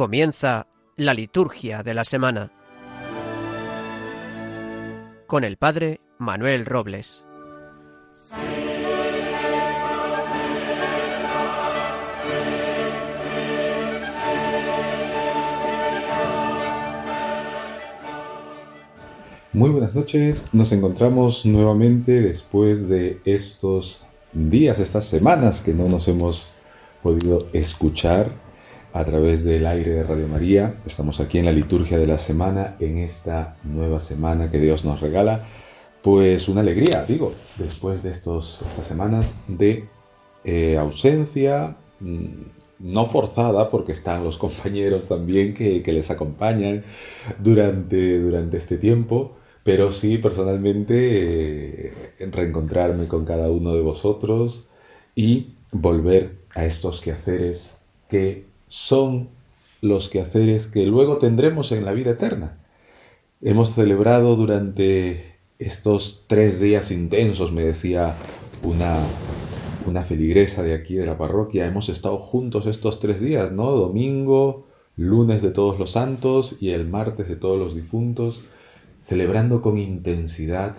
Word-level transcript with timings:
Comienza 0.00 0.66
la 0.96 1.12
liturgia 1.12 1.82
de 1.82 1.92
la 1.92 2.04
semana. 2.04 2.50
Con 5.26 5.44
el 5.44 5.58
Padre 5.58 6.00
Manuel 6.18 6.64
Robles. 6.64 7.26
Muy 19.52 19.68
buenas 19.68 19.94
noches, 19.94 20.46
nos 20.54 20.72
encontramos 20.72 21.44
nuevamente 21.44 22.22
después 22.22 22.88
de 22.88 23.20
estos 23.26 24.02
días, 24.32 24.78
estas 24.78 25.04
semanas 25.04 25.60
que 25.60 25.74
no 25.74 25.90
nos 25.90 26.08
hemos 26.08 26.48
podido 27.02 27.48
escuchar 27.52 28.32
a 28.92 29.04
través 29.04 29.44
del 29.44 29.66
aire 29.66 29.92
de 29.92 30.02
Radio 30.02 30.26
María. 30.26 30.76
Estamos 30.84 31.20
aquí 31.20 31.38
en 31.38 31.44
la 31.44 31.52
liturgia 31.52 31.98
de 31.98 32.06
la 32.06 32.18
semana, 32.18 32.76
en 32.80 32.98
esta 32.98 33.56
nueva 33.64 34.00
semana 34.00 34.50
que 34.50 34.58
Dios 34.58 34.84
nos 34.84 35.00
regala. 35.00 35.46
Pues 36.02 36.48
una 36.48 36.62
alegría, 36.62 37.04
digo, 37.06 37.32
después 37.56 38.02
de 38.02 38.10
estos, 38.10 38.62
estas 38.66 38.86
semanas 38.86 39.36
de 39.48 39.88
eh, 40.44 40.78
ausencia, 40.78 41.76
mm, 42.00 42.26
no 42.80 43.06
forzada, 43.06 43.70
porque 43.70 43.92
están 43.92 44.24
los 44.24 44.38
compañeros 44.44 45.06
también 45.06 45.54
que, 45.54 45.82
les 45.86 46.10
acompañan 46.10 46.84
durante, 47.38 48.18
durante 48.18 48.56
este 48.56 48.78
tiempo, 48.78 49.36
pero 49.62 49.92
sí 49.92 50.18
personalmente 50.18 51.88
eh, 51.88 51.92
reencontrarme 52.30 53.06
con 53.06 53.24
cada 53.24 53.50
uno 53.50 53.74
de 53.74 53.82
vosotros 53.82 54.66
y 55.14 55.54
volver 55.70 56.38
a 56.54 56.64
estos 56.64 57.00
quehaceres 57.00 57.78
que 58.08 58.49
son 58.70 59.28
los 59.82 60.08
quehaceres 60.08 60.68
que 60.68 60.86
luego 60.86 61.18
tendremos 61.18 61.72
en 61.72 61.84
la 61.84 61.92
vida 61.92 62.12
eterna. 62.12 62.58
Hemos 63.42 63.74
celebrado 63.74 64.36
durante 64.36 65.34
estos 65.58 66.24
tres 66.28 66.60
días 66.60 66.92
intensos, 66.92 67.50
me 67.50 67.64
decía 67.64 68.14
una, 68.62 68.96
una 69.86 70.02
feligresa 70.02 70.62
de 70.62 70.74
aquí 70.74 70.94
de 70.94 71.04
la 71.04 71.18
parroquia, 71.18 71.66
hemos 71.66 71.88
estado 71.88 72.18
juntos 72.18 72.66
estos 72.66 73.00
tres 73.00 73.20
días, 73.20 73.50
¿no? 73.50 73.72
Domingo, 73.72 74.66
lunes 74.96 75.42
de 75.42 75.50
todos 75.50 75.78
los 75.78 75.92
santos 75.92 76.56
y 76.60 76.70
el 76.70 76.86
martes 76.88 77.28
de 77.28 77.36
todos 77.36 77.58
los 77.58 77.74
difuntos, 77.74 78.44
celebrando 79.02 79.62
con 79.62 79.78
intensidad 79.78 80.76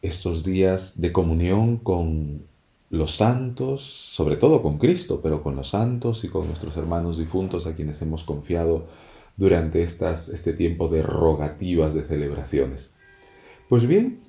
estos 0.00 0.44
días 0.44 1.00
de 1.00 1.10
comunión 1.10 1.76
con 1.76 2.44
los 2.90 3.12
santos, 3.12 3.82
sobre 3.82 4.36
todo 4.36 4.62
con 4.62 4.78
Cristo, 4.78 5.20
pero 5.22 5.42
con 5.42 5.54
los 5.54 5.70
santos 5.70 6.24
y 6.24 6.28
con 6.28 6.48
nuestros 6.48 6.76
hermanos 6.76 7.18
difuntos 7.18 7.66
a 7.66 7.74
quienes 7.74 8.02
hemos 8.02 8.24
confiado 8.24 8.86
durante 9.36 9.82
estas, 9.82 10.28
este 10.28 10.52
tiempo 10.52 10.88
de 10.88 11.02
rogativas, 11.02 11.94
de 11.94 12.02
celebraciones. 12.02 12.92
Pues 13.68 13.86
bien, 13.86 14.20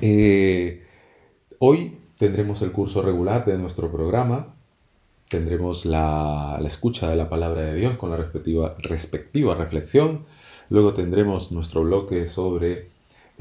eh, 0.00 0.82
hoy 1.58 1.98
tendremos 2.16 2.62
el 2.62 2.72
curso 2.72 3.02
regular 3.02 3.44
de 3.44 3.58
nuestro 3.58 3.92
programa, 3.92 4.54
tendremos 5.28 5.84
la, 5.84 6.58
la, 6.58 6.66
escucha 6.66 7.10
de 7.10 7.16
la 7.16 7.28
palabra 7.28 7.62
de 7.62 7.74
Dios 7.74 7.98
con 7.98 8.10
la 8.10 8.16
respectiva, 8.16 8.76
respectiva 8.78 9.54
reflexión, 9.54 10.24
luego 10.70 10.94
tendremos 10.94 11.52
nuestro 11.52 11.82
bloque 11.82 12.28
sobre 12.28 12.91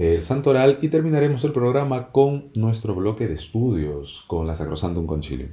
el 0.02 0.24
santoral 0.24 0.80
y 0.82 0.88
terminaremos 0.88 1.44
el 1.44 1.52
programa 1.52 2.12
con 2.12 2.50
nuestro 2.56 2.96
bloque 2.96 3.28
de 3.28 3.36
estudios 3.36 4.24
con 4.26 4.48
la 4.48 4.56
Sacrosantum 4.56 5.06
Concilium. 5.06 5.52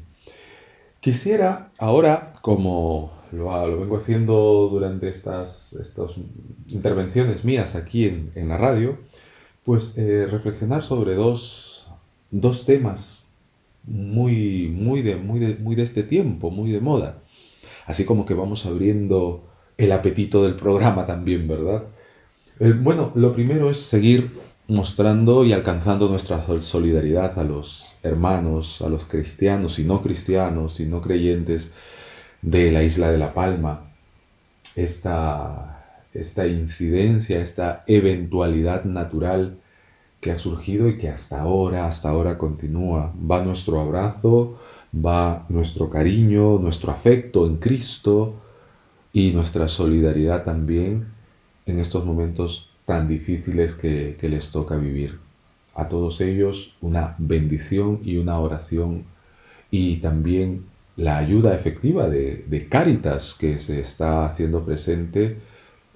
Quisiera 1.00 1.70
ahora, 1.78 2.32
como 2.40 3.12
lo, 3.30 3.78
vengo 3.78 3.98
haciendo 3.98 4.68
durante 4.70 5.10
estas, 5.10 5.74
estas, 5.74 6.12
intervenciones 6.66 7.44
mías 7.44 7.74
aquí 7.74 8.06
en, 8.06 8.48
la 8.48 8.56
radio, 8.56 8.96
pues 9.64 9.98
eh, 9.98 10.26
reflexionar 10.26 10.82
sobre 10.82 11.14
dos, 11.14 11.86
dos 12.30 12.64
temas 12.64 13.24
muy, 13.84 14.68
muy, 14.68 15.02
de, 15.02 15.16
muy, 15.16 15.40
de, 15.40 15.56
muy 15.56 15.76
de 15.76 15.82
este 15.82 16.04
tiempo, 16.04 16.50
muy 16.50 16.72
de 16.72 16.80
moda. 16.80 17.18
Así 17.84 18.06
como 18.06 18.24
que 18.24 18.32
vamos 18.32 18.64
abriendo 18.64 19.44
el 19.76 19.92
apetito 19.92 20.42
del 20.42 20.54
programa 20.54 21.04
también, 21.04 21.46
¿verdad? 21.46 21.84
Eh, 22.60 22.72
bueno, 22.72 23.12
lo 23.14 23.32
primero 23.32 23.70
es 23.70 23.78
seguir 23.78 24.32
mostrando 24.66 25.44
y 25.44 25.52
alcanzando 25.52 26.08
nuestra 26.08 26.40
solidaridad 26.60 27.38
a 27.38 27.44
los 27.44 27.94
hermanos, 28.02 28.82
a 28.82 28.88
los 28.88 29.06
cristianos 29.06 29.78
y 29.78 29.84
no 29.84 30.02
cristianos 30.02 30.80
y 30.80 30.86
no 30.86 31.00
creyentes 31.00 31.70
de 32.42 32.72
la 32.72 32.82
isla 32.82 33.10
de 33.10 33.18
La 33.18 33.32
Palma. 33.32 33.92
Esta, 34.74 36.04
esta 36.14 36.46
incidencia, 36.46 37.40
esta 37.40 37.80
eventualidad 37.86 38.84
natural 38.84 39.58
que 40.20 40.32
ha 40.32 40.36
surgido 40.36 40.88
y 40.88 40.98
que 40.98 41.08
hasta 41.08 41.40
ahora, 41.40 41.86
hasta 41.86 42.10
ahora 42.10 42.38
continúa. 42.38 43.12
Va 43.30 43.40
nuestro 43.40 43.80
abrazo, 43.80 44.58
va 44.94 45.46
nuestro 45.48 45.90
cariño, 45.90 46.58
nuestro 46.58 46.92
afecto 46.92 47.46
en 47.46 47.56
Cristo 47.58 48.34
y 49.12 49.30
nuestra 49.32 49.68
solidaridad 49.68 50.42
también 50.42 51.17
en 51.68 51.80
estos 51.80 52.04
momentos 52.04 52.70
tan 52.86 53.08
difíciles 53.08 53.74
que, 53.74 54.16
les 54.22 54.50
toca 54.50 54.76
vivir. 54.76 55.18
A 55.74 55.88
todos 55.88 56.20
ellos 56.20 56.74
una 56.80 57.14
bendición 57.18 58.00
y 58.02 58.16
una 58.16 58.38
oración 58.38 59.04
y 59.70 59.98
también 59.98 60.64
la 60.96 61.18
ayuda 61.18 61.54
efectiva 61.54 62.08
de, 62.08 62.44
de 62.48 62.68
Cáritas 62.68 63.34
que 63.38 63.58
se 63.58 63.80
está 63.80 64.24
haciendo 64.24 64.64
presente 64.64 65.36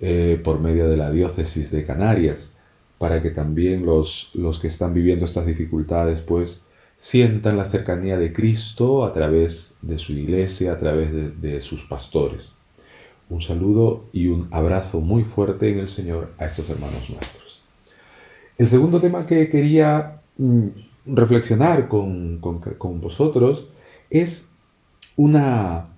eh, 0.00 0.40
por 0.44 0.60
medio 0.60 0.88
de 0.88 0.96
la 0.96 1.10
diócesis 1.10 1.70
de 1.70 1.84
Canarias, 1.84 2.52
para 2.98 3.22
que 3.22 3.30
también 3.30 3.84
los, 3.84 4.30
los 4.34 4.58
que 4.60 4.68
están 4.68 4.94
viviendo 4.94 5.24
estas 5.24 5.46
dificultades 5.46 6.20
pues 6.20 6.64
sientan 6.98 7.56
la 7.56 7.64
cercanía 7.64 8.18
de 8.18 8.32
Cristo 8.32 9.04
a 9.04 9.12
través 9.12 9.74
de 9.82 9.98
su 9.98 10.12
iglesia, 10.12 10.72
a 10.72 10.78
través 10.78 11.40
de 11.40 11.60
sus 11.60 11.82
pastores 11.82 12.56
un 13.32 13.40
saludo 13.40 14.04
y 14.12 14.26
un 14.26 14.48
abrazo 14.50 15.00
muy 15.00 15.24
fuerte 15.24 15.72
en 15.72 15.78
el 15.78 15.88
Señor 15.88 16.32
a 16.36 16.44
estos 16.44 16.68
hermanos 16.68 17.08
nuestros. 17.08 17.62
El 18.58 18.68
segundo 18.68 19.00
tema 19.00 19.24
que 19.24 19.48
quería 19.48 20.20
mm, 20.36 20.66
reflexionar 21.06 21.88
con, 21.88 22.40
vosotros 23.00 23.68
es 24.10 24.48
una, 25.16 25.88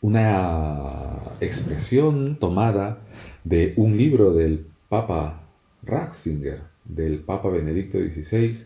una 0.00 1.18
expresión 1.40 2.38
tomada 2.40 3.00
de 3.44 3.74
un 3.76 3.98
libro 3.98 4.32
del 4.32 4.66
Papa 4.88 5.42
Ratzinger, 5.82 6.62
del 6.86 7.18
Papa 7.18 7.50
Benedicto 7.50 7.98
XVI, 7.98 8.64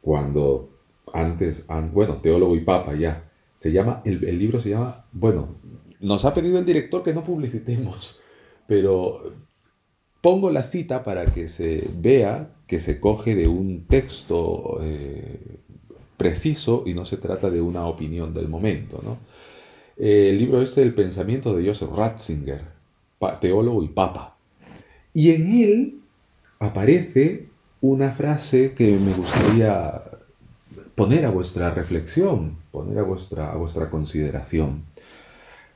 cuando 0.00 0.70
antes, 1.12 1.66
bueno, 1.92 2.16
teólogo 2.22 2.56
y 2.56 2.60
papa 2.60 2.94
ya, 2.94 3.22
se 3.54 3.72
llama, 3.72 4.02
el, 4.04 4.38
libro 4.38 4.60
se 4.60 4.70
llama, 4.70 5.04
bueno, 5.12 5.48
nos 6.00 6.24
ha 6.24 6.34
pedido 6.34 6.58
el 6.58 6.66
director 6.66 7.02
que 7.02 7.14
no 7.14 7.24
publicitemos, 7.24 8.20
pero 8.66 9.32
pongo 10.20 10.50
la 10.50 10.62
cita 10.62 11.02
para 11.02 11.26
que 11.26 11.48
se 11.48 11.88
vea 11.96 12.50
que 12.66 12.78
se 12.78 12.98
coge 12.98 13.34
de 13.34 13.46
un 13.46 13.84
texto 13.86 14.78
eh, 14.82 15.58
preciso 16.16 16.82
y 16.86 16.94
no 16.94 17.04
se 17.04 17.16
trata 17.16 17.50
de 17.50 17.60
una 17.60 17.86
opinión 17.86 18.32
del 18.32 18.48
momento. 18.48 19.02
el 19.98 20.38
libro 20.38 20.62
es 20.62 20.76
El 20.78 20.94
pensamiento 20.94 21.54
de 21.54 21.66
Joseph 21.66 21.90
Ratzinger, 21.94 22.62
teólogo 23.40 23.82
y 23.82 23.88
papa. 23.88 24.36
Y 25.12 25.30
en 25.30 25.62
él 25.62 26.00
aparece 26.58 27.48
una 27.80 28.10
frase 28.12 28.72
que 28.72 28.98
me 28.98 29.12
gustaría 29.12 30.02
poner 30.94 31.24
a 31.26 31.30
vuestra 31.30 31.72
reflexión, 31.72 32.56
poner 32.70 32.98
a 32.98 33.02
vuestra, 33.02 33.90
consideración. 33.90 34.84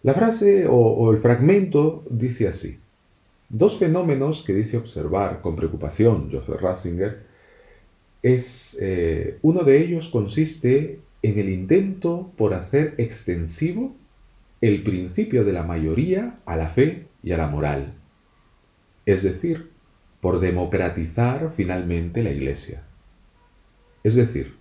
La 0.02 0.14
frase 0.14 0.66
o, 0.68 1.10
el 1.12 1.18
fragmento 1.18 2.04
dice 2.10 2.48
así. 2.48 2.78
Dos 3.48 3.78
fenómenos 3.78 4.42
que 4.42 4.54
dice 4.54 4.76
observar 4.76 5.40
con 5.40 5.56
preocupación 5.56 6.30
Joseph 6.30 6.60
Ratzinger 6.60 7.22
es 8.22 8.76
eh, 8.80 9.38
uno 9.42 9.64
de 9.64 9.78
ellos 9.78 10.08
consiste 10.08 11.00
en 11.22 11.38
el 11.38 11.48
intento 11.48 12.30
por 12.36 12.52
hacer 12.52 12.94
extensivo 12.98 13.94
el 14.60 14.82
principio 14.82 15.44
de 15.44 15.52
la 15.52 15.62
mayoría 15.62 16.38
a 16.44 16.56
la 16.56 16.68
fe 16.68 17.06
y 17.22 17.32
a 17.32 17.36
la 17.36 17.48
moral, 17.48 17.94
es 19.06 19.22
decir, 19.22 19.70
por 20.20 20.40
democratizar 20.40 21.52
finalmente 21.56 22.22
la 22.22 22.32
Iglesia. 22.32 22.82
Es 24.02 24.14
decir, 24.14 24.57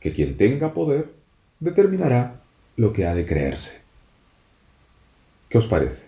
que 0.00 0.12
quien 0.12 0.36
tenga 0.36 0.74
poder 0.74 1.12
determinará 1.60 2.40
lo 2.76 2.92
que 2.92 3.06
ha 3.06 3.14
de 3.14 3.26
creerse. 3.26 3.80
¿Qué 5.48 5.58
os 5.58 5.66
parece? 5.66 6.04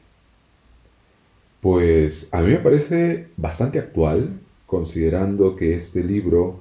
Pues 1.60 2.32
a 2.32 2.40
mí 2.40 2.52
me 2.52 2.58
parece 2.58 3.28
bastante 3.36 3.78
actual, 3.78 4.40
considerando 4.66 5.56
que 5.56 5.74
este 5.74 6.02
libro, 6.04 6.60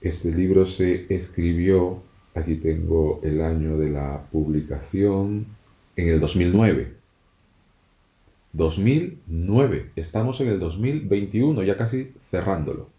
este 0.00 0.30
libro 0.30 0.66
se 0.66 1.06
escribió, 1.08 2.02
aquí 2.34 2.56
tengo 2.56 3.20
el 3.24 3.40
año 3.40 3.76
de 3.76 3.90
la 3.90 4.26
publicación, 4.30 5.46
en 5.96 6.08
el 6.08 6.20
2009. 6.20 6.92
2009, 8.52 9.90
estamos 9.96 10.40
en 10.40 10.48
el 10.48 10.60
2021, 10.60 11.62
ya 11.64 11.76
casi 11.76 12.12
cerrándolo. 12.30 12.93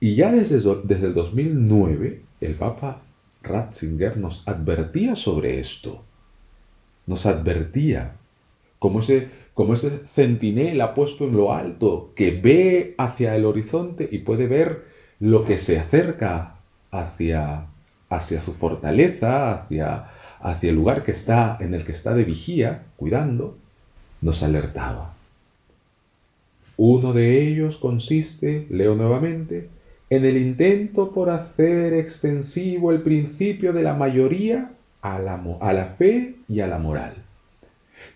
Y 0.00 0.14
ya 0.14 0.32
desde, 0.32 0.56
desde 0.84 1.06
el 1.06 1.14
2009, 1.14 2.22
el 2.40 2.54
Papa 2.54 3.02
Ratzinger 3.42 4.16
nos 4.16 4.48
advertía 4.48 5.14
sobre 5.14 5.60
esto. 5.60 6.02
Nos 7.06 7.26
advertía 7.26 8.14
como 8.78 9.00
ese, 9.00 9.28
como 9.52 9.74
ese 9.74 9.90
centinela 10.06 10.94
puesto 10.94 11.24
en 11.26 11.36
lo 11.36 11.52
alto 11.52 12.12
que 12.16 12.30
ve 12.30 12.94
hacia 12.96 13.36
el 13.36 13.44
horizonte 13.44 14.08
y 14.10 14.18
puede 14.18 14.46
ver 14.46 14.84
lo 15.18 15.44
que 15.44 15.58
se 15.58 15.78
acerca 15.78 16.56
hacia, 16.90 17.66
hacia 18.08 18.40
su 18.40 18.54
fortaleza, 18.54 19.52
hacia, 19.52 20.06
hacia 20.40 20.70
el 20.70 20.76
lugar 20.76 21.02
que 21.02 21.12
está, 21.12 21.58
en 21.60 21.74
el 21.74 21.84
que 21.84 21.92
está 21.92 22.14
de 22.14 22.24
vigía, 22.24 22.84
cuidando, 22.96 23.58
nos 24.22 24.42
alertaba. 24.42 25.14
Uno 26.78 27.12
de 27.12 27.46
ellos 27.46 27.76
consiste, 27.76 28.66
leo 28.70 28.94
nuevamente, 28.94 29.68
en 30.10 30.24
el 30.24 30.36
intento 30.36 31.12
por 31.12 31.30
hacer 31.30 31.94
extensivo 31.94 32.90
el 32.90 33.00
principio 33.02 33.72
de 33.72 33.82
la 33.82 33.94
mayoría 33.94 34.72
a 35.02 35.18
la, 35.20 35.94
fe 35.96 36.34
y 36.48 36.60
a 36.60 36.66
la 36.66 36.78
moral. 36.78 37.14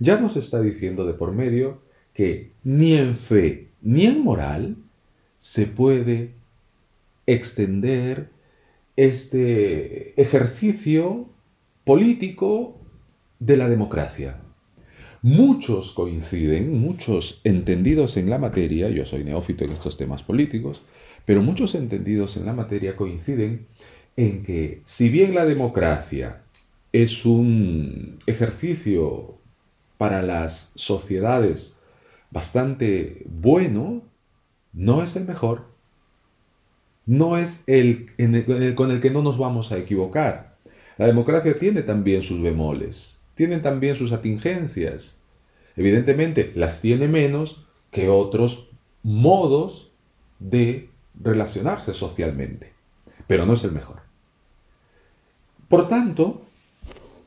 Ya 0.01 0.19
nos 0.19 0.37
está 0.37 0.61
diciendo 0.61 1.07
de 1.07 1.15
por 1.15 1.33
medio 1.33 1.79
que 2.13 2.51
ni 2.65 2.95
en 2.95 3.17
fe 3.17 3.69
ni 3.81 4.07
en 4.07 4.25
moral 4.25 4.77
se 5.39 5.67
puede 5.67 6.33
extender 7.27 8.29
este 8.97 10.21
ejercicio 10.21 11.29
político 11.85 12.81
de 13.39 13.57
la 13.57 13.69
democracia. 13.69 14.41
Muchos 15.23 15.93
coinciden, 15.93 16.79
muchos 16.81 17.41
entendidos 17.45 18.17
en 18.17 18.31
la 18.31 18.39
materia, 18.39 18.89
yo 18.89 19.07
soy 19.07 19.25
neófito 19.25 19.65
en 19.65 19.73
estos 19.73 19.97
temas 19.97 20.23
políticos, 20.23 20.83
pero 21.25 21.43
muchos 21.43 21.75
entendidos 21.75 22.37
en 22.37 22.47
la 22.47 22.53
materia 22.53 22.97
coinciden 22.97 23.67
en 24.17 24.43
que 24.43 24.81
si 24.85 25.09
bien 25.09 25.35
la 25.35 25.45
democracia 25.45 26.43
es 26.93 27.25
un 27.25 28.19
ejercicio 28.27 29.39
para 29.99 30.23
las 30.23 30.73
sociedades 30.75 31.75
bastante 32.31 33.25
bueno, 33.27 34.03
no 34.73 35.03
es 35.03 35.17
el 35.17 35.25
mejor. 35.25 35.67
No 37.07 37.37
es 37.37 37.65
el, 37.67 38.11
con 38.75 38.91
el 38.91 39.01
que 39.01 39.11
no 39.11 39.23
nos 39.23 39.39
vamos 39.39 39.73
a 39.73 39.79
equivocar. 39.79 40.57
La 40.97 41.07
democracia 41.07 41.55
tiene 41.55 41.83
también 41.83 42.23
sus 42.23 42.41
bemoles, 42.41 43.19
tiene 43.35 43.59
también 43.59 43.97
sus 43.97 44.13
atingencias. 44.13 45.17
Evidentemente 45.77 46.53
las 46.55 46.81
tiene 46.81 47.09
menos 47.09 47.65
que 47.91 48.09
otros 48.09 48.69
modos 49.03 49.91
de 50.39 50.89
relacionarse 51.21 51.95
socialmente, 51.95 52.73
pero 53.27 53.47
no 53.47 53.55
es 53.55 53.65
el 53.65 53.73
mejor. 53.73 54.03
Por 55.69 55.89
tanto, 55.89 56.43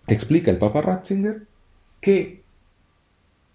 explica 0.08 0.52
el 0.52 0.58
Papa 0.58 0.82
Ratzinger 0.82 1.46
que 2.02 2.44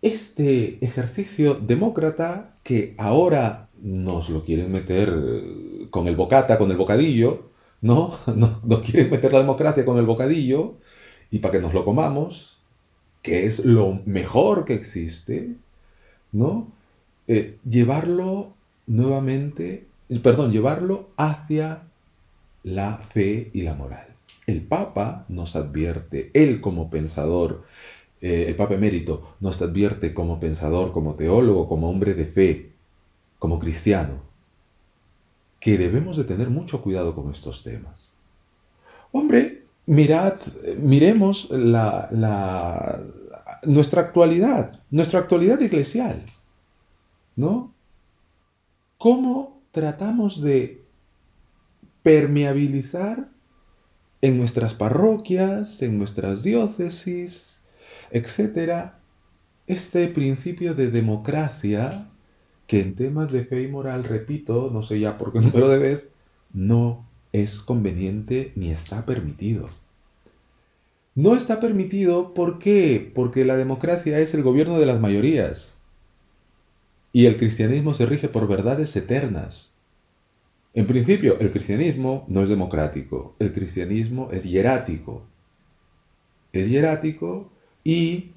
este 0.02 0.84
ejercicio 0.84 1.54
demócrata 1.54 2.56
que 2.62 2.94
ahora 2.98 3.68
nos 3.80 4.28
lo 4.28 4.44
quieren 4.44 4.70
meter 4.70 5.12
eh, 5.16 5.86
con 5.90 6.06
el 6.08 6.16
bocata, 6.16 6.58
con 6.58 6.70
el 6.70 6.76
bocadillo, 6.76 7.50
¿no? 7.80 8.12
Nos, 8.36 8.80
quieren 8.80 9.10
meter 9.10 9.32
la 9.32 9.40
democracia 9.40 9.84
con 9.84 9.98
el 9.98 10.06
bocadillo 10.06 10.74
y 11.30 11.38
para 11.38 11.52
que 11.52 11.60
nos 11.60 11.74
lo 11.74 11.84
comamos, 11.84 12.58
que 13.22 13.46
es 13.46 13.64
lo 13.64 14.00
mejor 14.04 14.64
que 14.64 14.74
existe, 14.74 15.54
¿no? 16.32 16.68
Eh, 17.28 17.56
llevarlo 17.68 18.52
nuevamente, 18.86 19.86
perdón, 20.20 20.52
llevarlo 20.52 21.10
hacia 21.16 21.82
la 22.62 22.98
fe 22.98 23.50
y 23.52 23.62
la 23.62 23.74
moral. 23.74 24.06
El 24.46 24.62
Papa 24.62 25.24
nos 25.28 25.56
advierte, 25.56 26.30
él 26.34 26.60
como 26.60 26.90
pensador, 26.90 27.62
eh, 28.20 28.46
el 28.48 28.56
Papa 28.56 28.74
Emérito 28.74 29.36
nos 29.40 29.60
advierte 29.62 30.14
como 30.14 30.40
pensador, 30.40 30.92
como 30.92 31.14
teólogo, 31.14 31.68
como 31.68 31.88
hombre 31.88 32.14
de 32.14 32.24
fe, 32.24 32.72
como 33.38 33.58
cristiano, 33.58 34.20
que 35.60 35.78
debemos 35.78 36.16
de 36.16 36.24
tener 36.24 36.50
mucho 36.50 36.82
cuidado 36.82 37.14
con 37.14 37.30
estos 37.30 37.62
temas. 37.62 38.12
Hombre, 39.12 39.64
mirad, 39.86 40.34
miremos 40.78 41.48
la, 41.50 42.98
nuestra 43.64 44.02
actualidad, 44.02 44.80
nuestra 44.90 45.20
actualidad 45.20 45.60
eclesial, 45.62 46.22
¿no? 47.36 47.72
¿Cómo 48.98 49.51
tratamos 49.72 50.40
de 50.40 50.82
permeabilizar 52.02 53.28
en 54.20 54.38
nuestras 54.38 54.74
parroquias, 54.74 55.82
en 55.82 55.98
nuestras 55.98 56.44
diócesis, 56.44 57.62
etcétera, 58.10 59.00
este 59.66 60.06
principio 60.08 60.74
de 60.74 60.90
democracia 60.90 61.90
que 62.66 62.80
en 62.80 62.94
temas 62.94 63.32
de 63.32 63.44
fe 63.44 63.62
y 63.62 63.68
moral, 63.68 64.04
repito, 64.04 64.70
no 64.72 64.82
sé 64.82 65.00
ya 65.00 65.18
por 65.18 65.32
qué 65.32 65.40
número 65.40 65.68
de 65.68 65.78
vez, 65.78 66.08
no 66.52 67.04
es 67.32 67.58
conveniente 67.58 68.52
ni 68.54 68.70
está 68.70 69.04
permitido. 69.04 69.66
No 71.14 71.34
está 71.34 71.60
permitido, 71.60 72.34
¿por 72.34 72.58
qué? 72.58 73.10
Porque 73.14 73.44
la 73.44 73.56
democracia 73.56 74.18
es 74.18 74.34
el 74.34 74.42
gobierno 74.42 74.78
de 74.78 74.86
las 74.86 75.00
mayorías 75.00 75.74
y 77.12 77.26
el 77.26 77.36
cristianismo 77.36 77.90
se 77.90 78.06
rige 78.06 78.28
por 78.28 78.48
verdades 78.48 78.94
eternas. 78.96 79.72
En 80.74 80.86
principio, 80.86 81.38
el 81.40 81.50
cristianismo 81.50 82.24
no 82.28 82.42
es 82.42 82.48
democrático, 82.48 83.34
el 83.38 83.52
cristianismo 83.52 84.28
es 84.32 84.44
hierático. 84.44 85.22
Es 86.52 86.68
hierático 86.68 87.50
y 87.84 88.30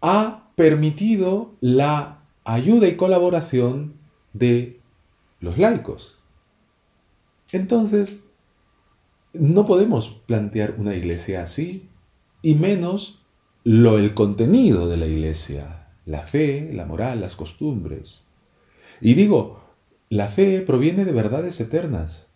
ha 0.00 0.50
permitido 0.56 1.52
la 1.60 2.18
ayuda 2.44 2.88
y 2.88 2.96
colaboración 2.96 3.94
de 4.32 4.80
los 5.40 5.58
laicos. 5.58 6.18
Entonces, 7.52 8.20
no 9.32 9.64
podemos 9.66 10.20
plantear 10.26 10.74
una 10.78 10.94
iglesia 10.94 11.42
así, 11.42 11.88
y 12.42 12.54
menos 12.54 13.22
lo 13.64 13.98
el 13.98 14.14
contenido 14.14 14.88
de 14.88 14.96
la 14.96 15.06
iglesia, 15.06 15.81
la 16.06 16.22
fe, 16.22 16.70
la 16.72 16.86
moral, 16.86 17.20
las 17.20 17.36
costumbres. 17.36 18.22
Y 19.00 19.14
digo, 19.14 19.60
la 20.08 20.28
fe 20.28 20.60
proviene 20.60 21.04
de 21.04 21.12
verdades 21.12 21.60
eternas. 21.60 22.26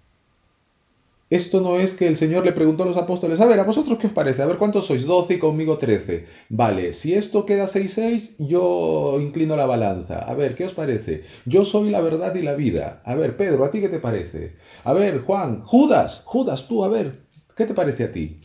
Esto 1.28 1.60
no 1.60 1.76
es 1.80 1.92
que 1.92 2.06
el 2.06 2.16
Señor 2.16 2.44
le 2.44 2.52
preguntó 2.52 2.84
a 2.84 2.86
los 2.86 2.96
apóstoles, 2.96 3.40
a 3.40 3.46
ver, 3.46 3.58
¿a 3.58 3.64
vosotros 3.64 3.98
qué 3.98 4.06
os 4.06 4.12
parece? 4.12 4.42
A 4.42 4.46
ver, 4.46 4.58
¿cuántos 4.58 4.86
sois? 4.86 5.04
12 5.04 5.34
y 5.34 5.38
conmigo 5.40 5.76
13. 5.76 6.24
Vale, 6.50 6.92
si 6.92 7.14
esto 7.14 7.44
queda 7.44 7.66
6-6, 7.66 8.36
yo 8.38 9.18
inclino 9.20 9.56
la 9.56 9.66
balanza. 9.66 10.20
A 10.20 10.34
ver, 10.34 10.54
¿qué 10.54 10.66
os 10.66 10.72
parece? 10.72 11.24
Yo 11.44 11.64
soy 11.64 11.90
la 11.90 12.00
verdad 12.00 12.32
y 12.36 12.42
la 12.42 12.54
vida. 12.54 13.02
A 13.04 13.16
ver, 13.16 13.36
Pedro, 13.36 13.64
¿a 13.64 13.72
ti 13.72 13.80
qué 13.80 13.88
te 13.88 13.98
parece? 13.98 14.54
A 14.84 14.92
ver, 14.92 15.18
Juan, 15.22 15.62
Judas, 15.64 16.22
Judas, 16.24 16.68
tú, 16.68 16.84
a 16.84 16.88
ver, 16.88 17.18
¿qué 17.56 17.66
te 17.66 17.74
parece 17.74 18.04
a 18.04 18.12
ti? 18.12 18.38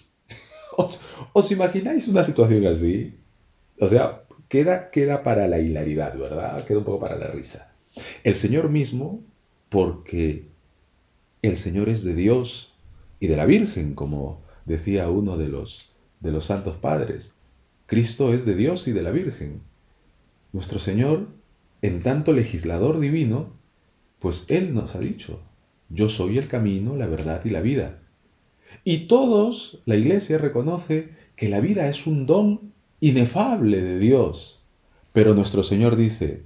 ¿Os, 1.34 1.52
imagináis 1.52 2.08
una 2.08 2.24
situación 2.24 2.66
así? 2.66 3.14
O 3.80 3.88
sea, 3.88 4.24
queda, 4.52 4.92
queda 4.92 5.24
para 5.24 5.48
la 5.48 5.60
hilaridad, 5.60 6.18
¿verdad? 6.18 6.62
Queda 6.66 6.80
un 6.80 6.84
poco 6.84 7.00
para 7.00 7.18
la 7.18 7.26
risa. 7.26 7.72
El 8.26 8.36
Señor 8.36 8.68
mismo, 8.70 9.24
porque 9.70 10.50
el 11.42 11.58
Señor 11.58 11.88
es 11.88 12.04
de 12.04 12.14
Dios, 12.16 12.74
y 13.22 13.28
de 13.28 13.38
la 13.38 13.46
Virgen, 13.46 13.96
como 13.96 14.42
decía 14.66 15.10
uno 15.10 15.38
de 15.38 15.48
los, 15.48 15.94
de 16.20 16.34
los 16.34 16.46
santos 16.46 16.76
padres. 16.76 17.34
Cristo 17.86 18.34
es 18.34 18.46
de 18.46 18.56
Dios 18.56 18.90
y 18.90 18.92
de 18.92 19.02
la 19.02 19.12
Virgen. 19.12 19.62
Nuestro 20.52 20.80
Señor, 20.80 21.30
en 21.82 22.00
tanto 22.00 22.34
legislador 22.34 23.00
divino, 23.00 23.54
pues 24.20 24.48
Él 24.50 24.74
nos 24.74 24.96
ha 24.96 25.00
dicho, 25.00 25.40
yo 25.88 26.10
soy 26.10 26.38
el 26.38 26.50
camino, 26.50 26.98
la 26.98 27.08
verdad 27.08 27.46
y 27.46 27.52
la 27.52 27.62
vida. 27.62 28.00
Y 28.84 29.08
todos, 29.08 29.82
la 29.86 29.96
Iglesia 29.96 30.38
reconoce 30.40 31.12
que 31.38 31.48
la 31.48 31.62
vida 31.62 31.88
es 31.88 32.06
un 32.06 32.26
don 32.26 32.71
inefable 33.02 33.82
de 33.82 34.00
Dios. 34.00 34.62
Pero 35.12 35.34
nuestro 35.34 35.64
Señor 35.64 35.98
dice, 35.98 36.46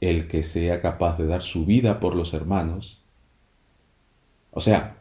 el 0.00 0.28
que 0.28 0.42
sea 0.42 0.82
capaz 0.82 1.16
de 1.16 1.26
dar 1.26 1.40
su 1.40 1.64
vida 1.64 2.00
por 2.00 2.14
los 2.14 2.34
hermanos, 2.34 3.00
o 4.50 4.60
sea, 4.60 4.98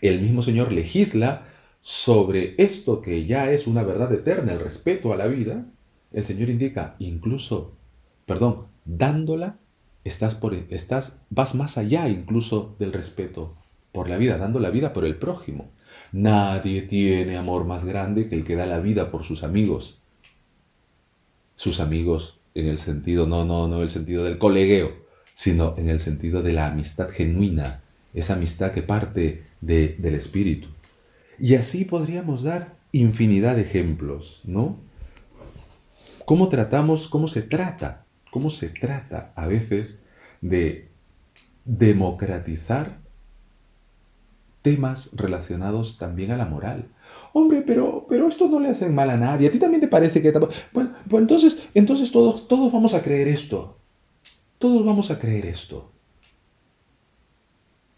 el 0.00 0.20
mismo 0.20 0.42
Señor 0.42 0.70
legisla 0.70 1.48
sobre 1.80 2.54
esto 2.58 3.00
que 3.00 3.24
ya 3.24 3.50
es 3.50 3.66
una 3.66 3.82
verdad 3.82 4.12
eterna, 4.12 4.52
el 4.52 4.60
respeto 4.60 5.12
a 5.12 5.16
la 5.16 5.26
vida, 5.26 5.66
el 6.12 6.24
Señor 6.24 6.50
indica 6.50 6.94
incluso, 6.98 7.72
perdón, 8.26 8.66
dándola, 8.84 9.56
estás 10.04 10.34
por, 10.34 10.54
estás, 10.54 11.18
vas 11.30 11.54
más 11.54 11.78
allá 11.78 12.08
incluso 12.08 12.76
del 12.78 12.92
respeto 12.92 13.56
por 13.90 14.08
la 14.08 14.18
vida, 14.18 14.38
dando 14.38 14.60
la 14.60 14.70
vida 14.70 14.92
por 14.92 15.04
el 15.04 15.16
prójimo. 15.16 15.70
Nadie 16.12 16.82
tiene 16.82 17.36
amor 17.36 17.64
más 17.64 17.84
grande 17.84 18.28
que 18.28 18.36
el 18.36 18.44
que 18.44 18.56
da 18.56 18.66
la 18.66 18.78
vida 18.78 19.10
por 19.10 19.24
sus 19.24 19.42
amigos. 19.42 19.99
Sus 21.60 21.78
amigos 21.78 22.40
en 22.54 22.68
el 22.68 22.78
sentido, 22.78 23.26
no, 23.26 23.44
no, 23.44 23.68
no 23.68 23.82
el 23.82 23.90
sentido 23.90 24.24
del 24.24 24.38
colegueo, 24.38 24.94
sino 25.26 25.74
en 25.76 25.90
el 25.90 26.00
sentido 26.00 26.42
de 26.42 26.54
la 26.54 26.68
amistad 26.68 27.10
genuina, 27.10 27.82
esa 28.14 28.32
amistad 28.32 28.72
que 28.72 28.80
parte 28.80 29.44
del 29.60 30.14
espíritu. 30.14 30.68
Y 31.38 31.56
así 31.56 31.84
podríamos 31.84 32.44
dar 32.44 32.76
infinidad 32.92 33.56
de 33.56 33.60
ejemplos, 33.60 34.40
¿no? 34.44 34.78
¿Cómo 36.24 36.48
tratamos, 36.48 37.08
cómo 37.08 37.28
se 37.28 37.42
trata, 37.42 38.06
cómo 38.30 38.48
se 38.48 38.70
trata 38.70 39.34
a 39.36 39.46
veces 39.46 40.00
de 40.40 40.88
democratizar 41.66 42.99
temas 44.62 45.10
relacionados 45.12 45.96
también 45.98 46.30
a 46.30 46.36
la 46.36 46.46
moral. 46.46 46.88
Hombre, 47.32 47.62
pero, 47.66 48.06
pero 48.08 48.28
esto 48.28 48.48
no 48.48 48.60
le 48.60 48.68
hace 48.68 48.88
mal 48.88 49.10
a 49.10 49.16
nadie. 49.16 49.48
¿A 49.48 49.52
ti 49.52 49.58
también 49.58 49.80
te 49.80 49.88
parece 49.88 50.20
que... 50.20 50.32
Pues 50.72 50.88
entonces, 51.12 51.68
entonces 51.74 52.10
todos, 52.10 52.48
todos 52.48 52.72
vamos 52.72 52.94
a 52.94 53.02
creer 53.02 53.28
esto. 53.28 53.76
Todos 54.58 54.84
vamos 54.84 55.10
a 55.10 55.18
creer 55.18 55.46
esto. 55.46 55.90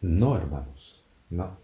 No, 0.00 0.36
hermanos, 0.36 1.04
no. 1.30 1.56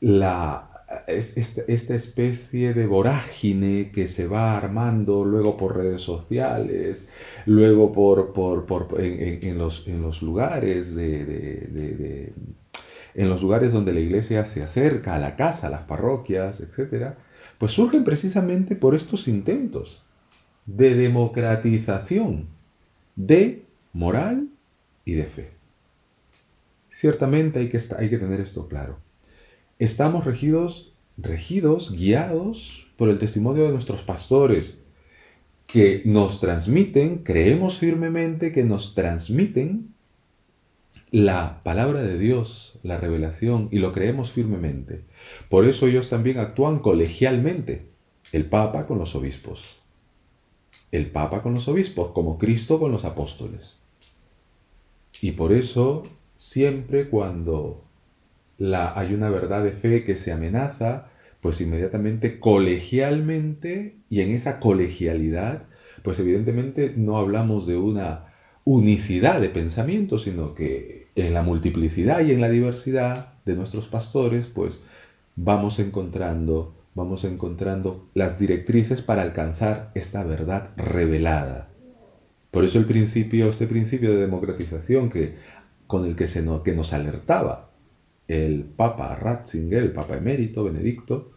La, 0.00 0.70
esta, 1.08 1.94
especie 1.94 2.74
de 2.74 2.86
vorágine 2.86 3.90
que 3.90 4.06
se 4.06 4.28
va 4.28 4.56
armando 4.56 5.24
luego 5.24 5.56
por 5.56 5.76
redes 5.76 6.00
sociales, 6.00 7.08
luego 7.46 7.92
por, 7.92 8.32
por, 8.32 9.00
en, 9.00 9.58
los, 9.58 9.86
en, 9.88 10.02
los, 10.02 10.22
lugares 10.22 10.94
de 10.94 12.32
en 13.18 13.28
los 13.28 13.42
lugares 13.42 13.72
donde 13.72 13.92
la 13.92 13.98
iglesia 13.98 14.44
se 14.44 14.62
acerca 14.62 15.16
a 15.16 15.18
la 15.18 15.34
casa, 15.34 15.66
a 15.66 15.70
las 15.70 15.82
parroquias, 15.82 16.60
etc., 16.60 17.14
pues 17.58 17.72
surgen 17.72 18.04
precisamente 18.04 18.76
por 18.76 18.94
estos 18.94 19.26
intentos 19.26 20.04
de 20.66 20.94
democratización 20.94 22.46
de 23.16 23.64
moral 23.92 24.46
y 25.04 25.14
de 25.14 25.24
fe. 25.24 25.50
Ciertamente 26.92 27.58
hay 27.58 27.68
que, 27.68 28.18
tener 28.18 28.40
esto 28.40 28.68
claro. 28.68 29.00
Estamos 29.80 30.24
regidos, 30.24 30.92
regidos, 31.16 31.90
guiados 31.90 32.86
por 32.96 33.08
el 33.08 33.18
testimonio 33.18 33.64
de 33.64 33.72
nuestros 33.72 34.02
pastores, 34.02 34.80
que 35.66 36.02
nos 36.04 36.38
transmiten, 36.38 37.24
creemos 37.24 37.78
firmemente 37.78 38.52
que 38.52 38.62
nos 38.62 38.94
transmiten 38.94 39.92
la 41.10 41.62
palabra 41.62 42.02
de 42.02 42.18
Dios, 42.18 42.78
la 42.82 42.98
revelación, 42.98 43.68
y 43.70 43.78
lo 43.78 43.92
creemos 43.92 44.32
firmemente. 44.32 45.04
Por 45.48 45.64
eso 45.64 45.86
ellos 45.86 46.08
también 46.08 46.38
actúan 46.38 46.80
colegialmente, 46.80 47.86
el 48.32 48.46
Papa 48.46 48.86
con 48.86 48.98
los 48.98 49.14
obispos, 49.14 49.80
el 50.92 51.10
Papa 51.10 51.42
con 51.42 51.52
los 51.52 51.66
obispos, 51.68 52.12
como 52.12 52.38
Cristo 52.38 52.78
con 52.78 52.92
los 52.92 53.04
apóstoles. 53.04 53.80
Y 55.22 55.32
por 55.32 55.52
eso 55.52 56.02
siempre 56.36 57.08
cuando 57.08 57.84
hay 58.60 59.14
una 59.14 59.30
verdad 59.30 59.64
de 59.64 59.72
fe 59.72 60.04
que 60.04 60.16
se 60.16 60.32
amenaza, 60.32 61.10
pues 61.40 61.60
inmediatamente 61.60 62.38
colegialmente 62.40 63.96
y 64.10 64.20
en 64.20 64.32
esa 64.32 64.60
colegialidad, 64.60 65.64
pues 66.02 66.18
evidentemente 66.20 66.92
no 66.96 67.18
hablamos 67.18 67.66
de 67.66 67.76
una 67.76 68.27
unicidad 68.70 69.40
de 69.40 69.48
pensamiento, 69.48 70.18
sino 70.18 70.54
que 70.54 71.06
en 71.14 71.32
la 71.32 71.40
multiplicidad 71.40 72.20
y 72.20 72.32
en 72.32 72.42
la 72.42 72.50
diversidad 72.50 73.32
de 73.46 73.56
nuestros 73.56 73.88
pastores, 73.88 74.46
pues 74.46 74.82
vamos 75.36 75.78
encontrando, 75.78 76.74
vamos 76.94 77.24
encontrando 77.24 78.10
las 78.12 78.38
directrices 78.38 79.00
para 79.00 79.22
alcanzar 79.22 79.90
esta 79.94 80.22
verdad 80.22 80.68
revelada. 80.76 81.70
Por 82.50 82.66
eso 82.66 82.78
el 82.78 82.84
principio, 82.84 83.48
este 83.48 83.66
principio 83.66 84.10
de 84.10 84.20
democratización 84.20 85.08
que, 85.08 85.36
con 85.86 86.04
el 86.04 86.14
que, 86.14 86.26
que 86.62 86.74
nos 86.74 86.92
alertaba 86.92 87.70
el 88.26 88.64
Papa 88.64 89.14
Ratzinger, 89.14 89.82
el 89.82 89.92
Papa 89.92 90.18
emérito 90.18 90.64
Benedicto, 90.64 91.30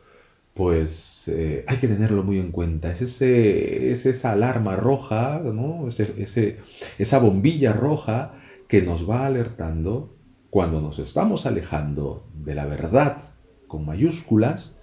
pues 0.53 1.27
eh, 1.27 1.63
hay 1.67 1.77
que 1.77 1.87
tenerlo 1.87 2.23
muy 2.23 2.39
en 2.39 2.51
cuenta. 2.51 2.91
Es, 2.91 3.01
ese, 3.01 3.91
esa 3.91 4.31
alarma 4.31 4.75
roja, 4.75 5.41
¿no? 5.43 5.87
ese, 5.87 6.59
esa 6.97 7.19
bombilla 7.19 7.73
roja 7.73 8.33
que 8.67 8.81
nos 8.81 9.09
va 9.09 9.25
alertando 9.25 10.15
cuando 10.49 10.81
nos 10.81 10.99
estamos 10.99 11.45
alejando 11.45 12.27
de 12.33 12.55
la 12.55 12.65
verdad 12.65 13.17
con 13.67 13.85
mayúsculas 13.85 14.75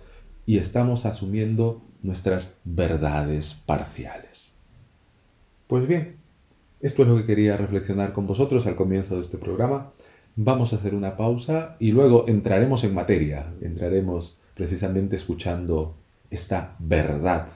y 0.46 0.58
estamos 0.58 1.04
asumiendo 1.04 1.82
nuestras 2.02 2.56
verdades 2.64 3.52
parciales. 3.52 4.54
Pues 5.66 5.86
bien, 5.86 6.16
esto 6.80 7.02
es 7.02 7.08
lo 7.08 7.16
que 7.16 7.26
quería 7.26 7.56
reflexionar 7.56 8.12
con 8.12 8.26
vosotros 8.26 8.66
al 8.66 8.76
comienzo 8.76 9.16
de 9.16 9.20
este 9.20 9.36
programa. 9.36 9.92
Vamos 10.36 10.72
a 10.72 10.76
hacer 10.76 10.94
una 10.94 11.16
pausa 11.16 11.76
y 11.78 11.92
luego 11.92 12.24
entraremos 12.28 12.84
en 12.84 12.94
materia, 12.94 13.52
entraremos 13.60 14.38
precisamente 14.58 15.14
escuchando 15.14 15.94
esta 16.30 16.74
verdad, 16.80 17.48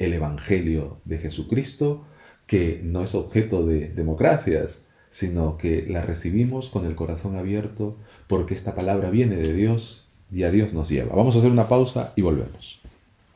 el 0.00 0.12
Evangelio 0.12 0.98
de 1.04 1.18
Jesucristo, 1.18 2.04
que 2.48 2.80
no 2.82 3.04
es 3.04 3.14
objeto 3.14 3.64
de 3.64 3.90
democracias, 3.90 4.80
sino 5.08 5.56
que 5.56 5.86
la 5.88 6.02
recibimos 6.02 6.68
con 6.68 6.84
el 6.84 6.96
corazón 6.96 7.36
abierto 7.36 7.96
porque 8.26 8.54
esta 8.54 8.74
palabra 8.74 9.08
viene 9.08 9.36
de 9.36 9.54
Dios 9.54 10.08
y 10.32 10.42
a 10.42 10.50
Dios 10.50 10.72
nos 10.72 10.88
lleva. 10.88 11.14
Vamos 11.14 11.36
a 11.36 11.38
hacer 11.38 11.52
una 11.52 11.68
pausa 11.68 12.12
y 12.16 12.22
volvemos. 12.22 12.80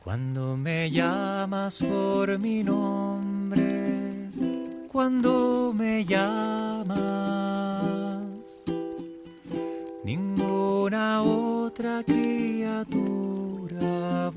Cuando 0.03 0.57
me 0.57 0.91
llamas 0.91 1.81
por 1.81 2.37
mi 2.39 2.61
nombre, 2.61 4.27
cuando 4.91 5.73
me 5.73 6.03
llamas, 6.03 6.97
ninguna 10.03 11.21
otra 11.23 12.03
criatura 12.03 12.36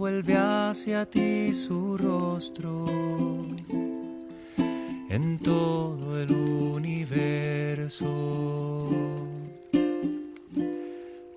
vuelve 0.00 0.34
hacia 0.34 1.04
ti 1.04 1.52
su 1.52 1.98
rostro. 1.98 2.86
En 5.10 5.38
todo 5.38 6.18
el 6.18 6.30
universo. 6.74 8.08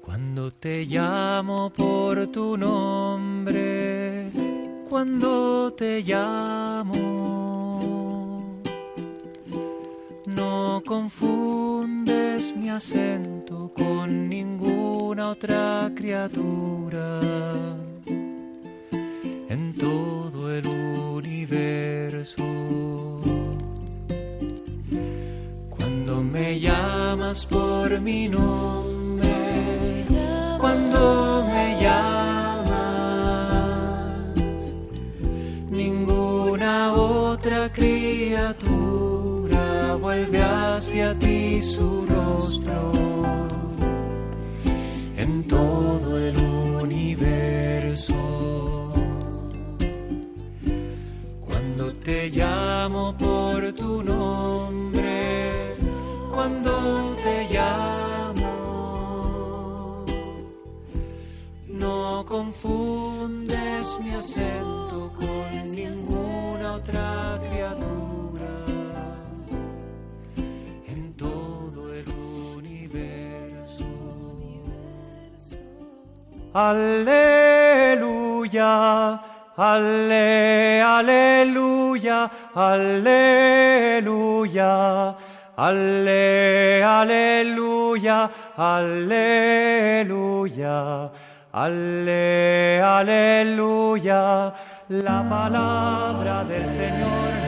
Cuando 0.02 0.54
te 0.54 0.86
llamo 0.86 1.72
por 1.72 2.28
tu 2.28 2.56
nombre, 2.56 4.32
cuando 4.90 5.74
te 5.74 6.02
llamo, 6.02 6.94
no 10.26 10.82
confundes 10.86 12.56
mi 12.56 12.70
acento 12.70 13.74
con 13.76 14.30
ninguna 14.30 15.32
otra 15.32 15.92
criatura 15.94 17.20
en 19.54 19.74
todo 19.74 20.52
el 20.52 20.68
universo. 20.68 22.44
Cuando 25.70 26.24
me 26.24 26.60
llamas 26.60 27.46
por 27.46 28.02
mi 28.02 28.28
nombre, 28.28 30.06
cuando 30.60 31.48
me 31.52 31.78
llamas, 31.84 32.74
ninguna 35.70 36.94
otra 36.94 37.72
criatura 37.72 39.64
vuelve 40.02 40.42
hacia 40.42 41.14
ti 41.14 41.62
su 41.62 42.08
rostro 42.08 42.92
en 45.16 45.44
todo 45.48 45.93
por 53.12 53.74
tu 53.74 54.02
nombre, 54.02 55.76
cuando 56.34 57.16
te 57.24 57.48
llamo, 57.54 58.54
no 61.68 62.24
confundes 62.26 64.00
mi 64.02 64.12
acento 64.12 65.12
con 65.16 65.72
ninguna 65.76 66.76
otra 66.76 67.40
criatura. 67.50 68.52
En 70.88 71.14
todo 71.18 71.94
el 71.94 72.06
universo. 72.56 73.86
Aleluya, 76.54 77.92
ale, 79.58 80.82
aleluya, 80.82 81.83
aleluya, 82.56 83.96
ale, 85.58 86.84
aleluya, 86.84 88.30
aleluya, 88.58 90.02
ale, 91.54 92.82
aleluya, 92.82 94.54
la 94.90 95.30
palabra 95.30 96.44
del 96.46 96.68
Señor 96.70 97.43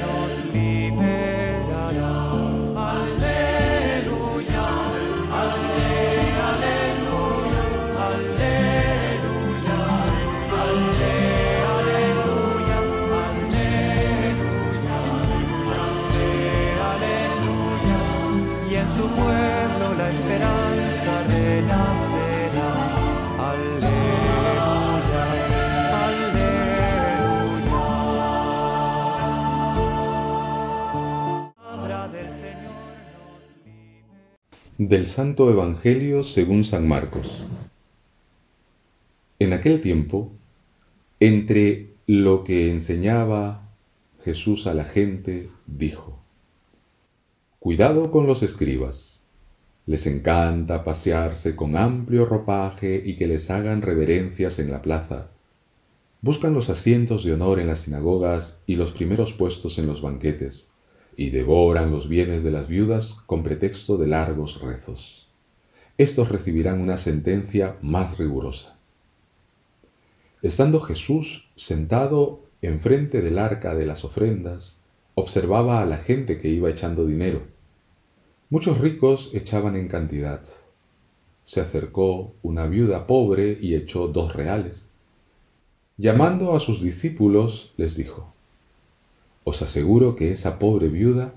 Del 34.77 35.08
Santo 35.08 35.50
Evangelio 35.50 36.22
según 36.22 36.65
San 36.65 36.86
Marcos. 36.86 37.46
En 39.39 39.53
aquel 39.53 39.79
tiempo, 39.79 40.34
entre 41.22 41.94
lo 42.08 42.44
que 42.44 42.70
enseñaba 42.72 43.70
Jesús 44.25 44.67
a 44.67 44.74
la 44.74 44.84
gente, 44.84 45.50
dijo, 45.65 46.20
Cuidado 47.60 48.12
con 48.12 48.27
los 48.27 48.44
escribas. 48.44 49.22
Les 49.86 50.08
encanta 50.08 50.84
pasearse 50.84 51.55
con 51.55 51.77
amplio 51.77 52.25
ropaje 52.25 53.01
y 53.05 53.15
que 53.15 53.27
les 53.27 53.50
hagan 53.50 53.82
reverencias 53.82 54.60
en 54.60 54.72
la 54.72 54.82
plaza. 54.82 55.29
Buscan 56.20 56.53
los 56.53 56.70
asientos 56.70 57.24
de 57.24 57.32
honor 57.32 57.62
en 57.62 57.67
las 57.67 57.79
sinagogas 57.79 58.60
y 58.67 58.75
los 58.75 58.91
primeros 58.91 59.32
puestos 59.32 59.79
en 59.79 59.88
los 59.88 60.01
banquetes, 60.01 60.67
y 61.15 61.29
devoran 61.29 61.91
los 61.91 62.10
bienes 62.10 62.43
de 62.43 62.51
las 62.51 62.67
viudas 62.67 63.13
con 63.25 63.43
pretexto 63.43 63.98
de 63.98 64.07
largos 64.07 64.62
rezos. 64.62 65.27
Estos 65.98 66.29
recibirán 66.29 66.81
una 66.81 66.98
sentencia 66.98 67.77
más 67.81 68.17
rigurosa. 68.17 68.77
Estando 70.41 70.79
Jesús 70.79 71.50
sentado 71.55 72.41
enfrente 72.62 73.22
del 73.22 73.39
arca 73.39 73.75
de 73.75 73.86
las 73.86 74.03
ofrendas, 74.03 74.79
observaba 75.15 75.81
a 75.81 75.86
la 75.86 75.98
gente 75.98 76.38
que 76.38 76.50
iba 76.50 76.69
echando 76.69 77.05
dinero. 77.05 77.43
Muchos 78.50 78.79
ricos 78.79 79.31
echaban 79.34 79.75
en 79.75 79.88
cantidad. 79.88 80.43
Se 81.45 81.62
acercó 81.62 82.34
una 82.41 82.67
viuda 82.67 83.07
pobre 83.07 83.57
y 83.60 83.75
echó 83.75 84.07
dos 84.07 84.34
reales. 84.34 84.88
Llamando 85.98 86.55
a 86.55 86.60
sus 86.60 86.81
discípulos, 86.81 87.74
les 87.77 87.95
dijo, 87.95 88.35
Os 89.46 89.62
aseguro 89.62 90.16
que 90.16 90.32
esa 90.32 90.58
pobre 90.58 90.90
viuda 90.90 91.34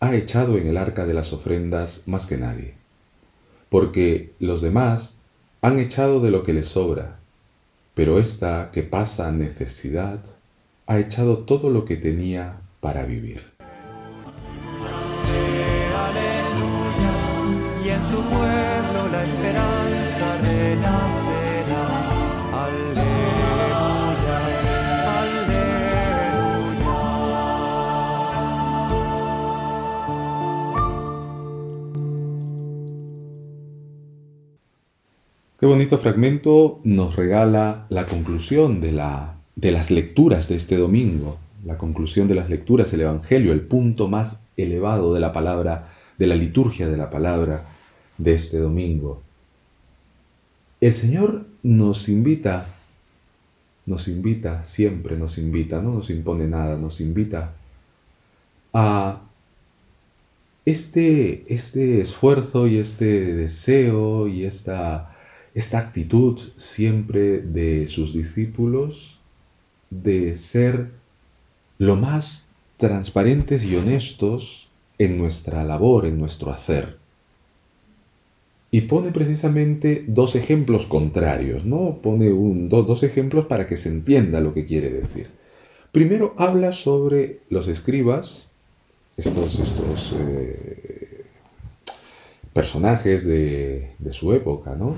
ha 0.00 0.14
echado 0.14 0.56
en 0.56 0.66
el 0.66 0.78
arca 0.78 1.04
de 1.04 1.12
las 1.12 1.34
ofrendas 1.34 2.02
más 2.06 2.24
que 2.24 2.38
nadie, 2.38 2.74
porque 3.68 4.32
los 4.40 4.62
demás 4.62 5.16
han 5.60 5.78
echado 5.78 6.20
de 6.20 6.30
lo 6.30 6.42
que 6.42 6.54
les 6.54 6.66
sobra, 6.66 7.18
pero 7.94 8.18
esta 8.18 8.70
que 8.72 8.82
pasa 8.82 9.30
necesidad 9.30 10.24
ha 10.86 10.98
echado 10.98 11.44
todo 11.44 11.68
lo 11.68 11.84
que 11.84 11.96
tenía 11.96 12.56
para 12.80 13.04
vivir. 13.04 13.44
Y 17.84 17.88
en 17.88 18.02
su 18.02 18.16
pueblo 18.16 19.08
la 19.12 19.24
esperanza. 19.24 21.21
Qué 35.62 35.66
bonito 35.66 35.96
fragmento 35.96 36.80
nos 36.82 37.14
regala 37.14 37.86
la 37.88 38.06
conclusión 38.06 38.80
de, 38.80 38.90
la, 38.90 39.36
de 39.54 39.70
las 39.70 39.92
lecturas 39.92 40.48
de 40.48 40.56
este 40.56 40.76
domingo, 40.76 41.38
la 41.64 41.78
conclusión 41.78 42.26
de 42.26 42.34
las 42.34 42.50
lecturas, 42.50 42.92
el 42.92 43.02
Evangelio, 43.02 43.52
el 43.52 43.60
punto 43.60 44.08
más 44.08 44.42
elevado 44.56 45.14
de 45.14 45.20
la 45.20 45.32
palabra, 45.32 45.86
de 46.18 46.26
la 46.26 46.34
liturgia 46.34 46.88
de 46.88 46.96
la 46.96 47.10
palabra 47.10 47.68
de 48.18 48.34
este 48.34 48.58
domingo. 48.58 49.22
El 50.80 50.96
Señor 50.96 51.46
nos 51.62 52.08
invita, 52.08 52.66
nos 53.86 54.08
invita, 54.08 54.64
siempre 54.64 55.16
nos 55.16 55.38
invita, 55.38 55.80
no 55.80 55.94
nos 55.94 56.10
impone 56.10 56.48
nada, 56.48 56.76
nos 56.76 57.00
invita 57.00 57.54
a 58.72 59.22
este, 60.64 61.44
este 61.54 62.00
esfuerzo 62.00 62.66
y 62.66 62.78
este 62.78 63.32
deseo 63.36 64.26
y 64.26 64.44
esta, 64.44 65.11
esta 65.54 65.78
actitud 65.78 66.38
siempre 66.56 67.40
de 67.40 67.86
sus 67.86 68.12
discípulos 68.14 69.20
de 69.90 70.36
ser 70.36 70.90
lo 71.78 71.96
más 71.96 72.48
transparentes 72.78 73.64
y 73.64 73.76
honestos 73.76 74.68
en 74.98 75.18
nuestra 75.18 75.64
labor, 75.64 76.06
en 76.06 76.18
nuestro 76.18 76.50
hacer. 76.52 76.98
Y 78.72 78.82
pone 78.82 79.12
precisamente 79.12 80.04
dos 80.08 80.34
ejemplos 80.34 80.86
contrarios, 80.86 81.64
¿no? 81.64 82.00
Pone 82.02 82.32
un, 82.32 82.68
do- 82.68 82.82
dos 82.82 83.02
ejemplos 83.02 83.46
para 83.46 83.66
que 83.68 83.76
se 83.76 83.88
entienda 83.90 84.40
lo 84.40 84.54
que 84.54 84.64
quiere 84.66 84.90
decir. 84.90 85.26
Primero 85.92 86.34
habla 86.38 86.72
sobre 86.72 87.40
los 87.50 87.68
escribas, 87.68 88.52
estos, 89.16 89.58
estos 89.60 90.12
eh, 90.18 91.24
personajes 92.52 93.24
de 93.26 94.12
su 94.12 94.32
época, 94.32 94.74
¿no? 94.76 94.96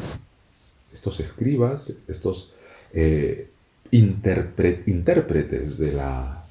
Estos 0.95 1.21
escribas, 1.21 1.93
estos 2.09 2.55
eh, 2.95 3.51
intérpretes 3.91 5.77
de 5.77 5.93
la, 5.93 6.45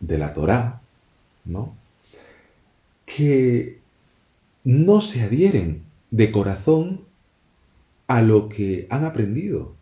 de 0.00 0.18
la 0.18 0.34
Torá, 0.34 0.80
¿no? 1.44 1.74
Que 3.06 3.78
no 4.64 5.00
se 5.00 5.22
adhieren 5.22 5.82
de 6.10 6.30
corazón 6.30 7.00
a 8.06 8.22
lo 8.22 8.48
que 8.48 8.86
han 8.90 9.04
aprendido 9.04 9.74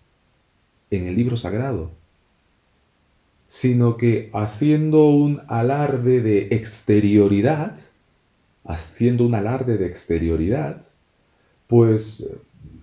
en 0.90 1.06
el 1.06 1.16
libro 1.16 1.36
sagrado, 1.36 1.90
sino 3.46 3.96
que 3.96 4.30
haciendo 4.34 5.08
un 5.08 5.42
alarde 5.48 6.20
de 6.20 6.48
exterioridad, 6.50 7.78
haciendo 8.64 9.24
un 9.24 9.34
alarde 9.34 9.78
de 9.78 9.86
exterioridad, 9.86 10.82
pues 11.66 12.28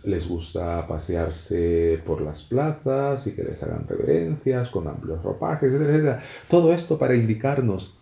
les 0.03 0.27
gusta 0.27 0.85
pasearse 0.87 2.01
por 2.05 2.21
las 2.21 2.43
plazas 2.43 3.27
y 3.27 3.31
que 3.31 3.43
les 3.43 3.61
hagan 3.63 3.87
reverencias 3.87 4.69
con 4.69 4.87
amplios 4.87 5.23
ropajes, 5.23 5.71
etcétera. 5.71 6.21
Todo 6.47 6.73
esto 6.73 6.97
para 6.97 7.15
indicarnos 7.15 7.95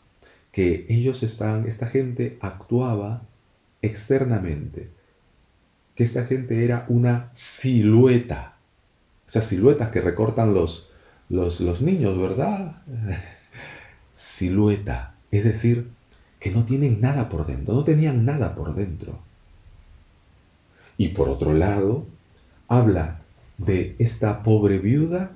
que 0.51 0.85
ellos 0.89 1.23
están, 1.23 1.65
esta 1.65 1.87
gente 1.87 2.37
actuaba 2.41 3.23
externamente, 3.81 4.89
que 5.95 6.03
esta 6.03 6.25
gente 6.25 6.63
era 6.63 6.85
una 6.89 7.29
silueta, 7.33 8.55
esas 9.27 9.45
siluetas 9.45 9.89
que 9.89 10.01
recortan 10.01 10.53
los, 10.53 10.89
los 11.29 11.81
niños, 11.81 12.19
¿verdad? 12.19 12.81
Silueta, 14.13 15.15
es 15.31 15.43
decir, 15.43 15.89
que 16.39 16.51
no 16.51 16.65
tienen 16.65 17.01
nada 17.01 17.29
por 17.29 17.47
dentro, 17.47 17.73
no 17.73 17.83
tenían 17.83 18.25
nada 18.25 18.53
por 18.53 18.75
dentro. 18.75 19.19
Y 20.97 21.09
por 21.09 21.29
otro 21.29 21.53
lado, 21.53 22.05
habla 22.67 23.21
de 23.57 23.95
esta 23.99 24.43
pobre 24.43 24.79
viuda 24.79 25.31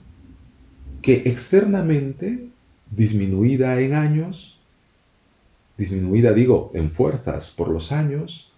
que 1.02 1.24
externamente, 1.26 2.50
disminuida 2.92 3.80
en 3.80 3.94
años, 3.94 4.58
disminuida 5.78 6.34
digo 6.34 6.72
en 6.74 6.92
fuerzas 6.92 7.50
por 7.50 7.70
los 7.70 7.92
años, 7.92 8.52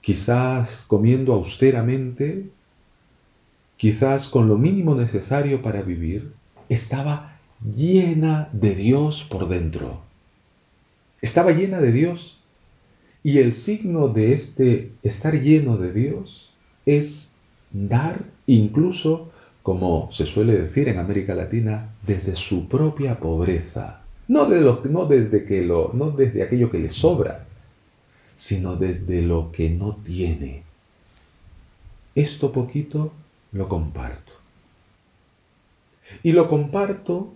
quizás 0.00 0.84
comiendo 0.86 1.34
austeramente, 1.34 2.48
quizás 3.76 4.26
con 4.26 4.48
lo 4.48 4.56
mínimo 4.56 4.94
necesario 4.94 5.62
para 5.62 5.82
vivir, 5.82 6.32
estaba 6.68 7.38
llena 7.62 8.48
de 8.52 8.74
Dios 8.74 9.24
por 9.24 9.48
dentro. 9.48 10.00
Estaba 11.20 11.52
llena 11.52 11.80
de 11.80 11.92
Dios. 11.92 12.39
Y 13.22 13.38
el 13.38 13.54
signo 13.54 14.08
de 14.08 14.32
este 14.32 14.92
estar 15.02 15.34
lleno 15.34 15.76
de 15.76 15.92
Dios 15.92 16.50
es 16.86 17.30
dar 17.70 18.24
incluso, 18.46 19.30
como 19.62 20.10
se 20.10 20.26
suele 20.26 20.58
decir 20.58 20.88
en 20.88 20.98
América 20.98 21.34
Latina, 21.34 21.94
desde 22.06 22.34
su 22.34 22.68
propia 22.68 23.20
pobreza. 23.20 24.02
No, 24.26 24.48
lo, 24.48 24.82
no, 24.84 25.06
desde, 25.06 25.44
que 25.44 25.62
lo, 25.62 25.90
no 25.92 26.10
desde 26.12 26.42
aquello 26.42 26.70
que 26.70 26.78
le 26.78 26.88
sobra, 26.88 27.46
sino 28.34 28.76
desde 28.76 29.22
lo 29.22 29.52
que 29.52 29.68
no 29.70 29.96
tiene. 29.96 30.62
Esto 32.14 32.52
poquito 32.52 33.12
lo 33.52 33.68
comparto. 33.68 34.32
Y 36.22 36.32
lo 36.32 36.48
comparto 36.48 37.34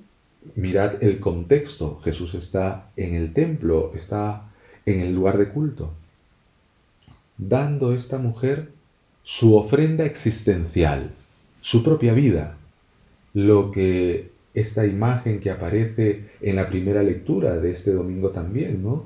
mirad 0.55 1.03
el 1.03 1.21
contexto. 1.21 2.01
Jesús 2.03 2.35
está 2.35 2.91
en 2.97 3.15
el 3.15 3.33
templo, 3.33 3.93
está 3.95 4.51
en 4.87 5.01
el 5.01 5.15
lugar 5.15 5.39
de 5.39 5.49
culto, 5.49 5.93
dando 7.39 7.93
esta 7.93 8.19
mujer 8.19 8.69
su 9.23 9.57
ofrenda 9.57 10.05
existencial, 10.05 11.11
su 11.61 11.83
propia 11.83 12.13
vida, 12.13 12.57
lo 13.33 13.71
que 13.71 14.31
esta 14.55 14.87
imagen 14.87 15.41
que 15.41 15.51
aparece 15.51 16.29
en 16.41 16.57
la 16.57 16.69
primera 16.69 17.03
lectura 17.03 17.59
de 17.59 17.71
este 17.71 17.91
domingo 17.91 18.31
también, 18.31 18.83
¿no? 18.83 19.05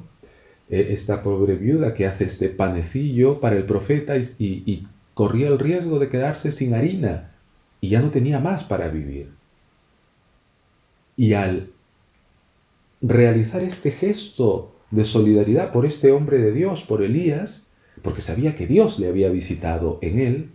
Eh, 0.69 0.89
esta 0.91 1.23
pobre 1.23 1.57
viuda 1.57 1.95
que 1.95 2.05
hace 2.05 2.25
este 2.25 2.51
panecillo 2.51 3.41
para 3.41 3.57
el 3.57 3.65
profeta 3.65 4.17
y, 4.17 4.87
corría 5.15 5.49
el 5.49 5.59
riesgo 5.59 5.99
de 5.99 6.09
quedarse 6.09 6.53
sin 6.53 6.75
harina 6.75 7.33
y 7.81 7.89
ya 7.89 8.01
no 8.01 8.11
tenía 8.11 8.39
más 8.39 8.63
para 8.63 8.89
vivir. 8.89 9.31
Y 11.17 11.33
al 11.33 11.71
realizar 13.01 13.63
este 13.63 13.91
gesto 13.91 14.73
de 14.91 15.05
solidaridad 15.05 15.73
por 15.73 15.87
este 15.87 16.13
hombre 16.13 16.39
de 16.39 16.53
Dios, 16.53 16.83
por 16.83 17.03
Elías, 17.03 17.67
porque 18.03 18.23
sabía 18.23 18.57
que 18.57 18.67
Dios 18.67 18.99
le 18.99 19.09
había 19.09 19.29
visitado 19.31 19.99
en 20.03 20.19
él, 20.21 20.51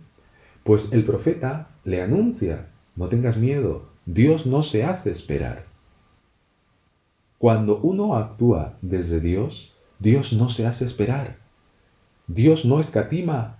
pues 0.62 0.92
el 0.92 1.04
profeta 1.04 1.68
le 1.84 2.02
anuncia, 2.02 2.68
no 2.96 3.08
tengas 3.08 3.36
miedo, 3.36 3.88
Dios 4.06 4.46
no 4.46 4.62
se 4.62 4.84
hace 4.84 5.10
esperar. 5.10 5.66
Cuando 7.38 7.78
uno 7.78 8.16
actúa 8.16 8.78
desde 8.80 9.20
Dios, 9.20 9.74
Dios 9.98 10.32
no 10.32 10.48
se 10.48 10.66
hace 10.66 10.84
esperar. 10.84 11.38
Dios 12.26 12.64
no 12.64 12.80
escatima 12.80 13.58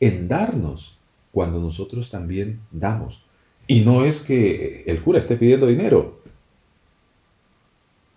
en 0.00 0.28
darnos 0.28 0.98
cuando 1.32 1.60
nosotros 1.60 2.10
también 2.10 2.60
damos. 2.72 3.22
Y 3.66 3.80
no 3.80 4.04
es 4.04 4.20
que 4.20 4.82
el 4.86 5.00
cura 5.02 5.20
esté 5.20 5.36
pidiendo 5.36 5.66
dinero. 5.66 6.20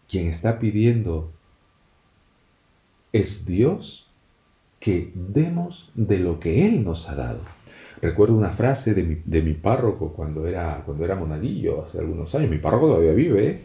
Quien 0.08 0.28
está 0.28 0.58
pidiendo 0.58 1.32
es 3.14 3.46
Dios 3.46 4.10
que 4.80 5.12
demos 5.16 5.92
de 5.96 6.20
lo 6.20 6.40
que 6.40 6.68
Él 6.68 6.84
nos 6.84 7.10
ha 7.10 7.16
dado. 7.16 7.40
Recuerdo 8.02 8.36
una 8.36 8.50
frase 8.50 8.94
de 8.94 9.42
mi, 9.42 9.54
párroco 9.54 10.12
cuando 10.12 10.46
era, 10.46 10.84
cuando 10.86 11.06
era 11.06 11.16
monaguillo, 11.16 11.86
hace 11.86 12.00
algunos 12.00 12.36
años. 12.36 12.50
Mi 12.50 12.58
párroco 12.58 12.88
todavía 12.88 13.14
vive, 13.14 13.48
¿eh? 13.48 13.62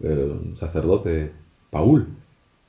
un 0.00 0.54
sacerdote 0.54 1.32
Paul, 1.70 2.06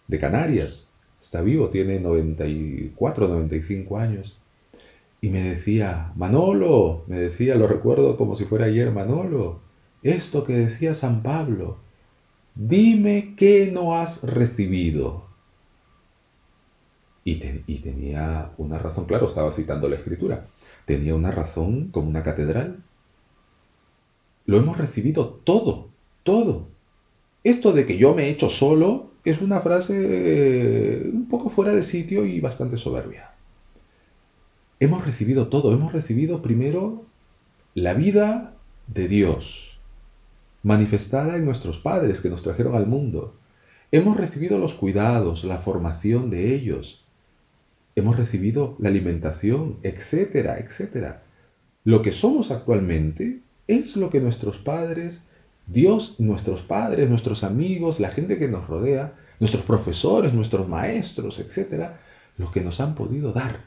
de 0.08 0.20
Canarias. 0.20 0.88
Está 1.22 1.42
vivo, 1.42 1.70
tiene 1.70 2.00
94, 2.00 3.28
95 3.28 3.98
años. 4.00 4.40
Y 5.22 5.30
me 5.30 5.42
decía, 5.42 6.12
Manolo, 6.16 7.04
me 7.08 7.20
decía, 7.20 7.56
lo 7.56 7.68
recuerdo 7.68 8.18
como 8.18 8.36
si 8.36 8.46
fuera 8.46 8.66
ayer, 8.66 8.92
Manolo, 8.92 9.60
esto 10.02 10.44
que 10.44 10.54
decía 10.54 10.94
San 10.94 11.22
Pablo, 11.24 11.78
dime 12.56 13.36
qué 13.38 13.72
no 13.72 13.96
has 13.96 14.24
recibido. 14.24 15.26
Y, 17.28 17.38
tenía 17.38 18.52
una 18.60 18.78
razón, 18.78 19.06
claro, 19.06 19.26
estaba 19.26 19.52
citando 19.52 19.90
la 19.90 19.96
escritura, 19.96 20.46
tenía 20.86 21.16
una 21.16 21.32
razón 21.32 21.90
como 21.90 22.08
una 22.08 22.22
catedral. 22.22 22.84
Lo 24.46 24.58
hemos 24.60 24.78
recibido 24.78 25.42
todo, 25.44 25.90
todo. 26.22 26.68
Esto 27.44 27.74
de 27.74 27.88
que 27.88 27.98
yo 27.98 28.14
me 28.14 28.26
he 28.26 28.30
hecho 28.30 28.48
solo 28.48 29.10
es 29.24 29.42
una 29.42 29.60
frase 29.60 29.96
eh, 29.98 31.10
un 31.12 31.28
poco 31.28 31.50
fuera 31.50 31.74
de 31.74 31.82
sitio 31.82 32.26
y 32.26 32.40
bastante 32.42 32.78
soberbia. 32.78 33.32
Hemos 34.80 35.04
recibido 35.04 35.48
todo, 35.48 35.74
hemos 35.74 35.94
recibido 35.94 36.44
primero 36.44 37.06
la 37.74 37.96
vida 37.96 38.54
de 38.86 39.08
Dios, 39.08 39.80
manifestada 40.62 41.38
en 41.38 41.46
nuestros 41.46 41.80
padres 41.80 42.22
que 42.22 42.30
nos 42.30 42.44
trajeron 42.44 42.76
al 42.76 42.86
mundo. 42.86 43.34
Hemos 43.92 44.16
recibido 44.16 44.60
los 44.60 44.76
cuidados, 44.76 45.44
la 45.44 45.58
formación 45.58 46.30
de 46.30 46.54
ellos, 46.54 47.05
hemos 47.96 48.18
recibido 48.18 48.76
la 48.80 48.90
alimentación, 48.90 49.78
etcétera, 49.82 50.60
etcétera. 50.60 51.24
Lo 51.86 52.02
que 52.02 52.12
somos 52.12 52.52
actualmente 52.52 53.42
es 53.68 53.96
lo 53.96 54.10
que 54.10 54.20
nuestros 54.20 54.58
padres, 54.58 55.26
Dios, 55.68 56.20
nuestros 56.20 56.62
padres, 56.62 57.10
nuestros 57.10 57.44
amigos, 57.44 58.00
la 58.00 58.10
gente 58.10 58.38
que 58.38 58.50
nos 58.50 58.68
rodea, 58.68 59.16
nuestros 59.40 59.64
profesores, 59.64 60.34
nuestros 60.34 60.68
maestros, 60.68 61.40
etcétera, 61.40 62.00
lo 62.38 62.52
que 62.52 62.62
nos 62.62 62.82
han 62.82 62.96
podido 62.96 63.32
dar. 63.32 63.64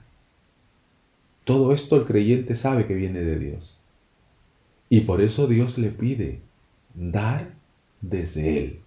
Todo 1.45 1.73
esto 1.73 1.97
el 1.97 2.05
creyente 2.05 2.55
sabe 2.55 2.87
que 2.87 2.95
viene 2.95 3.21
de 3.21 3.39
Dios. 3.39 3.79
Y 4.91 5.03
por 5.03 5.23
eso 5.23 5.47
Dios 5.47 5.79
le 5.79 5.89
pide 5.89 6.43
dar 6.95 7.55
desde 8.03 8.59
Él. 8.59 8.81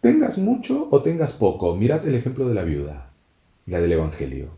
Tengas 0.00 0.38
mucho 0.38 0.88
o 0.90 1.02
tengas 1.02 1.32
poco, 1.32 1.76
mirad 1.76 2.06
el 2.06 2.14
ejemplo 2.14 2.48
de 2.48 2.54
la 2.54 2.64
viuda 2.64 3.07
la 3.68 3.80
del 3.80 3.92
Evangelio. 3.92 4.50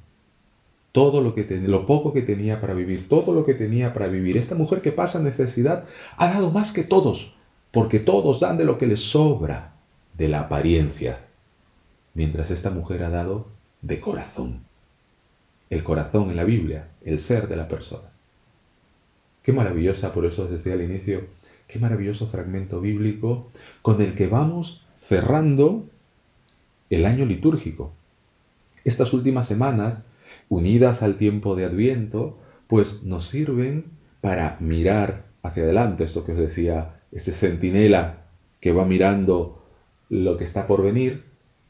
Todo 0.93 1.21
lo, 1.21 1.35
que 1.35 1.45
lo 1.45 1.87
poco 1.87 2.13
que 2.13 2.23
tenía 2.23 2.61
para 2.61 2.75
vivir, 2.75 3.09
todo 3.09 3.33
lo 3.33 3.45
que 3.45 3.55
tenía 3.55 3.93
para 3.93 4.09
vivir. 4.09 4.37
Esta 4.37 4.55
mujer 4.55 4.81
que 4.81 4.93
pasa 4.93 5.21
necesidad 5.21 5.85
ha 6.17 6.33
dado 6.33 6.51
más 6.51 6.73
que 6.73 6.83
todos, 6.83 7.35
porque 7.71 8.01
todos 8.01 8.41
dan 8.41 8.57
de 8.57 8.65
lo 8.65 8.79
que 8.79 8.87
les 8.87 9.01
sobra, 9.01 9.75
de 10.17 10.29
la 10.29 10.41
apariencia, 10.41 11.27
mientras 12.15 12.51
esta 12.51 12.71
mujer 12.71 13.05
ha 13.05 13.11
dado 13.11 13.47
de 13.83 14.01
corazón. 14.01 14.65
El 15.71 15.85
corazón 15.85 16.31
en 16.31 16.37
la 16.37 16.45
Biblia, 16.45 16.89
el 17.05 17.21
ser 17.21 17.49
de 17.49 17.57
la 17.57 17.69
persona. 17.69 18.11
Qué 19.43 19.53
maravillosa, 19.53 20.13
por 20.13 20.27
eso 20.27 20.45
os 20.45 20.51
decía 20.51 20.75
al 20.75 20.83
inicio, 20.83 21.27
qué 21.69 21.79
maravilloso 21.79 22.27
fragmento 22.27 22.81
bíblico 22.81 23.49
con 23.81 24.03
el 24.03 24.15
que 24.15 24.27
vamos 24.27 24.85
cerrando 24.97 25.85
el 26.91 27.07
año 27.07 27.25
litúrgico. 27.25 27.93
Estas 28.85 29.13
últimas 29.13 29.47
semanas, 29.47 30.07
unidas 30.49 31.03
al 31.03 31.17
tiempo 31.17 31.57
de 31.57 31.65
Adviento, 31.65 32.39
pues 32.67 33.03
nos 33.03 33.29
sirven 33.29 33.87
para 34.21 34.57
mirar 34.61 35.25
hacia 35.43 35.63
adelante, 35.63 36.05
esto 36.05 36.25
que 36.25 36.33
os 36.33 36.39
decía, 36.39 37.01
este 37.13 37.33
centinela 37.33 38.25
que 38.61 38.73
va 38.73 38.85
mirando 38.85 39.63
lo 40.09 40.37
que 40.37 40.45
está 40.45 40.67
por 40.67 40.83
venir, 40.83 41.25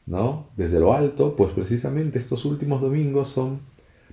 ¿no? 0.05 0.47
Desde 0.57 0.79
lo 0.79 0.93
alto, 0.93 1.35
pues 1.35 1.53
precisamente 1.53 2.19
estos 2.19 2.45
últimos 2.45 2.81
domingos 2.81 3.29
son 3.29 3.61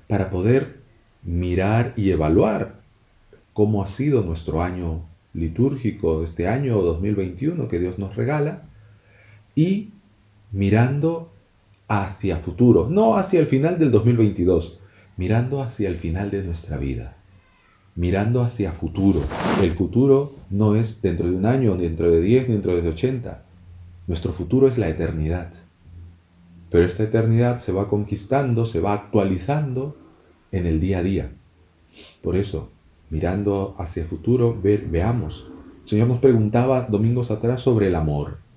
para 0.06 0.30
poder 0.30 0.78
mirar 1.22 1.92
y 1.96 2.10
evaluar 2.10 2.80
cómo 3.52 3.82
ha 3.82 3.86
sido 3.86 4.22
nuestro 4.22 4.62
año 4.62 5.04
litúrgico, 5.34 6.22
este 6.22 6.48
año 6.48 6.80
2021 6.80 7.68
que 7.68 7.78
Dios 7.78 7.98
nos 7.98 8.16
regala, 8.16 8.62
y 9.54 9.90
mirando 10.52 11.32
hacia 11.88 12.36
futuro, 12.36 12.86
no 12.90 13.16
hacia 13.16 13.40
el 13.40 13.46
final 13.46 13.78
del 13.78 13.90
2022, 13.90 14.78
mirando 15.16 15.62
hacia 15.62 15.88
el 15.88 15.96
final 15.96 16.30
de 16.30 16.44
nuestra 16.44 16.76
vida, 16.76 17.16
mirando 17.94 18.42
hacia 18.42 18.72
futuro. 18.72 19.20
El 19.62 19.72
futuro 19.72 20.32
no 20.50 20.76
es 20.76 21.00
dentro 21.00 21.30
de 21.30 21.34
un 21.34 21.46
año, 21.46 21.76
dentro 21.76 22.10
de 22.10 22.20
10, 22.20 22.48
ni 22.48 22.54
dentro 22.54 22.76
de 22.76 22.86
80. 22.86 23.42
Nuestro 24.06 24.32
futuro 24.32 24.68
es 24.68 24.76
la 24.76 24.88
eternidad. 24.88 25.50
Pero 26.70 26.84
esta 26.84 27.04
eternidad 27.04 27.60
se 27.60 27.72
va 27.72 27.88
conquistando, 27.88 28.66
se 28.66 28.80
va 28.80 28.92
actualizando 28.92 29.96
en 30.52 30.66
el 30.66 30.80
día 30.80 30.98
a 30.98 31.02
día. 31.02 31.30
Por 32.22 32.36
eso, 32.36 32.70
mirando 33.08 33.74
hacia 33.78 34.04
futuro, 34.04 34.56
veamos. 34.62 35.46
El 35.84 35.88
Señor 35.88 36.08
nos 36.08 36.18
preguntaba 36.18 36.82
domingos 36.82 37.30
atrás 37.30 37.62
sobre 37.62 37.88
el 37.88 37.94
amor 37.94 38.47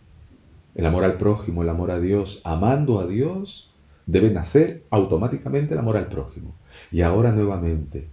el 0.76 0.86
amor 0.86 1.04
al 1.04 1.18
prójimo, 1.18 1.64
el 1.64 1.70
amor 1.70 1.92
a 1.92 2.00
Dios, 2.00 2.42
amando 2.44 3.00
a 3.00 3.08
Dios, 3.08 3.70
debe 4.06 4.30
nacer 4.30 4.84
automáticamente 4.90 5.74
el 5.74 5.80
amor 5.80 5.98
al 5.98 6.08
prójimo. 6.08 6.54
Y 6.92 7.02
ahora 7.02 7.32
nuevamente, 7.32 8.08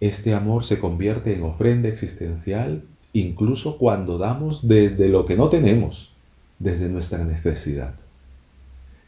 este 0.00 0.34
amor 0.34 0.64
se 0.64 0.78
convierte 0.78 1.34
en 1.34 1.42
ofrenda 1.42 1.88
existencial 1.88 2.84
incluso 3.12 3.76
cuando 3.76 4.18
damos 4.18 4.66
desde 4.66 5.08
lo 5.08 5.26
que 5.26 5.36
no 5.36 5.48
tenemos, 5.48 6.12
desde 6.58 6.88
nuestra 6.88 7.24
necesidad. 7.24 7.94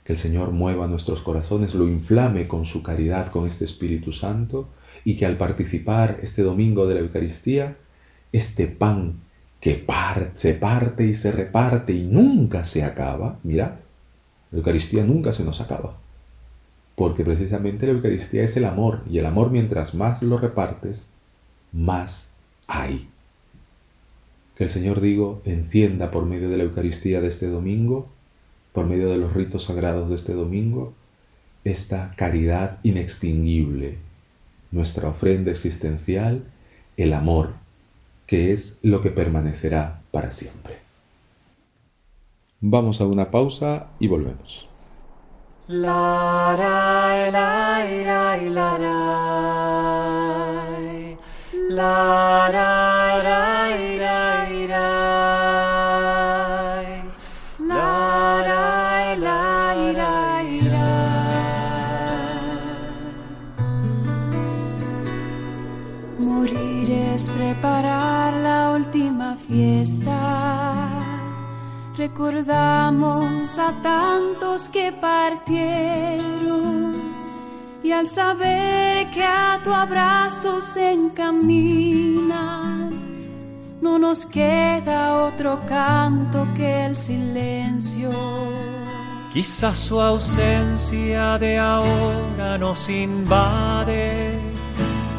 Que 0.05 0.13
el 0.13 0.19
Señor 0.19 0.51
mueva 0.51 0.89
nuestros 0.89 1.23
corazones, 1.23 1.75
lo 1.75 1.87
inflame 1.87 2.49
con 2.49 2.65
su 2.65 2.83
caridad, 2.83 3.31
con 3.31 3.47
este 3.47 3.65
Espíritu 3.65 4.13
Santo, 4.13 4.69
y 5.05 5.17
que 5.17 5.27
al 5.27 5.37
participar 5.37 6.19
este 6.23 6.43
domingo 6.43 6.87
de 6.87 6.95
la 6.95 7.01
Eucaristía, 7.01 7.77
este 8.33 8.67
pan 8.67 9.21
que 9.63 9.87
se 10.35 10.55
parte 10.55 11.07
y 11.07 11.15
se 11.15 11.31
reparte 11.31 11.93
y 11.93 12.03
nunca 12.03 12.65
se 12.65 12.83
acaba, 12.83 13.39
mirad, 13.45 13.75
la 14.51 14.59
Eucaristía 14.59 15.05
nunca 15.05 15.31
se 15.31 15.45
nos 15.45 15.61
acaba. 15.61 15.97
Porque 16.97 17.25
precisamente 17.25 17.87
la 17.87 17.93
Eucaristía 17.93 18.43
es 18.43 18.57
el 18.57 18.65
amor 18.65 19.03
y 19.09 19.19
el 19.19 19.27
amor 19.27 19.53
mientras 19.53 19.95
más 19.95 20.21
lo 20.21 20.37
repartes, 20.37 21.11
más 21.71 22.33
hay. 22.67 23.09
Que 24.57 24.65
el 24.65 24.71
Señor 24.71 25.01
digo, 25.01 25.41
encienda 25.45 26.11
por 26.11 26.27
medio 26.27 26.49
de 26.49 26.57
la 26.57 26.65
Eucaristía 26.65 27.21
de 27.21 27.29
este 27.29 27.47
domingo, 27.47 28.09
por 28.73 28.87
medio 28.87 29.09
de 29.11 29.17
los 29.17 29.33
ritos 29.33 29.67
sagrados 29.67 30.09
de 30.09 30.17
este 30.17 30.35
domingo, 30.35 30.93
esta 31.63 32.15
caridad 32.17 32.81
inextinguible, 32.83 33.99
nuestra 34.73 35.09
ofrenda 35.09 35.53
existencial, 35.53 36.43
el 36.97 37.13
amor 37.13 37.62
que 38.33 38.51
es 38.51 38.79
lo 38.81 39.03
que 39.03 39.11
permanecerá 39.11 40.01
para 40.11 40.31
siempre. 40.31 40.79
Vamos 42.63 43.03
a 43.03 43.05
una 43.05 43.31
pausa 43.31 43.89
y 43.99 44.09
volvemos. 44.09 44.67
Recordamos 72.13 73.59
a 73.59 73.73
tantos 73.81 74.69
que 74.69 74.93
partieron 74.93 75.33
y 77.83 77.91
al 77.91 78.07
saber 78.07 79.11
que 79.13 79.25
a 79.25 79.59
tu 79.65 79.73
abrazo 79.73 80.61
se 80.61 80.93
encaminan, 80.93 82.91
no 83.81 83.99
nos 83.99 84.27
queda 84.27 85.25
otro 85.25 85.61
canto 85.67 86.47
que 86.55 86.85
el 86.85 86.99
silencio. 86.99 88.11
Quizás 89.33 89.79
su 89.79 89.99
ausencia 89.99 91.39
de 91.39 91.59
ahora 91.59 92.59
nos 92.59 92.91
invade. 92.91 94.39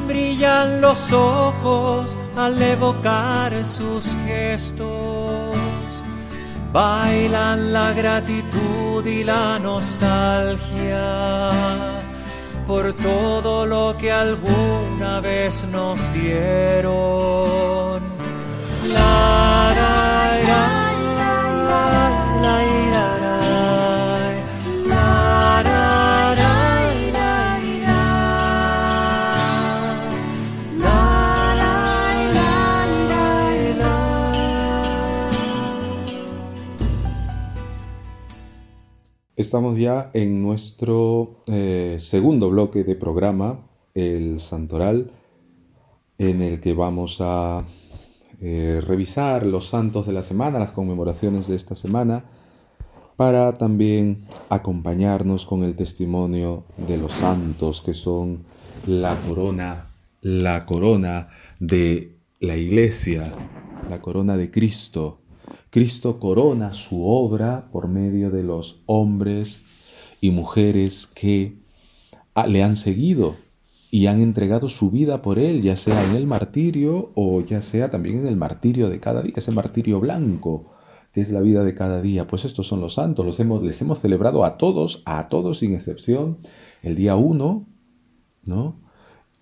Brillan 0.07 0.79
los 0.79 1.11
ojos 1.11 2.15
al 2.37 2.61
evocar 2.61 3.65
sus 3.65 4.15
gestos. 4.27 5.52
Bailan 6.73 7.71
la 7.71 7.93
gratitud 7.93 9.05
y 9.05 9.23
la 9.23 9.59
nostalgia 9.59 11.05
por 12.65 12.93
todo 12.93 13.67
lo 13.67 13.95
que 13.95 14.11
alguna 14.11 15.21
vez 15.21 15.63
nos 15.71 15.99
dieron. 16.13 17.43
Estamos 39.35 39.79
ya 39.79 40.11
en 40.13 40.43
nuestro 40.43 41.37
eh, 41.47 41.97
segundo 41.99 42.51
bloque 42.51 42.83
de 42.83 42.95
programa, 42.95 43.61
el 43.95 44.39
Santoral, 44.39 45.09
en 46.19 46.43
el 46.43 46.61
que 46.61 46.75
vamos 46.75 47.17
a 47.19 47.63
eh, 48.41 48.79
revisar 48.85 49.47
los 49.47 49.69
santos 49.69 50.05
de 50.05 50.13
la 50.13 50.21
semana, 50.21 50.59
las 50.59 50.71
conmemoraciones 50.71 51.47
de 51.47 51.55
esta 51.55 51.75
semana, 51.75 52.25
para 53.17 53.57
también 53.57 54.27
acompañarnos 54.49 55.47
con 55.47 55.63
el 55.63 55.75
testimonio 55.75 56.65
de 56.77 56.97
los 56.97 57.13
santos 57.13 57.81
que 57.81 57.95
son 57.95 58.43
la 58.85 59.19
corona, 59.21 59.95
la 60.21 60.67
corona 60.67 61.29
de 61.59 62.17
la 62.39 62.55
iglesia, 62.55 63.33
la 63.89 63.99
corona 63.99 64.37
de 64.37 64.51
Cristo. 64.51 65.22
Cristo 65.73 66.19
corona 66.19 66.71
su 66.75 67.03
obra 67.03 67.67
por 67.71 67.87
medio 67.87 68.29
de 68.29 68.43
los 68.43 68.83
hombres 68.85 69.63
y 70.21 70.29
mujeres 70.29 71.07
que 71.07 71.63
ah, 72.35 72.45
le 72.45 72.61
han 72.61 72.75
seguido 72.75 73.33
y 73.89 74.05
han 74.05 74.21
entregado 74.21 74.69
su 74.69 74.91
vida 74.91 75.23
por 75.23 75.39
él, 75.39 75.63
ya 75.63 75.75
sea 75.75 76.07
en 76.07 76.15
el 76.15 76.27
martirio 76.27 77.09
o 77.15 77.41
ya 77.41 77.63
sea 77.63 77.89
también 77.89 78.19
en 78.19 78.27
el 78.27 78.35
martirio 78.35 78.87
de 78.87 78.99
cada 78.99 79.23
día, 79.23 79.33
ese 79.35 79.49
martirio 79.49 79.99
blanco 79.99 80.75
que 81.11 81.21
es 81.21 81.31
la 81.31 81.41
vida 81.41 81.63
de 81.63 81.73
cada 81.73 82.03
día. 82.03 82.27
Pues 82.27 82.45
estos 82.45 82.67
son 82.67 82.79
los 82.79 82.93
santos, 82.93 83.25
los 83.25 83.39
hemos, 83.39 83.63
les 83.63 83.81
hemos 83.81 83.97
celebrado 83.97 84.45
a 84.45 84.59
todos, 84.59 85.01
a 85.05 85.27
todos 85.27 85.57
sin 85.57 85.73
excepción, 85.73 86.37
el 86.83 86.95
día 86.95 87.15
1, 87.15 87.65
¿no? 88.45 88.82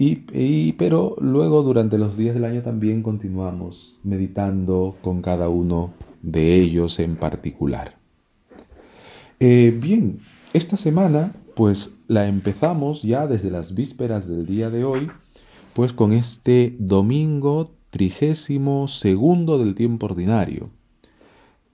Y, 0.04 0.72
pero 0.80 1.16
luego 1.22 1.62
durante 1.62 2.00
los 2.00 2.18
días 2.18 2.34
del 2.34 2.46
año 2.46 2.64
también 2.64 3.04
continuamos 3.04 4.00
meditando 4.02 4.96
con 5.00 5.22
cada 5.22 5.48
uno 5.48 5.94
de 6.24 6.56
ellos 6.56 6.98
en 6.98 7.18
particular. 7.18 8.00
Eh, 9.40 9.78
bien, 9.80 10.22
esta 10.54 10.76
semana 10.76 11.36
pues 11.56 12.00
la 12.08 12.28
empezamos 12.28 13.04
ya 13.04 13.28
desde 13.28 13.52
las 13.52 13.76
vísperas 13.76 14.28
del 14.28 14.48
día 14.48 14.72
de 14.72 14.86
hoy, 14.86 15.12
pues 15.76 15.94
con 15.94 16.14
este 16.14 16.76
domingo 16.80 17.70
trigésimo 17.92 18.88
segundo 18.88 19.60
del 19.60 19.76
tiempo 19.76 20.08
ordinario. 20.08 20.72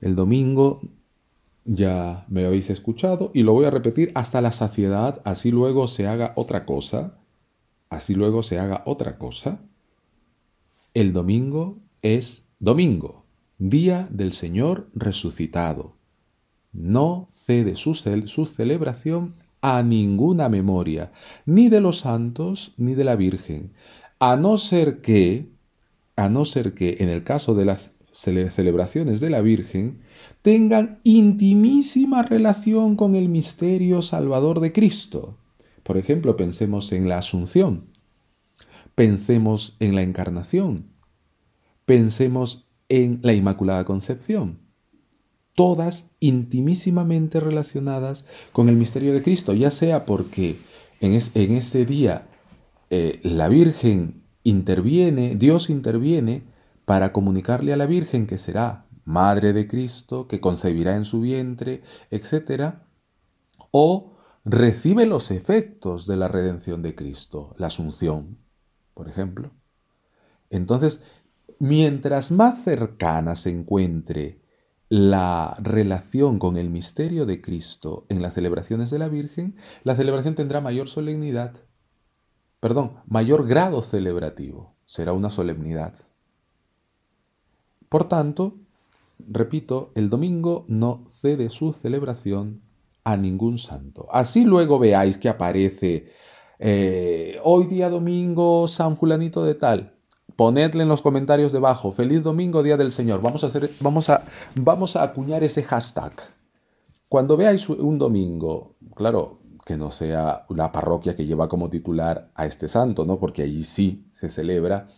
El 0.02 0.18
domingo 0.18 0.82
ya 1.64 2.26
me 2.28 2.46
habéis 2.46 2.70
escuchado 2.72 3.32
y 3.34 3.44
lo 3.44 3.54
voy 3.54 3.64
a 3.68 3.72
repetir 3.72 4.12
hasta 4.16 4.42
la 4.42 4.52
saciedad, 4.52 5.22
así 5.24 5.50
luego 5.50 5.88
se 5.88 6.08
haga 6.08 6.34
otra 6.36 6.66
cosa, 6.66 7.14
así 7.90 8.16
luego 8.16 8.44
se 8.44 8.60
haga 8.60 8.84
otra 8.86 9.18
cosa. 9.18 9.60
El 10.94 11.14
domingo 11.14 11.78
es 12.02 12.44
domingo, 12.60 13.24
día 13.58 14.08
del 14.12 14.34
Señor 14.34 14.90
resucitado. 14.94 15.96
No 16.74 17.28
cede 17.32 17.76
su, 17.76 17.92
cel- 17.92 18.28
su 18.28 18.46
celebración 18.46 19.36
a 19.62 19.82
ninguna 19.84 20.50
memoria, 20.50 21.12
ni 21.46 21.70
de 21.70 21.82
los 21.82 22.00
santos 22.00 22.74
ni 22.78 22.94
de 22.96 23.04
la 23.04 23.16
Virgen, 23.16 23.72
a 24.20 24.36
no 24.36 24.58
ser 24.58 25.02
que, 25.02 25.48
a 26.16 26.30
no 26.30 26.46
ser 26.46 26.74
que 26.74 26.98
en 27.00 27.10
el 27.10 27.24
caso 27.24 27.56
de 27.56 27.66
las 27.66 27.92
cele- 28.14 28.50
celebraciones 28.52 29.20
de 29.20 29.30
la 29.30 29.42
Virgen 29.42 30.00
tengan 30.42 31.00
intimísima 31.04 32.24
relación 32.24 32.96
con 32.96 33.16
el 33.16 33.30
misterio 33.30 34.02
salvador 34.02 34.60
de 34.60 34.72
Cristo. 34.72 35.38
Por 35.88 35.98
ejemplo, 35.98 36.36
pensemos 36.36 36.92
en 36.92 37.08
la 37.08 37.18
Asunción, 37.20 37.86
pensemos 38.94 39.78
en 39.80 39.96
la 39.96 40.02
Encarnación, 40.02 40.88
pensemos 41.86 42.68
en 42.90 43.22
la 43.24 43.32
Inmaculada 43.32 43.86
Concepción, 43.86 44.60
todas 45.56 46.10
intimísimamente 46.20 47.40
relacionadas 47.40 48.26
con 48.52 48.68
el 48.68 48.76
misterio 48.76 49.14
de 49.14 49.24
Cristo, 49.24 49.54
ya 49.54 49.72
sea 49.72 50.06
porque 50.06 50.58
en, 51.00 51.14
es- 51.14 51.32
en 51.36 51.56
ese 51.56 51.86
día 51.86 52.28
eh, 52.90 53.22
la 53.24 53.48
Virgen 53.48 54.24
interviene, 54.44 55.36
Dios 55.38 55.70
interviene 55.70 56.44
para 56.84 57.14
comunicarle 57.14 57.72
a 57.72 57.78
la 57.78 57.86
Virgen 57.86 58.28
que 58.28 58.38
será 58.38 58.86
madre 59.06 59.54
de 59.54 59.70
Cristo, 59.70 60.28
que 60.28 60.42
concebirá 60.42 60.98
en 60.98 61.06
su 61.06 61.22
vientre, 61.22 61.82
etc., 62.12 62.76
o 63.72 64.17
recibe 64.50 65.06
los 65.06 65.30
efectos 65.30 66.08
de 66.08 66.16
la 66.16 66.30
redención 66.30 66.82
de 66.82 66.96
Cristo, 66.96 67.54
la 67.58 67.68
asunción, 67.68 68.38
por 68.94 69.10
ejemplo. 69.10 69.52
Entonces, 70.50 71.02
mientras 71.60 72.32
más 72.32 72.64
cercana 72.64 73.36
se 73.36 73.50
encuentre 73.50 74.40
la 74.88 75.58
relación 75.60 76.40
con 76.40 76.56
el 76.56 76.70
misterio 76.70 77.26
de 77.26 77.42
Cristo 77.42 78.06
en 78.08 78.22
las 78.22 78.36
celebraciones 78.36 78.90
de 78.90 79.00
la 79.00 79.10
Virgen, 79.10 79.58
la 79.84 79.98
celebración 79.98 80.36
tendrá 80.36 80.62
mayor 80.62 80.88
solemnidad, 80.88 81.54
perdón, 82.62 82.94
mayor 83.06 83.48
grado 83.48 83.84
celebrativo, 83.84 84.78
será 84.86 85.12
una 85.12 85.30
solemnidad. 85.30 85.94
Por 87.90 88.08
tanto, 88.08 88.56
repito, 89.28 89.92
el 89.94 90.10
domingo 90.10 90.64
no 90.70 91.04
cede 91.10 91.50
su 91.50 91.74
celebración 91.74 92.62
a 93.08 93.16
ningún 93.16 93.58
santo. 93.58 94.08
Así 94.12 94.44
luego 94.44 94.80
veáis 94.80 95.18
que 95.18 95.30
aparece 95.30 96.12
eh, 96.60 97.40
hoy 97.42 97.66
día 97.68 97.90
domingo 97.90 98.68
San 98.68 98.98
Fulanito 98.98 99.46
de 99.46 99.56
tal. 99.56 99.94
Ponedle 100.36 100.84
en 100.84 100.90
los 100.90 101.02
comentarios 101.02 101.54
debajo, 101.54 101.94
feliz 101.94 102.22
domingo, 102.22 102.64
día 102.64 102.76
del 102.76 102.92
Señor. 102.92 103.22
Vamos 103.22 103.46
a 103.46 103.48
hacer, 103.48 103.72
vamos 103.80 104.10
a, 104.10 104.26
vamos 104.56 104.98
a 104.98 105.04
acuñar 105.04 105.42
ese 105.46 105.64
hashtag. 105.64 106.12
Cuando 107.08 107.38
veáis 107.38 107.70
un 107.70 107.98
domingo, 107.98 108.76
claro, 108.94 109.40
que 109.66 109.78
no 109.78 109.90
sea 109.90 110.46
una 110.50 110.74
parroquia 110.74 111.16
que 111.16 111.26
lleva 111.26 111.48
como 111.48 111.70
titular 111.70 112.30
a 112.36 112.46
este 112.46 112.68
santo, 112.68 113.06
¿no? 113.06 113.20
Porque 113.20 113.44
allí 113.44 113.64
sí 113.64 114.12
se 114.20 114.30
celebra 114.30 114.90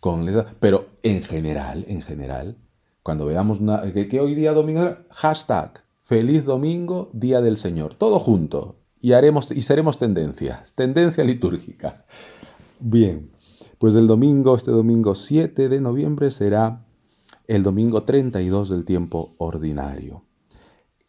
con 0.00 0.26
esa, 0.26 0.46
pero 0.60 0.86
en 1.02 1.22
general, 1.22 1.84
en 1.88 2.00
general, 2.00 2.56
cuando 3.02 3.26
veamos 3.26 3.60
una, 3.60 3.82
que 3.92 4.18
hoy 4.18 4.34
día 4.34 4.54
domingo, 4.54 4.96
hashtag, 5.10 5.82
feliz 6.10 6.44
domingo, 6.44 7.08
día 7.12 7.40
del 7.40 7.56
Señor, 7.56 7.94
todo 7.94 8.18
junto, 8.18 8.74
y 9.00 9.12
haremos, 9.12 9.52
y 9.52 9.60
seremos 9.60 9.96
tendencia, 9.96 10.64
tendencia 10.74 11.22
litúrgica. 11.22 12.04
Bien, 12.80 13.30
pues 13.78 13.94
el 13.94 14.08
domingo, 14.08 14.56
este 14.56 14.72
domingo 14.72 15.14
7 15.14 15.68
de 15.68 15.80
noviembre 15.80 16.32
será 16.32 16.84
el 17.46 17.62
domingo 17.62 18.02
32 18.02 18.70
del 18.70 18.84
tiempo 18.84 19.36
ordinario. 19.38 20.24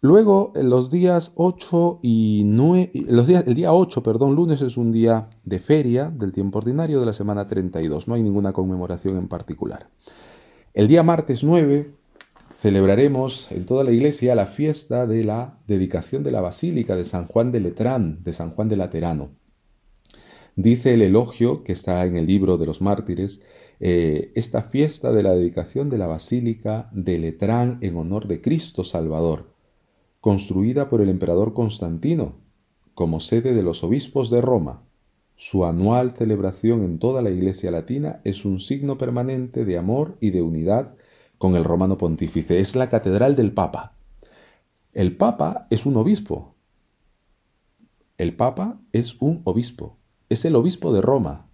Luego, 0.01 0.53
los 0.53 0.91
días 0.91 1.31
8 1.33 1.97
y 2.03 2.43
9, 2.45 2.91
los 3.07 3.25
días, 3.25 3.43
el 3.47 3.55
día 3.55 3.73
8, 3.73 4.03
perdón, 4.03 4.35
lunes 4.35 4.61
es 4.61 4.77
un 4.77 4.91
día 4.91 5.31
de 5.43 5.57
feria 5.57 6.11
del 6.11 6.31
tiempo 6.31 6.59
ordinario 6.59 6.99
de 6.99 7.07
la 7.07 7.13
semana 7.13 7.47
32, 7.47 8.07
no 8.07 8.13
hay 8.13 8.21
ninguna 8.21 8.53
conmemoración 8.53 9.17
en 9.17 9.27
particular. 9.27 9.89
El 10.75 10.87
día 10.87 11.01
martes 11.01 11.43
9 11.43 12.00
celebraremos 12.61 13.51
en 13.51 13.65
toda 13.65 13.83
la 13.83 13.91
iglesia 13.91 14.35
la 14.35 14.45
fiesta 14.45 15.07
de 15.07 15.23
la 15.23 15.57
dedicación 15.65 16.21
de 16.21 16.29
la 16.29 16.41
Basílica 16.41 16.95
de 16.95 17.05
San 17.05 17.25
Juan 17.25 17.51
de 17.51 17.59
Letrán, 17.59 18.23
de 18.23 18.33
San 18.33 18.51
Juan 18.51 18.69
de 18.69 18.77
Laterano. 18.77 19.31
Dice 20.55 20.93
el 20.93 21.01
elogio 21.01 21.63
que 21.63 21.71
está 21.71 22.05
en 22.05 22.15
el 22.15 22.27
libro 22.27 22.59
de 22.59 22.67
los 22.67 22.79
mártires, 22.79 23.41
eh, 23.79 24.31
esta 24.35 24.61
fiesta 24.61 25.11
de 25.11 25.23
la 25.23 25.31
dedicación 25.31 25.89
de 25.89 25.97
la 25.97 26.05
Basílica 26.05 26.87
de 26.91 27.17
Letrán 27.17 27.79
en 27.81 27.97
honor 27.97 28.27
de 28.27 28.41
Cristo 28.41 28.83
Salvador 28.83 29.49
construida 30.19 30.87
por 30.87 31.01
el 31.01 31.09
emperador 31.09 31.55
Constantino 31.55 32.35
como 32.93 33.19
sede 33.19 33.55
de 33.55 33.63
los 33.63 33.83
obispos 33.83 34.29
de 34.29 34.39
Roma. 34.39 34.83
Su 35.35 35.65
anual 35.65 36.11
celebración 36.11 36.83
en 36.83 36.99
toda 36.99 37.23
la 37.23 37.31
Iglesia 37.31 37.71
Latina 37.71 38.21
es 38.23 38.45
un 38.45 38.59
signo 38.59 38.99
permanente 38.99 39.65
de 39.65 39.79
amor 39.79 40.15
y 40.21 40.29
de 40.29 40.43
unidad 40.43 40.93
con 41.41 41.55
el 41.55 41.63
romano 41.63 41.97
pontífice. 41.97 42.59
Es 42.59 42.75
la 42.75 42.87
catedral 42.87 43.35
del 43.35 43.51
Papa. 43.51 43.95
El 44.93 45.17
Papa 45.17 45.65
es 45.71 45.87
un 45.87 45.97
obispo. 45.97 46.53
El 48.19 48.35
Papa 48.35 48.79
es 48.91 49.19
un 49.19 49.41
obispo. 49.43 49.97
Es 50.29 50.45
el 50.45 50.55
obispo 50.55 50.93
de 50.93 51.01
Roma. 51.01 51.47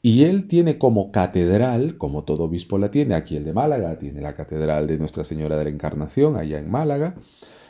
Y 0.00 0.24
él 0.24 0.48
tiene 0.48 0.78
como 0.78 1.12
catedral, 1.12 1.98
como 1.98 2.24
todo 2.24 2.44
obispo 2.44 2.78
la 2.78 2.90
tiene, 2.90 3.14
aquí 3.14 3.36
el 3.36 3.44
de 3.44 3.52
Málaga, 3.52 3.98
tiene 3.98 4.22
la 4.22 4.32
catedral 4.32 4.86
de 4.86 4.96
Nuestra 4.96 5.22
Señora 5.22 5.58
de 5.58 5.64
la 5.64 5.70
Encarnación, 5.70 6.36
allá 6.36 6.58
en 6.58 6.70
Málaga, 6.70 7.16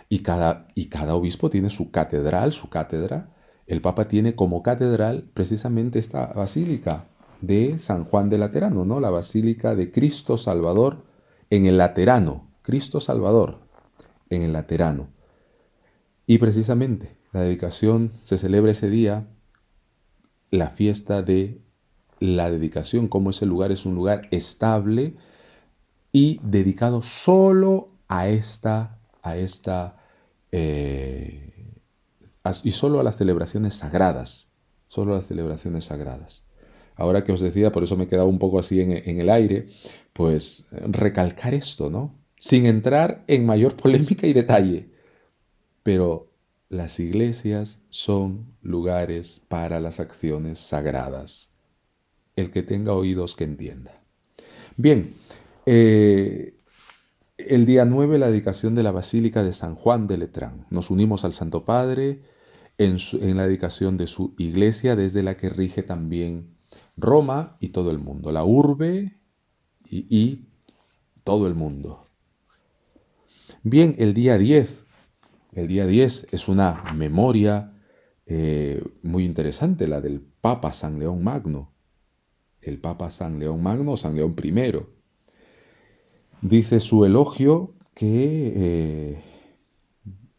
y 0.09 0.21
cada, 0.21 0.69
y 0.77 0.87
cada 0.87 1.17
obispo 1.17 1.51
tiene 1.51 1.71
su 1.71 1.91
catedral, 1.91 2.53
su 2.53 2.69
cátedra. 2.69 3.35
El 3.67 3.81
Papa 3.81 4.07
tiene 4.07 4.37
como 4.37 4.63
catedral 4.63 5.29
precisamente 5.35 5.99
esta 5.99 6.27
basílica 6.29 7.10
de 7.41 7.79
San 7.79 8.05
Juan 8.05 8.31
de 8.31 8.39
Laterano, 8.39 8.85
¿no? 8.85 9.01
La 9.01 9.11
basílica 9.11 9.75
de 9.75 9.91
Cristo 9.91 10.37
Salvador 10.37 11.05
en 11.51 11.67
el 11.67 11.79
Laterano, 11.79 12.49
Cristo 12.63 13.01
Salvador 13.01 13.59
en 14.29 14.43
el 14.43 14.53
Laterano. 14.53 15.09
Y 16.27 16.39
precisamente 16.39 17.17
la 17.33 17.41
dedicación 17.43 18.13
se 18.23 18.39
celebra 18.39 18.73
ese 18.73 18.91
día, 18.91 19.27
la 20.51 20.71
fiesta 20.71 21.23
de 21.23 21.61
la 22.19 22.51
dedicación, 22.51 23.09
como 23.09 23.31
ese 23.31 23.47
lugar 23.47 23.73
es 23.73 23.87
un 23.87 23.95
lugar 23.95 24.23
estable 24.31 25.17
y 26.13 26.41
dedicado 26.43 27.03
solo 27.03 27.89
a 28.09 28.29
esta, 28.29 28.99
a 29.23 29.37
esta, 29.37 29.97
eh, 30.53 31.73
y 32.63 32.71
solo 32.73 33.01
a 33.01 33.05
las 33.05 33.17
celebraciones 33.17 33.75
sagradas, 33.75 34.49
solo 34.87 35.15
a 35.15 35.19
las 35.19 35.27
celebraciones 35.27 35.87
sagradas. 35.87 36.50
Ahora 37.01 37.25
que 37.25 37.33
os 37.33 37.41
decía, 37.41 37.73
por 37.73 37.83
eso 37.83 37.97
me 37.97 38.05
he 38.05 38.09
quedado 38.09 38.29
un 38.29 38.39
poco 38.39 38.59
así 38.59 38.79
en, 38.81 39.21
el 39.21 39.31
aire, 39.31 39.69
pues 40.13 40.67
recalcar 40.71 41.55
esto, 41.55 41.89
¿no? 41.89 42.15
Sin 42.39 42.67
entrar 42.67 43.25
en 43.27 43.47
mayor 43.47 43.75
polémica 43.83 44.27
y 44.27 44.35
detalle, 44.35 44.91
pero 45.83 46.31
las 46.69 47.01
iglesias 47.01 47.81
son 47.89 48.55
lugares 48.61 49.41
para 49.49 49.81
las 49.81 49.99
acciones 49.99 50.59
sagradas 50.59 51.51
el 52.37 52.51
que 52.51 52.63
tenga 52.63 52.93
oídos 52.93 53.35
que 53.35 53.45
entienda. 53.45 54.03
Bien, 54.77 55.15
eh, 55.65 56.55
el 57.39 57.65
día 57.65 57.87
9 57.87 58.19
la 58.19 58.31
dedicación 58.31 58.75
de 58.75 58.83
la 58.83 58.93
Basílica 58.93 59.43
de 59.43 59.55
San 59.55 59.75
Juan 59.75 60.07
de 60.07 60.19
Letrán. 60.19 60.67
Nos 60.69 60.91
unimos 60.91 61.25
al 61.25 61.33
Santo 61.33 61.65
Padre 61.65 62.21
en, 62.77 62.99
la 63.37 63.47
dedicación 63.47 63.97
de 63.97 64.07
su 64.07 64.35
iglesia 64.37 64.97
desde 64.97 65.23
la 65.23 65.39
que 65.39 65.49
rige 65.49 65.83
también 65.83 66.60
Roma 67.01 67.57
y 67.61 67.69
todo 67.69 67.91
el 67.91 67.99
mundo, 67.99 68.33
la 68.33 68.45
urbe 68.45 69.19
y, 69.85 70.47
todo 71.25 71.47
el 71.47 71.55
mundo. 71.55 72.07
Bien, 73.63 73.95
el 73.99 74.15
día 74.15 74.39
10, 74.39 74.85
el 75.53 75.69
día 75.69 75.87
10 75.87 76.29
es 76.31 76.49
una 76.49 76.93
memoria 76.95 77.73
eh, 78.27 78.83
muy 79.03 79.25
interesante, 79.25 79.87
la 79.87 80.01
del 80.01 80.21
Papa 80.21 80.73
San 80.73 80.99
León 80.99 81.23
Magno 81.23 81.71
el 82.63 82.79
Papa 82.79 83.11
San 83.11 83.39
León 83.39 83.63
Magno, 83.63 83.97
San 83.97 84.17
León 84.17 84.35
I. 84.43 84.73
Dice 86.43 86.81
su 86.81 87.05
elogio 87.05 87.75
que 87.95 89.23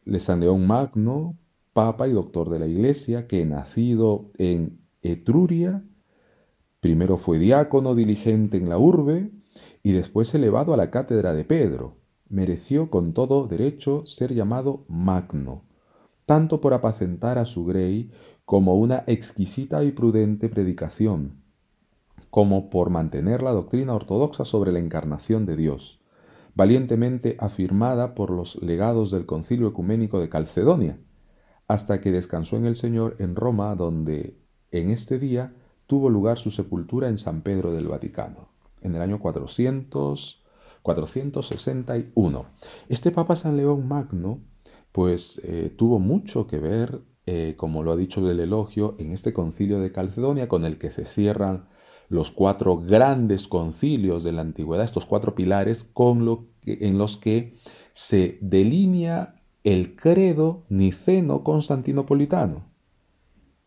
eh, 0.06 0.20
San 0.20 0.40
León 0.40 0.68
Magno, 0.68 1.38
Papa 1.74 2.08
y 2.08 2.14
Doctor 2.14 2.50
de 2.50 2.60
la 2.60 2.68
Iglesia, 2.68 3.28
que 3.28 3.46
nacido 3.46 4.32
en 4.38 4.80
Etruria, 5.02 5.84
primero 6.82 7.18
fue 7.18 7.40
diácono 7.40 7.96
diligente 7.96 8.58
en 8.58 8.68
la 8.68 8.78
urbe 8.78 9.32
y 9.84 9.94
después 9.94 10.34
elevado 10.36 10.74
a 10.74 10.78
la 10.78 10.90
cátedra 10.90 11.34
de 11.34 11.46
Pedro, 11.46 11.96
mereció 12.28 12.90
con 12.90 13.14
todo 13.14 13.48
derecho 13.48 14.06
ser 14.06 14.34
llamado 14.34 14.84
Magno, 14.90 15.64
tanto 16.26 16.60
por 16.60 16.74
apacentar 16.74 17.38
a 17.38 17.46
su 17.46 17.66
grey 17.66 18.12
como 18.46 18.76
una 18.76 19.04
exquisita 19.08 19.84
y 19.84 19.92
prudente 19.92 20.50
predicación, 20.50 21.44
como 22.30 22.70
por 22.70 22.90
mantener 22.90 23.44
la 23.44 23.52
doctrina 23.52 23.94
ortodoxa 23.94 24.44
sobre 24.44 24.72
la 24.72 24.80
encarnación 24.80 25.46
de 25.46 25.56
Dios, 25.56 26.02
valientemente 26.56 27.36
afirmada 27.40 28.16
por 28.16 28.32
los 28.32 28.62
legados 28.62 29.12
del 29.12 29.26
Concilio 29.26 29.68
Ecuménico 29.68 30.20
de 30.20 30.30
Calcedonia, 30.30 31.00
hasta 31.68 32.02
que 32.02 32.12
descansó 32.12 32.56
en 32.58 32.66
el 32.66 32.76
Señor 32.76 33.16
en 33.20 33.36
Roma, 33.36 33.76
donde 33.76 34.38
en 34.72 34.90
este 34.90 35.20
día 35.20 35.54
tuvo 35.92 36.10
lugar 36.10 36.38
su 36.38 36.52
sepultura 36.52 37.10
en 37.10 37.18
San 37.18 37.42
Pedro 37.42 37.74
del 37.74 37.90
Vaticano, 37.90 38.48
en 38.82 38.96
el 38.96 39.02
año 39.02 39.20
400, 39.20 40.42
461. 40.82 42.46
Este 42.88 43.12
Papa 43.12 43.36
San 43.36 43.58
León 43.58 43.90
Magno, 43.90 44.40
pues 44.94 45.42
eh, 45.44 45.70
tuvo 45.78 46.00
mucho 46.00 46.48
que 46.48 46.60
ver, 46.60 47.02
eh, 47.26 47.56
como 47.58 47.84
lo 47.84 47.92
ha 47.92 47.98
dicho 47.98 48.22
el 48.32 48.40
elogio, 48.40 48.96
en 49.00 49.12
este 49.12 49.34
concilio 49.34 49.82
de 49.82 49.92
Calcedonia, 49.92 50.48
con 50.48 50.64
el 50.64 50.78
que 50.78 50.92
se 50.92 51.04
cierran 51.04 51.68
los 52.08 52.32
cuatro 52.32 52.78
grandes 52.78 53.50
concilios 53.50 54.24
de 54.24 54.32
la 54.32 54.44
antigüedad, 54.44 54.86
estos 54.86 55.06
cuatro 55.06 55.36
pilares 55.36 55.84
con 55.84 56.48
en 56.66 56.98
los 56.98 57.18
que 57.18 57.58
se 57.92 58.38
delinea 58.40 59.44
el 59.66 59.98
credo 59.98 60.64
niceno-constantinopolitano. 60.70 62.71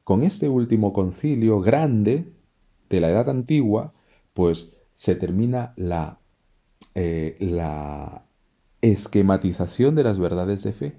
Con 0.04 0.22
este 0.22 0.48
último 0.48 0.92
concilio 0.92 1.60
grande 1.60 2.32
de 2.90 3.00
la 3.00 3.08
Edad 3.10 3.30
Antigua, 3.30 3.94
pues 4.34 4.72
se 4.96 5.14
termina 5.14 5.72
la, 5.76 6.18
eh, 6.94 7.36
la 7.40 8.26
esquematización 8.82 9.94
de 9.94 10.04
las 10.04 10.18
verdades 10.18 10.62
de 10.62 10.72
fe. 10.72 10.92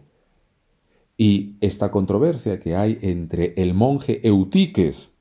Y 1.18 1.56
esta 1.62 1.92
controversia 1.92 2.60
que 2.60 2.76
hay 2.76 2.98
entre 3.02 3.54
el 3.58 3.74
monje 3.74 4.28
Eutiques, 4.28 5.12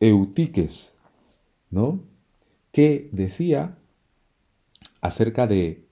Eutiques 0.00 0.94
¿no? 1.70 2.00
que 2.72 3.08
decía 3.12 3.78
acerca 5.00 5.46
de 5.46 5.83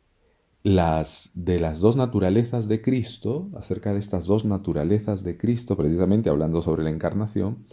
las, 0.62 1.30
de 1.34 1.58
las 1.58 1.80
dos 1.80 1.96
naturalezas 1.96 2.68
de 2.68 2.82
Cristo, 2.82 3.50
acerca 3.56 3.92
de 3.92 3.98
estas 3.98 4.26
dos 4.26 4.44
naturalezas 4.44 5.24
de 5.24 5.36
Cristo, 5.36 5.76
precisamente 5.76 6.30
hablando 6.30 6.62
sobre 6.62 6.84
la 6.84 6.90
encarnación, 6.90 7.66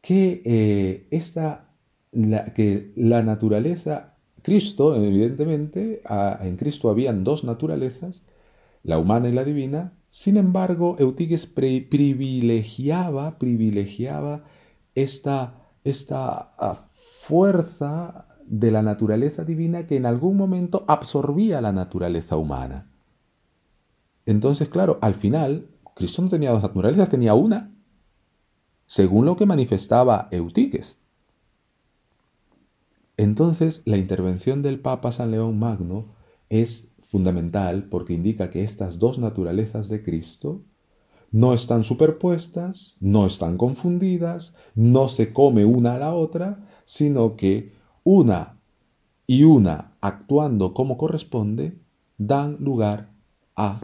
que, 0.00 0.42
eh, 0.44 1.06
esta, 1.10 1.70
la, 2.12 2.44
que 2.54 2.92
la 2.96 3.22
naturaleza, 3.22 4.14
Cristo, 4.42 4.94
evidentemente, 4.96 6.02
en 6.40 6.56
Cristo 6.56 6.90
habían 6.90 7.24
dos 7.24 7.44
naturalezas, 7.44 8.22
la 8.82 8.98
humana 8.98 9.28
y 9.28 9.32
la 9.32 9.44
divina, 9.44 9.92
sin 10.10 10.36
embargo, 10.36 10.96
Eutiques 10.98 11.46
privilegiaba, 11.46 13.38
privilegiaba 13.38 14.44
esta, 14.94 15.60
esta 15.84 16.50
ah, 16.58 16.88
fuerza 17.22 18.26
de 18.48 18.70
la 18.70 18.82
naturaleza 18.82 19.44
divina 19.44 19.86
que 19.86 19.96
en 19.96 20.06
algún 20.06 20.36
momento 20.36 20.84
absorbía 20.88 21.60
la 21.60 21.72
naturaleza 21.72 22.36
humana. 22.36 22.86
Entonces, 24.24 24.68
claro, 24.68 24.98
al 25.02 25.14
final, 25.14 25.68
Cristo 25.94 26.22
no 26.22 26.28
tenía 26.28 26.50
dos 26.50 26.62
naturalezas, 26.62 27.08
tenía 27.08 27.34
una, 27.34 27.72
según 28.86 29.24
lo 29.24 29.36
que 29.36 29.46
manifestaba 29.46 30.28
Eutiques. 30.30 30.98
Entonces, 33.16 33.82
la 33.84 33.96
intervención 33.96 34.62
del 34.62 34.80
Papa 34.80 35.12
San 35.12 35.30
León 35.30 35.58
Magno 35.58 36.06
es 36.50 36.90
fundamental 37.08 37.84
porque 37.84 38.12
indica 38.12 38.50
que 38.50 38.62
estas 38.62 38.98
dos 38.98 39.18
naturalezas 39.18 39.88
de 39.88 40.02
Cristo 40.02 40.62
no 41.32 41.54
están 41.54 41.84
superpuestas, 41.84 42.96
no 43.00 43.26
están 43.26 43.56
confundidas, 43.56 44.54
no 44.74 45.08
se 45.08 45.32
come 45.32 45.64
una 45.64 45.94
a 45.94 45.98
la 45.98 46.14
otra, 46.14 46.68
sino 46.84 47.36
que 47.36 47.75
una 48.06 48.60
y 49.26 49.42
una 49.42 49.96
actuando 50.00 50.72
como 50.74 50.96
corresponde 50.96 51.76
dan 52.18 52.56
lugar 52.60 53.10
a 53.56 53.80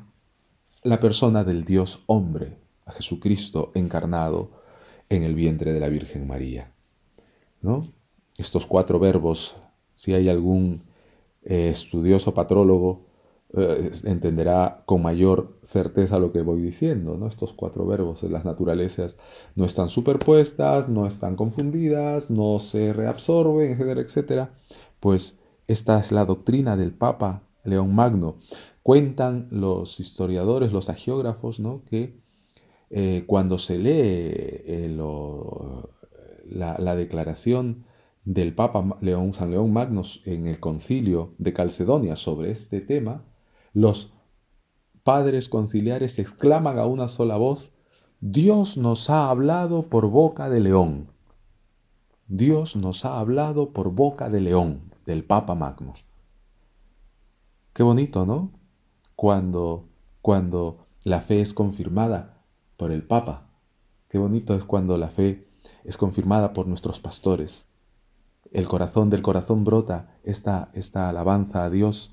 la 0.84 1.00
persona 1.00 1.42
del 1.42 1.64
Dios 1.64 2.04
hombre, 2.06 2.56
a 2.86 2.92
Jesucristo 2.92 3.72
encarnado 3.74 4.50
en 5.08 5.24
el 5.24 5.34
vientre 5.34 5.72
de 5.72 5.80
la 5.80 5.88
Virgen 5.88 6.28
María. 6.28 6.70
¿no? 7.62 7.82
Estos 8.38 8.64
cuatro 8.64 9.00
verbos, 9.00 9.56
si 9.96 10.14
hay 10.14 10.28
algún 10.28 10.84
eh, 11.42 11.70
estudioso 11.70 12.32
patrólogo, 12.32 13.00
eh, 13.54 13.90
entenderá 14.04 14.82
con 14.86 15.02
mayor 15.02 15.58
certeza 15.64 16.18
lo 16.18 16.32
que 16.32 16.40
voy 16.40 16.62
diciendo. 16.62 17.16
¿no? 17.18 17.28
Estos 17.28 17.52
cuatro 17.52 17.86
verbos 17.86 18.22
las 18.22 18.44
naturalezas 18.44 19.18
no 19.56 19.66
están 19.66 19.88
superpuestas, 19.90 20.88
no 20.88 21.06
están 21.06 21.36
confundidas, 21.36 22.30
no 22.30 22.58
se 22.60 22.92
reabsorben, 22.92 23.72
etcétera, 23.72 24.00
etcétera. 24.00 24.50
Pues 25.00 25.38
esta 25.66 26.00
es 26.00 26.12
la 26.12 26.24
doctrina 26.24 26.76
del 26.76 26.92
Papa 26.92 27.42
León 27.64 27.94
Magno. 27.94 28.36
Cuentan 28.82 29.48
los 29.50 30.00
historiadores, 30.00 30.72
los 30.72 30.88
agiógrafos, 30.88 31.60
¿no? 31.60 31.82
que 31.88 32.16
eh, 32.90 33.24
cuando 33.26 33.58
se 33.58 33.78
lee 33.78 33.90
eh, 33.94 34.96
la, 36.46 36.76
la, 36.78 36.96
declaración 36.96 37.84
del 38.24 38.54
Papa 38.54 38.98
León, 39.00 39.34
San 39.34 39.50
León 39.50 39.72
Magno 39.72 40.02
en 40.24 40.46
el 40.46 40.58
concilio 40.58 41.34
de 41.38 41.52
Calcedonia 41.52 42.16
sobre 42.16 42.50
este 42.50 42.80
tema, 42.80 43.24
los 43.72 44.12
padres 45.02 45.48
conciliares 45.48 46.18
exclaman 46.18 46.78
a 46.78 46.86
una 46.86 47.08
sola 47.08 47.36
voz, 47.36 47.72
Dios 48.20 48.76
nos 48.76 49.10
ha 49.10 49.30
hablado 49.30 49.82
por 49.84 50.08
boca 50.08 50.48
de 50.48 50.60
león. 50.60 51.08
Dios 52.28 52.76
nos 52.76 53.04
ha 53.04 53.18
hablado 53.18 53.70
por 53.70 53.90
boca 53.90 54.30
de 54.30 54.40
león, 54.40 54.92
del 55.06 55.24
Papa 55.24 55.54
Magno. 55.54 55.94
Qué 57.72 57.82
bonito, 57.82 58.24
¿no? 58.26 58.50
Cuando, 59.16 59.88
cuando 60.20 60.86
la 61.04 61.20
fe 61.20 61.40
es 61.40 61.52
confirmada 61.52 62.38
por 62.76 62.92
el 62.92 63.02
Papa. 63.02 63.48
Qué 64.08 64.18
bonito 64.18 64.54
es 64.54 64.64
cuando 64.64 64.98
la 64.98 65.08
fe 65.08 65.46
es 65.84 65.96
confirmada 65.96 66.52
por 66.52 66.66
nuestros 66.66 67.00
pastores. 67.00 67.66
El 68.52 68.68
corazón 68.68 69.10
del 69.10 69.22
corazón 69.22 69.64
brota 69.64 70.14
esta, 70.22 70.70
esta 70.74 71.08
alabanza 71.08 71.64
a 71.64 71.70
Dios 71.70 72.11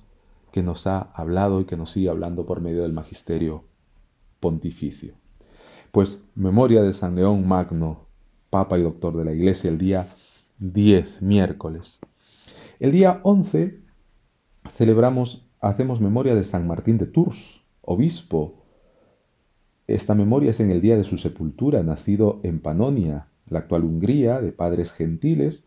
que 0.51 0.63
nos 0.63 0.87
ha 0.87 1.11
hablado 1.13 1.61
y 1.61 1.65
que 1.65 1.77
nos 1.77 1.91
sigue 1.91 2.09
hablando 2.09 2.45
por 2.45 2.61
medio 2.61 2.83
del 2.83 2.93
magisterio 2.93 3.63
pontificio. 4.39 5.13
Pues 5.91 6.23
memoria 6.35 6.81
de 6.81 6.93
San 6.93 7.15
León 7.15 7.47
Magno, 7.47 8.07
Papa 8.49 8.77
y 8.77 8.83
Doctor 8.83 9.17
de 9.17 9.25
la 9.25 9.33
Iglesia, 9.33 9.69
el 9.69 9.77
día 9.77 10.07
10, 10.59 11.21
miércoles. 11.21 11.99
El 12.79 12.91
día 12.91 13.19
11 13.23 13.79
celebramos, 14.75 15.45
hacemos 15.61 16.01
memoria 16.01 16.35
de 16.35 16.43
San 16.43 16.67
Martín 16.67 16.97
de 16.97 17.05
Tours, 17.05 17.61
obispo. 17.81 18.63
Esta 19.87 20.15
memoria 20.15 20.51
es 20.51 20.59
en 20.59 20.69
el 20.69 20.81
día 20.81 20.97
de 20.97 21.03
su 21.03 21.17
sepultura, 21.17 21.81
nacido 21.83 22.39
en 22.43 22.59
Panonia, 22.59 23.27
la 23.47 23.59
actual 23.59 23.83
Hungría, 23.83 24.41
de 24.41 24.51
padres 24.51 24.91
gentiles, 24.91 25.65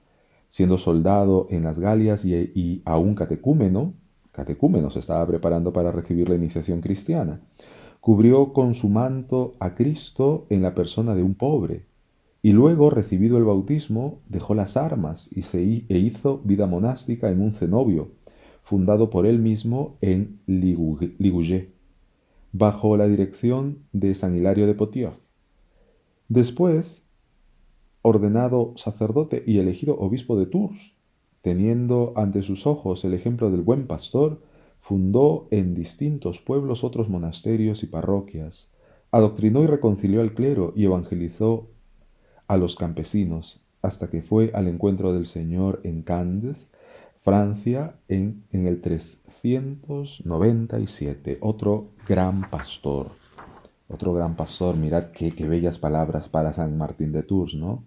siendo 0.48 0.78
soldado 0.78 1.46
en 1.50 1.64
las 1.64 1.78
Galias 1.78 2.24
y, 2.24 2.82
aún 2.84 3.14
catecúmeno, 3.14 3.94
catecúmeno, 4.32 4.90
se 4.90 4.98
estaba 4.98 5.26
preparando 5.26 5.72
para 5.72 5.92
recibir 5.92 6.28
la 6.28 6.34
iniciación 6.34 6.80
cristiana. 6.80 7.40
Cubrió 8.00 8.52
con 8.52 8.74
su 8.74 8.88
manto 8.88 9.54
a 9.60 9.74
Cristo 9.74 10.46
en 10.50 10.62
la 10.62 10.74
persona 10.74 11.14
de 11.14 11.22
un 11.22 11.34
pobre, 11.34 11.84
y 12.44 12.50
luego, 12.50 12.90
recibido 12.90 13.38
el 13.38 13.44
bautismo, 13.44 14.18
dejó 14.28 14.54
las 14.54 14.76
armas 14.76 15.28
y 15.30 15.42
se 15.42 15.62
e 15.62 15.98
hizo 15.98 16.40
vida 16.42 16.66
monástica 16.66 17.30
en 17.30 17.40
un 17.40 17.52
cenobio, 17.52 18.08
fundado 18.64 19.10
por 19.10 19.26
él 19.26 19.38
mismo 19.38 19.96
en 20.00 20.40
Ligugé, 20.46 21.70
bajo 22.52 22.96
la 22.96 23.06
dirección 23.06 23.78
de 23.92 24.16
San 24.16 24.36
Hilario 24.36 24.66
de 24.66 24.74
Potier. 24.74 25.12
Después, 26.28 27.02
ordenado 28.02 28.72
sacerdote 28.76 29.44
y 29.46 29.58
elegido 29.58 29.96
obispo 30.00 30.36
de 30.36 30.46
Tours, 30.46 30.92
Teniendo 31.42 32.12
ante 32.16 32.42
sus 32.42 32.66
ojos 32.66 33.04
el 33.04 33.12
ejemplo 33.14 33.50
del 33.50 33.62
buen 33.62 33.88
pastor, 33.88 34.40
fundó 34.80 35.48
en 35.50 35.74
distintos 35.74 36.40
pueblos 36.40 36.84
otros 36.84 37.08
monasterios 37.08 37.82
y 37.82 37.86
parroquias, 37.86 38.68
adoctrinó 39.10 39.62
y 39.62 39.66
reconcilió 39.66 40.20
al 40.20 40.34
clero 40.34 40.72
y 40.76 40.84
evangelizó 40.84 41.66
a 42.46 42.56
los 42.56 42.76
campesinos, 42.76 43.60
hasta 43.82 44.08
que 44.08 44.22
fue 44.22 44.52
al 44.54 44.68
encuentro 44.68 45.12
del 45.12 45.26
Señor 45.26 45.80
en 45.82 46.02
Candes, 46.02 46.68
Francia, 47.22 47.96
en, 48.08 48.44
el 48.52 48.80
397. 48.80 51.38
Otro 51.40 51.88
gran 52.08 52.48
pastor, 52.50 53.08
otro 53.88 54.14
gran 54.14 54.36
pastor, 54.36 54.76
mirad 54.76 55.10
qué, 55.12 55.32
qué 55.32 55.48
bellas 55.48 55.78
palabras 55.78 56.28
para 56.28 56.52
San 56.52 56.78
Martín 56.78 57.10
de 57.12 57.24
Tours, 57.24 57.54
¿no? 57.54 57.82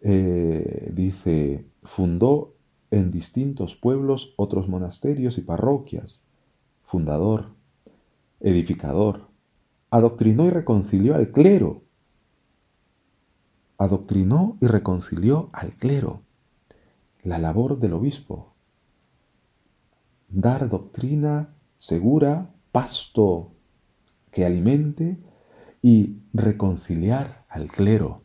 Eh, 0.00 0.90
dice, 0.92 1.64
fundó 1.82 2.55
en 2.90 3.10
distintos 3.10 3.74
pueblos 3.74 4.34
otros 4.36 4.68
monasterios 4.68 5.38
y 5.38 5.42
parroquias, 5.42 6.22
fundador, 6.84 7.50
edificador, 8.40 9.28
adoctrinó 9.90 10.46
y 10.46 10.50
reconcilió 10.50 11.14
al 11.14 11.30
clero, 11.30 11.82
adoctrinó 13.78 14.56
y 14.60 14.66
reconcilió 14.66 15.48
al 15.52 15.72
clero, 15.74 16.22
la 17.22 17.38
labor 17.38 17.78
del 17.78 17.92
obispo, 17.94 18.54
dar 20.28 20.68
doctrina 20.68 21.54
segura, 21.76 22.50
pasto 22.72 23.52
que 24.30 24.44
alimente 24.44 25.18
y 25.82 26.18
reconciliar 26.32 27.44
al 27.48 27.70
clero. 27.70 28.22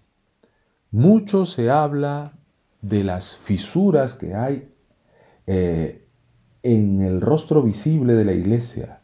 Mucho 0.92 1.46
se 1.46 1.70
habla 1.70 2.38
de 2.82 3.04
las 3.04 3.36
fisuras 3.36 4.16
que 4.16 4.34
hay 4.34 4.70
eh, 5.48 6.06
en 6.64 7.02
el 7.02 7.22
rostro 7.22 7.62
visible 7.62 8.14
de 8.14 8.26
la 8.26 8.34
iglesia, 8.34 9.00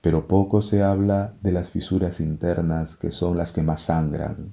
pero 0.00 0.26
poco 0.26 0.62
se 0.62 0.82
habla 0.82 1.34
de 1.42 1.52
las 1.52 1.70
fisuras 1.70 2.20
internas 2.20 2.96
que 2.96 3.10
son 3.10 3.36
las 3.36 3.52
que 3.52 3.62
más 3.62 3.82
sangran. 3.82 4.52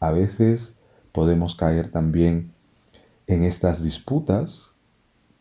A 0.00 0.10
veces 0.12 0.74
podemos 1.12 1.56
caer 1.56 1.90
también 1.90 2.52
en 3.26 3.42
estas 3.42 3.82
disputas 3.82 4.72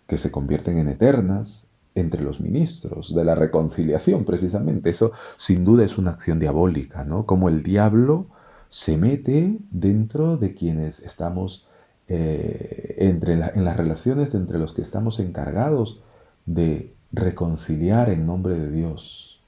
que 0.08 0.18
se 0.18 0.32
convierten 0.32 0.78
en 0.78 0.90
eternas 0.90 1.68
entre 1.94 2.22
los 2.22 2.40
ministros 2.40 3.14
de 3.14 3.26
la 3.26 3.36
reconciliación, 3.36 4.24
precisamente. 4.24 4.90
Eso 4.90 5.12
sin 5.38 5.66
duda 5.66 5.84
es 5.84 5.98
una 5.98 6.12
acción 6.12 6.40
diabólica, 6.40 7.04
¿no? 7.04 7.26
Como 7.26 7.50
el 7.50 7.64
diablo 7.64 8.28
se 8.70 8.98
mete 8.98 9.58
dentro 9.72 10.38
de 10.38 10.54
quienes 10.54 11.00
estamos 11.00 11.68
eh, 12.08 12.96
entre 13.00 13.34
en 13.34 13.66
las 13.66 13.78
relaciones 13.78 14.34
entre 14.34 14.60
los 14.60 14.74
que 14.74 14.82
estamos 14.82 15.20
encargados 15.20 16.00
de 16.46 16.94
reconciliar 17.12 18.10
en 18.10 18.26
nombre 18.26 18.58
de 18.58 18.72
Dios. 18.72 19.40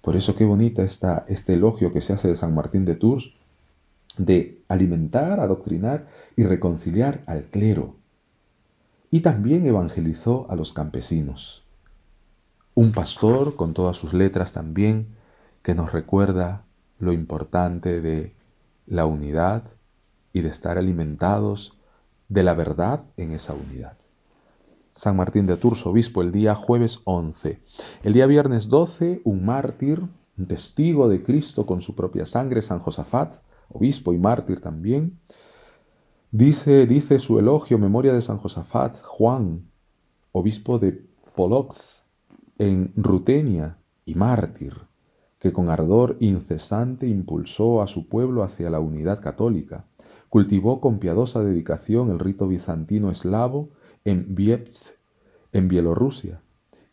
Por 0.00 0.16
eso 0.16 0.34
qué 0.34 0.44
bonita 0.44 0.82
está 0.82 1.24
este 1.28 1.54
elogio 1.54 1.92
que 1.92 2.00
se 2.00 2.12
hace 2.12 2.28
de 2.28 2.36
San 2.36 2.54
Martín 2.54 2.84
de 2.84 2.96
Tours 2.96 3.32
de 4.18 4.60
alimentar, 4.68 5.40
adoctrinar 5.40 6.08
y 6.36 6.44
reconciliar 6.44 7.22
al 7.26 7.44
clero. 7.44 7.94
Y 9.10 9.20
también 9.20 9.66
evangelizó 9.66 10.46
a 10.50 10.56
los 10.56 10.72
campesinos. 10.72 11.62
Un 12.74 12.92
pastor 12.92 13.56
con 13.56 13.74
todas 13.74 13.96
sus 13.96 14.14
letras 14.14 14.52
también 14.52 15.08
que 15.62 15.74
nos 15.74 15.92
recuerda 15.92 16.64
lo 17.02 17.12
importante 17.12 18.00
de 18.00 18.32
la 18.86 19.06
unidad 19.06 19.64
y 20.32 20.42
de 20.42 20.48
estar 20.50 20.78
alimentados 20.78 21.76
de 22.28 22.44
la 22.44 22.54
verdad 22.54 23.02
en 23.16 23.32
esa 23.32 23.54
unidad. 23.54 23.96
San 24.92 25.16
Martín 25.16 25.46
de 25.46 25.56
Tours, 25.56 25.84
obispo, 25.84 26.22
el 26.22 26.30
día 26.30 26.54
jueves 26.54 27.00
11. 27.02 27.58
El 28.04 28.12
día 28.12 28.26
viernes 28.26 28.68
12, 28.68 29.20
un 29.24 29.44
mártir, 29.44 30.00
un 30.38 30.46
testigo 30.46 31.08
de 31.08 31.24
Cristo 31.24 31.66
con 31.66 31.80
su 31.80 31.96
propia 31.96 32.24
sangre, 32.24 32.62
San 32.62 32.78
Josafat, 32.78 33.34
obispo 33.68 34.12
y 34.12 34.18
mártir 34.18 34.60
también. 34.60 35.18
Dice, 36.30 36.86
dice 36.86 37.18
su 37.18 37.40
elogio, 37.40 37.78
memoria 37.78 38.12
de 38.12 38.22
San 38.22 38.38
Josafat, 38.38 39.02
Juan, 39.02 39.68
obispo 40.30 40.78
de 40.78 41.04
Polox, 41.34 42.04
en 42.58 42.92
Rutenia 42.94 43.76
y 44.06 44.14
mártir 44.14 44.91
que 45.42 45.52
con 45.52 45.70
ardor 45.70 46.16
incesante 46.20 47.08
impulsó 47.08 47.82
a 47.82 47.88
su 47.88 48.06
pueblo 48.06 48.44
hacia 48.44 48.70
la 48.70 48.78
unidad 48.78 49.20
católica, 49.20 49.86
cultivó 50.28 50.80
con 50.80 51.00
piadosa 51.00 51.42
dedicación 51.42 52.12
el 52.12 52.20
rito 52.20 52.46
bizantino 52.46 53.10
eslavo 53.10 53.70
en 54.04 54.36
Vietz, 54.36 54.96
en 55.50 55.66
Bielorrusia, 55.66 56.40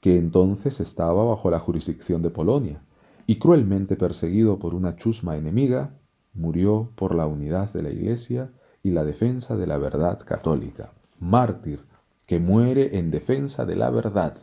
que 0.02 0.18
entonces 0.18 0.80
estaba 0.80 1.24
bajo 1.24 1.52
la 1.52 1.60
jurisdicción 1.60 2.24
de 2.24 2.32
Polonia, 2.32 2.82
y 3.28 3.38
cruelmente 3.38 3.96
perseguido 3.96 4.58
por 4.58 4.74
una 4.74 4.96
chusma 4.96 5.38
enemiga, 5.38 5.94
murió 6.34 6.90
por 6.96 7.14
la 7.14 7.28
unidad 7.28 7.72
de 7.72 7.84
la 7.84 7.92
Iglesia 7.92 8.50
y 8.82 8.90
la 8.90 9.04
defensa 9.04 9.58
de 9.58 9.68
la 9.68 9.78
verdad 9.78 10.18
católica. 10.26 10.92
Mártir 11.20 11.82
que 12.26 12.40
muere 12.40 12.98
en 12.98 13.12
defensa 13.12 13.68
de 13.68 13.76
la 13.76 13.92
verdad 13.92 14.38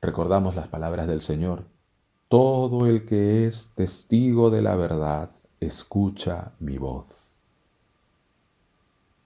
recordamos 0.00 0.54
las 0.54 0.68
palabras 0.68 1.06
del 1.06 1.20
Señor. 1.20 1.73
Todo 2.34 2.86
el 2.86 3.04
que 3.04 3.46
es 3.46 3.70
testigo 3.76 4.50
de 4.50 4.60
la 4.60 4.74
verdad, 4.74 5.30
escucha 5.60 6.50
mi 6.58 6.78
voz. 6.78 7.06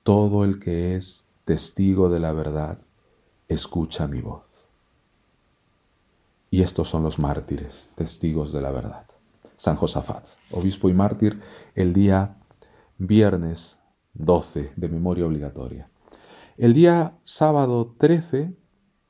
Todo 0.03 0.45
el 0.45 0.61
que 0.61 0.95
es 0.95 1.25
testigo 1.47 2.11
de 2.11 2.21
la 2.21 2.35
verdad, 2.35 2.77
escucha 3.49 4.07
mi 4.07 4.21
voz. 4.21 4.45
Y 6.51 6.61
estos 6.61 6.91
son 6.91 7.03
los 7.03 7.19
mártires, 7.19 7.89
testigos 7.95 8.53
de 8.53 8.61
la 8.61 8.73
verdad. 8.73 9.07
San 9.57 9.77
Josafat, 9.77 10.27
obispo 10.51 10.91
y 10.91 10.93
mártir, 10.93 11.41
el 11.75 11.95
día 11.95 12.37
viernes 12.99 13.79
12 14.13 14.73
de 14.77 14.89
memoria 14.91 15.25
obligatoria. 15.25 15.89
El 16.59 16.75
día 16.75 17.17
sábado 17.25 17.95
13, 17.97 18.55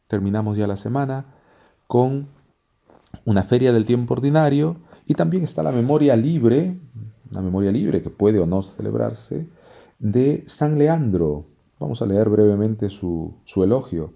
terminamos 0.07 0.57
ya 0.57 0.69
la 0.69 0.77
semana, 0.77 1.35
con 1.89 2.38
una 3.25 3.43
feria 3.43 3.73
del 3.73 3.87
tiempo 3.87 4.15
ordinario 4.15 4.77
y 5.07 5.15
también 5.15 5.45
está 5.45 5.63
la 5.63 5.73
memoria 5.73 6.17
libre, 6.17 6.79
una 7.31 7.43
memoria 7.43 7.73
libre 7.73 8.03
que 8.03 8.11
puede 8.11 8.39
o 8.39 8.47
no 8.47 8.63
celebrarse, 8.63 9.47
de 9.99 10.45
San 10.47 10.79
Leandro. 10.79 11.47
Vamos 11.79 12.03
a 12.03 12.07
leer 12.07 12.29
brevemente 12.29 12.91
su, 12.91 13.35
su 13.45 13.65
elogio. 13.65 14.13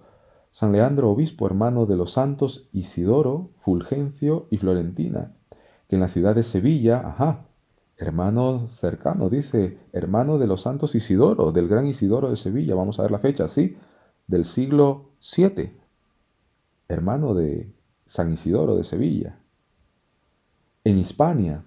San 0.51 0.73
Leandro, 0.73 1.11
obispo 1.11 1.47
hermano 1.47 1.87
de 1.87 1.97
los 1.97 2.13
santos 2.13 2.69
Isidoro, 2.73 3.51
Fulgencio 3.65 4.47
y 4.51 4.59
Florentina, 4.59 5.33
que 5.89 5.97
en 5.97 6.01
la 6.01 6.09
ciudad 6.09 6.35
de 6.35 6.43
Sevilla, 6.43 7.01
ajá, 7.05 7.47
hermano 7.97 8.69
cercano, 8.69 9.31
dice, 9.31 9.79
hermano 9.93 10.39
de 10.39 10.47
los 10.47 10.63
santos 10.63 10.95
Isidoro, 10.95 11.53
del 11.53 11.69
gran 11.69 11.87
Isidoro 11.87 12.31
de 12.31 12.37
Sevilla, 12.37 12.75
vamos 12.75 12.99
a 12.99 13.03
ver 13.03 13.11
la 13.11 13.19
fecha, 13.19 13.49
sí, 13.49 13.77
del 14.27 14.45
siglo 14.45 15.11
VII, 15.37 15.73
hermano 16.89 17.35
de 17.35 17.73
San 18.13 18.31
Isidoro 18.31 18.77
de 18.77 18.85
Sevilla. 18.85 19.39
En 20.85 20.99
Hispania, 20.99 21.65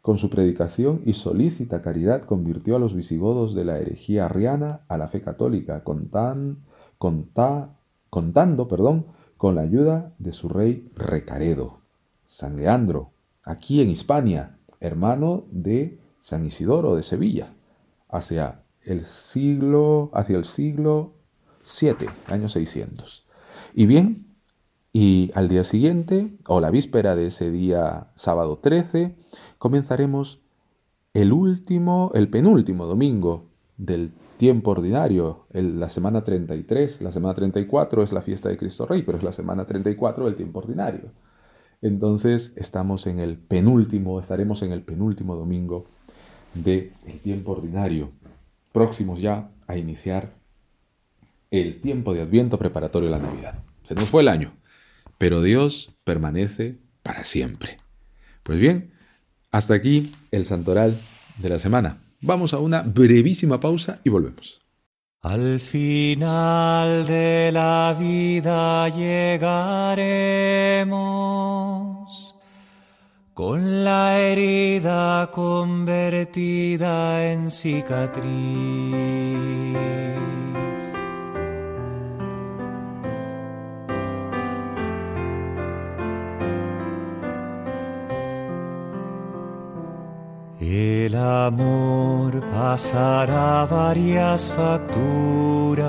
con 0.00 0.16
su 0.16 0.30
predicación 0.30 1.02
y 1.04 1.12
solícita 1.12 1.82
caridad 1.82 2.22
convirtió 2.22 2.76
a 2.76 2.78
los 2.78 2.94
visigodos 2.94 3.54
de 3.54 3.66
la 3.66 3.78
herejía 3.78 4.24
arriana 4.24 4.80
a 4.88 4.96
la 4.96 5.08
fe 5.08 5.20
católica, 5.20 5.84
contan, 5.84 6.64
contando 6.96 8.66
perdón, 8.66 9.08
con 9.36 9.56
la 9.56 9.60
ayuda 9.60 10.14
de 10.18 10.32
su 10.32 10.48
rey 10.48 10.90
Recaredo, 10.96 11.80
San 12.24 12.56
Leandro, 12.56 13.10
aquí 13.44 13.82
en 13.82 13.90
Hispania, 13.90 14.56
hermano 14.80 15.44
de 15.50 15.98
San 16.22 16.46
Isidoro 16.46 16.96
de 16.96 17.02
Sevilla, 17.02 17.52
hacia 18.08 18.62
el 18.84 19.04
siglo, 19.04 20.08
hacia 20.14 20.38
el 20.38 20.46
siglo 20.46 21.12
7, 21.62 22.08
año 22.28 22.48
600. 22.48 23.26
Y 23.74 23.84
bien, 23.84 24.23
y 24.96 25.32
al 25.34 25.48
día 25.48 25.64
siguiente, 25.64 26.30
o 26.46 26.60
la 26.60 26.70
víspera 26.70 27.16
de 27.16 27.26
ese 27.26 27.50
día 27.50 28.06
sábado 28.14 28.58
13, 28.62 29.16
comenzaremos 29.58 30.40
el 31.14 31.32
último, 31.32 32.12
el 32.14 32.28
penúltimo 32.30 32.86
domingo 32.86 33.48
del 33.76 34.12
tiempo 34.36 34.70
ordinario, 34.70 35.46
la 35.50 35.90
semana 35.90 36.22
33, 36.22 37.02
la 37.02 37.10
semana 37.10 37.34
34 37.34 38.04
es 38.04 38.12
la 38.12 38.22
fiesta 38.22 38.48
de 38.48 38.56
Cristo 38.56 38.86
Rey, 38.86 39.02
pero 39.02 39.18
es 39.18 39.24
la 39.24 39.32
semana 39.32 39.66
34 39.66 40.26
del 40.26 40.36
tiempo 40.36 40.60
ordinario. 40.60 41.10
Entonces 41.82 42.52
estamos 42.54 43.08
en 43.08 43.18
el 43.18 43.36
penúltimo, 43.36 44.20
estaremos 44.20 44.62
en 44.62 44.70
el 44.70 44.82
penúltimo 44.82 45.34
domingo 45.34 45.86
del 46.54 46.92
tiempo 47.24 47.50
ordinario, 47.50 48.12
próximos 48.70 49.20
ya 49.20 49.50
a 49.66 49.76
iniciar 49.76 50.34
el 51.50 51.80
tiempo 51.80 52.14
de 52.14 52.22
Adviento 52.22 52.58
preparatorio 52.60 53.08
a 53.08 53.18
la 53.18 53.26
Navidad. 53.26 53.58
Se 53.82 53.96
nos 53.96 54.04
fue 54.04 54.22
el 54.22 54.28
año 54.28 54.52
pero 55.18 55.42
Dios 55.42 55.94
permanece 56.04 56.78
para 57.02 57.24
siempre. 57.24 57.78
Pues 58.42 58.58
bien, 58.58 58.92
hasta 59.50 59.74
aquí 59.74 60.12
el 60.30 60.46
santoral 60.46 60.96
de 61.38 61.48
la 61.48 61.58
semana. 61.58 61.98
Vamos 62.20 62.54
a 62.54 62.58
una 62.58 62.82
brevísima 62.82 63.60
pausa 63.60 64.00
y 64.04 64.10
volvemos. 64.10 64.60
Al 65.22 65.58
final 65.60 67.06
de 67.06 67.50
la 67.52 67.96
vida 67.98 68.88
llegaremos 68.90 69.54
con 73.32 73.84
la 73.84 74.18
herida 74.20 75.30
convertida 75.32 76.92
en 77.32 77.50
cicatriz 77.50 78.24
El 90.66 91.14
amor 91.14 92.42
pasará 92.50 93.66
varias 93.66 94.50
facturas, 94.50 95.84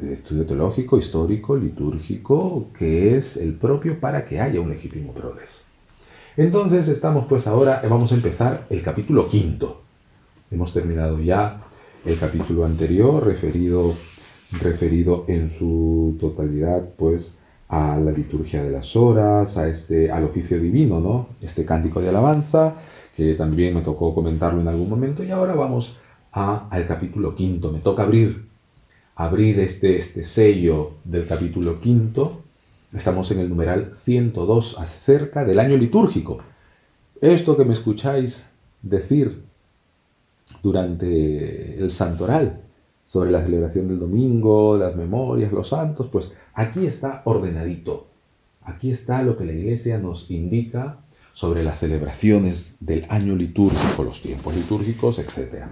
eh, 0.02 0.12
estudio 0.12 0.44
teológico, 0.44 0.98
histórico, 0.98 1.56
litúrgico, 1.56 2.70
que 2.76 3.16
es 3.16 3.38
el 3.38 3.54
propio 3.54 4.00
para 4.00 4.26
que 4.26 4.40
haya 4.40 4.60
un 4.60 4.72
legítimo 4.72 5.14
progreso. 5.14 5.60
Entonces 6.36 6.88
estamos 6.88 7.28
pues 7.28 7.46
ahora, 7.46 7.84
vamos 7.88 8.12
a 8.12 8.16
empezar 8.16 8.66
el 8.72 8.82
capítulo 8.82 9.30
quinto. 9.30 9.84
Hemos 10.50 10.74
terminado 10.74 11.20
ya 11.20 11.62
el 12.06 12.18
capítulo 12.18 12.66
anterior 12.66 13.24
referido, 13.24 13.94
referido 14.52 15.26
en 15.28 15.52
su 15.52 16.18
totalidad 16.20 16.90
pues 16.98 17.38
a 17.70 17.98
la 17.98 18.12
liturgia 18.12 18.64
de 18.64 18.72
las 18.72 18.96
horas, 18.96 19.58
a 19.58 19.68
este, 19.68 20.12
al 20.12 20.26
oficio 20.26 20.60
divino, 20.60 21.00
¿no? 21.00 21.30
Este 21.42 21.66
cántico 21.66 22.02
de 22.02 22.10
alabanza, 22.10 22.76
que 23.16 23.34
también 23.36 23.74
me 23.74 23.82
tocó 23.82 24.14
comentarlo 24.14 24.62
en 24.62 24.68
algún 24.68 24.90
momento, 24.90 25.24
y 25.24 25.32
ahora 25.32 25.56
vamos 25.56 25.98
a, 26.32 26.68
al 26.70 26.88
capítulo 26.88 27.36
quinto. 27.36 27.72
Me 27.72 27.80
toca 27.80 28.04
abrir, 28.04 28.46
abrir 29.16 29.60
este, 29.60 29.98
este 29.98 30.26
sello 30.26 30.94
del 31.04 31.28
capítulo 31.28 31.80
quinto, 31.80 32.42
estamos 32.94 33.32
en 33.32 33.40
el 33.40 33.50
numeral 33.50 33.94
102 33.96 34.78
acerca 34.80 35.46
del 35.46 35.60
año 35.60 35.78
litúrgico. 35.78 36.40
Esto 37.22 37.56
que 37.56 37.66
me 37.66 37.74
escucháis 37.74 38.48
decir 38.82 39.44
durante 40.62 41.80
el 41.80 41.90
santoral 41.90 42.62
sobre 43.06 43.32
la 43.32 43.44
celebración 43.44 43.88
del 43.88 44.00
domingo, 44.00 44.78
las 44.78 44.96
memorias, 44.96 45.52
los 45.52 45.70
santos, 45.70 46.08
pues 46.12 46.32
aquí 46.54 46.86
está 46.86 47.22
ordenadito. 47.26 48.08
Aquí 48.64 48.92
está 48.92 49.22
lo 49.24 49.38
que 49.38 49.46
la 49.46 49.54
iglesia 49.54 49.98
nos 49.98 50.32
indica 50.32 50.98
sobre 51.34 51.64
las 51.64 51.80
celebraciones 51.80 52.78
del 52.80 53.06
año 53.10 53.36
litúrgico, 53.36 54.04
los 54.04 54.22
tiempos 54.22 54.56
litúrgicos, 54.56 55.20
etc. 55.20 55.66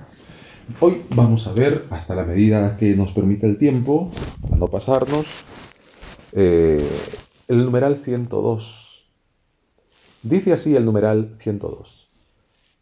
Hoy 0.80 1.04
vamos 1.16 1.48
a 1.48 1.54
ver, 1.54 1.86
hasta 1.90 2.16
la 2.16 2.24
medida 2.26 2.78
que 2.78 2.96
nos 2.96 3.12
permite 3.12 3.46
el 3.46 3.58
tiempo, 3.58 4.12
para 4.42 4.58
no 4.58 4.68
pasarnos, 4.68 5.26
eh, 6.34 6.90
el 7.48 7.66
numeral 7.66 7.98
102. 7.98 9.06
Dice 10.24 10.54
así 10.54 10.76
el 10.76 10.86
numeral 10.86 11.36
102. 11.40 12.10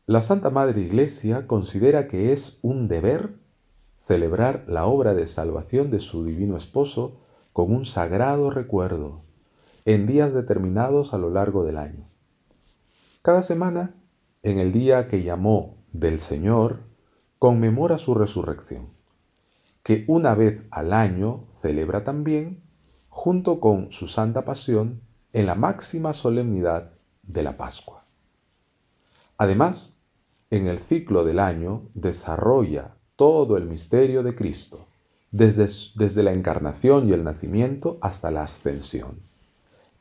La 0.07 0.21
Santa 0.21 0.49
Madre 0.49 0.81
Iglesia 0.81 1.45
considera 1.47 2.07
que 2.07 2.33
es 2.33 2.57
un 2.61 2.87
deber 2.87 3.29
celebrar 4.09 4.63
la 4.65 4.87
obra 4.87 5.13
de 5.13 5.27
salvación 5.27 5.91
de 5.91 5.99
su 5.99 6.25
divino 6.25 6.57
esposo 6.57 7.19
con 7.53 7.71
un 7.71 7.85
sagrado 7.85 8.49
recuerdo 8.49 9.21
en 9.85 10.07
días 10.07 10.33
determinados 10.33 11.13
a 11.13 11.19
lo 11.19 11.29
largo 11.29 11.63
del 11.63 11.77
año. 11.77 12.07
Cada 13.21 13.43
semana, 13.43 13.93
en 14.41 14.57
el 14.57 14.71
día 14.71 15.07
que 15.09 15.21
llamó 15.21 15.77
del 15.93 16.21
Señor, 16.21 16.79
conmemora 17.37 17.99
su 17.99 18.15
resurrección, 18.15 18.87
que 19.83 20.05
una 20.07 20.33
vez 20.33 20.63
al 20.71 20.91
año 20.91 21.43
celebra 21.61 22.03
también, 22.03 22.63
junto 23.09 23.59
con 23.59 23.91
su 23.91 24.07
Santa 24.07 24.43
Pasión, 24.43 25.01
en 25.33 25.45
la 25.45 25.53
máxima 25.53 26.13
solemnidad 26.13 26.93
de 27.21 27.43
la 27.43 27.57
Pascua. 27.57 28.05
Además, 29.37 29.95
en 30.49 30.65
el 30.65 30.79
ciclo 30.79 31.23
del 31.25 31.37
año 31.37 31.83
desarrolla 31.93 32.95
todo 33.19 33.57
el 33.57 33.65
misterio 33.65 34.23
de 34.23 34.33
Cristo, 34.33 34.87
desde, 35.29 36.23
la 36.23 36.31
encarnación 36.31 37.09
y 37.09 37.11
el 37.11 37.25
nacimiento 37.25 37.97
hasta 37.99 38.31
la 38.31 38.43
ascensión, 38.43 39.19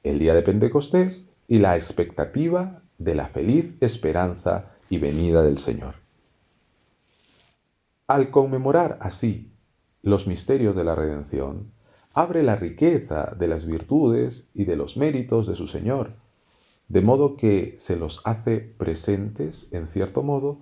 el 0.05 0.21
día 0.21 0.35
de 0.35 0.43
Pentecostés 0.43 1.29
y 1.49 1.59
la 1.59 1.75
expectativa 1.75 2.81
de 2.97 3.17
la 3.17 3.27
feliz 3.27 3.75
esperanza 3.81 4.67
y 4.89 4.99
venida 4.99 5.43
del 5.43 5.59
Señor. 5.59 5.97
Al 8.07 8.31
conmemorar 8.31 8.99
así 9.01 9.51
los 10.05 10.29
misterios 10.29 10.77
de 10.77 10.85
la 10.85 10.95
redención, 10.95 11.73
abre 12.15 12.45
la 12.45 12.55
riqueza 12.55 13.35
de 13.37 13.49
las 13.49 13.67
virtudes 13.67 14.49
y 14.55 14.65
de 14.65 14.77
los 14.77 14.97
méritos 14.97 15.49
de 15.49 15.57
su 15.57 15.67
Señor, 15.67 16.13
de 16.87 17.01
modo 17.01 17.37
que 17.37 17.75
se 17.79 17.97
los 17.97 18.25
hace 18.25 18.59
presentes, 18.59 19.73
en 19.73 19.89
cierto 19.89 20.23
modo, 20.23 20.59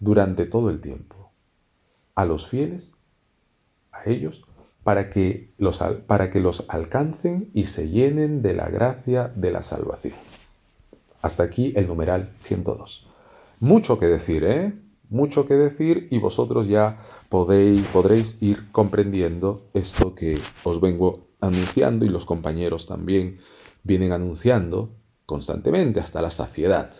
durante 0.00 0.44
todo 0.46 0.70
el 0.70 0.80
tiempo. 0.80 1.19
A 2.20 2.26
los 2.26 2.46
fieles, 2.46 2.92
a 3.92 4.04
ellos, 4.04 4.44
para 4.84 5.08
que 5.08 5.54
los, 5.56 5.78
para 6.06 6.30
que 6.30 6.38
los 6.38 6.66
alcancen 6.68 7.48
y 7.54 7.64
se 7.64 7.88
llenen 7.88 8.42
de 8.42 8.52
la 8.52 8.68
gracia 8.68 9.32
de 9.34 9.50
la 9.50 9.62
salvación. 9.62 10.12
Hasta 11.22 11.44
aquí 11.44 11.72
el 11.76 11.86
numeral 11.86 12.28
102. 12.42 13.06
Mucho 13.60 13.98
que 13.98 14.04
decir, 14.04 14.44
¿eh? 14.44 14.74
mucho 15.08 15.46
que 15.46 15.54
decir 15.54 16.08
y 16.10 16.18
vosotros 16.18 16.68
ya 16.68 16.98
podéis, 17.30 17.80
podréis 17.86 18.36
ir 18.42 18.70
comprendiendo 18.70 19.62
esto 19.72 20.14
que 20.14 20.38
os 20.62 20.78
vengo 20.78 21.20
anunciando 21.40 22.04
y 22.04 22.10
los 22.10 22.26
compañeros 22.26 22.86
también 22.86 23.38
vienen 23.82 24.12
anunciando 24.12 24.90
constantemente 25.24 26.00
hasta 26.00 26.20
la 26.20 26.30
saciedad. 26.30 26.92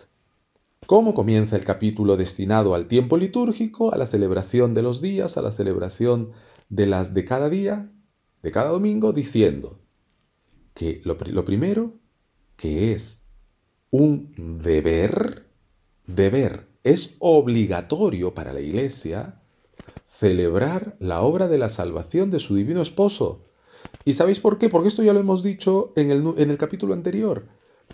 ¿Cómo 0.87 1.13
comienza 1.13 1.55
el 1.55 1.63
capítulo 1.63 2.17
destinado 2.17 2.75
al 2.75 2.87
tiempo 2.87 3.15
litúrgico, 3.15 3.93
a 3.93 3.97
la 3.97 4.07
celebración 4.07 4.73
de 4.73 4.81
los 4.81 5.01
días, 5.01 5.37
a 5.37 5.41
la 5.41 5.51
celebración 5.51 6.31
de 6.69 6.85
las 6.85 7.13
de 7.13 7.23
cada 7.23 7.49
día, 7.49 7.89
de 8.43 8.51
cada 8.51 8.71
domingo, 8.71 9.13
diciendo 9.13 9.79
que 10.73 11.01
lo, 11.05 11.17
primero, 11.45 11.93
que 12.57 12.91
es 12.91 13.23
un 13.89 14.33
deber, 14.61 15.47
deber 16.07 16.67
es 16.83 17.15
obligatorio 17.19 18.33
para 18.33 18.51
la 18.51 18.59
Iglesia 18.59 19.41
celebrar 20.07 20.97
la 20.99 21.21
obra 21.21 21.47
de 21.47 21.57
la 21.57 21.69
salvación 21.69 22.31
de 22.31 22.39
su 22.39 22.55
divino 22.55 22.81
esposo. 22.81 23.45
¿Y 24.03 24.13
sabéis 24.13 24.39
por 24.39 24.57
qué? 24.57 24.67
Porque 24.67 24.89
esto 24.89 25.03
ya 25.03 25.13
lo 25.13 25.19
hemos 25.19 25.41
dicho 25.41 25.93
en 25.95 26.11
el, 26.11 26.33
en 26.37 26.49
el 26.49 26.57
capítulo 26.57 26.93
anterior. 26.93 27.47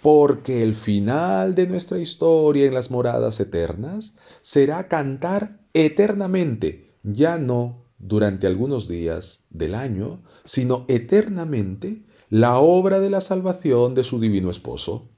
Porque 0.10 0.64
el 0.64 0.74
final 0.74 1.53
de 1.53 1.68
nuestra 1.68 1.99
historia 1.99 2.66
en 2.66 2.74
las 2.74 2.91
moradas 2.91 3.41
eternas 3.41 4.16
será 4.41 4.88
cantar 4.88 5.60
eternamente, 5.74 6.93
ya 7.03 7.38
no 7.38 7.84
durante 7.99 8.47
algunos 8.47 8.88
días 8.88 9.43
del 9.49 9.76
año, 9.76 10.22
sino 10.45 10.86
eternamente 10.88 12.03
la 12.30 12.58
obra 12.58 13.01
de 13.01 13.10
la 13.10 13.20
salvación 13.20 13.95
de 13.95 14.05
su 14.05 14.22
divino 14.22 14.49
esposo. 14.49 15.10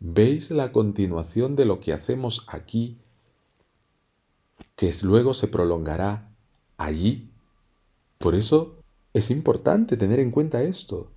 ¿Veis 0.00 0.50
la 0.52 0.72
continuación 0.72 1.54
de 1.54 1.66
lo 1.66 1.78
que 1.78 1.92
hacemos 1.92 2.46
aquí, 2.48 2.96
que 4.74 4.90
luego 5.02 5.34
se 5.34 5.48
prolongará 5.48 6.30
allí? 6.78 7.28
Por 8.16 8.34
eso 8.34 8.76
es 9.12 9.30
importante 9.30 9.98
tener 9.98 10.18
en 10.18 10.30
cuenta 10.30 10.62
esto. 10.62 11.10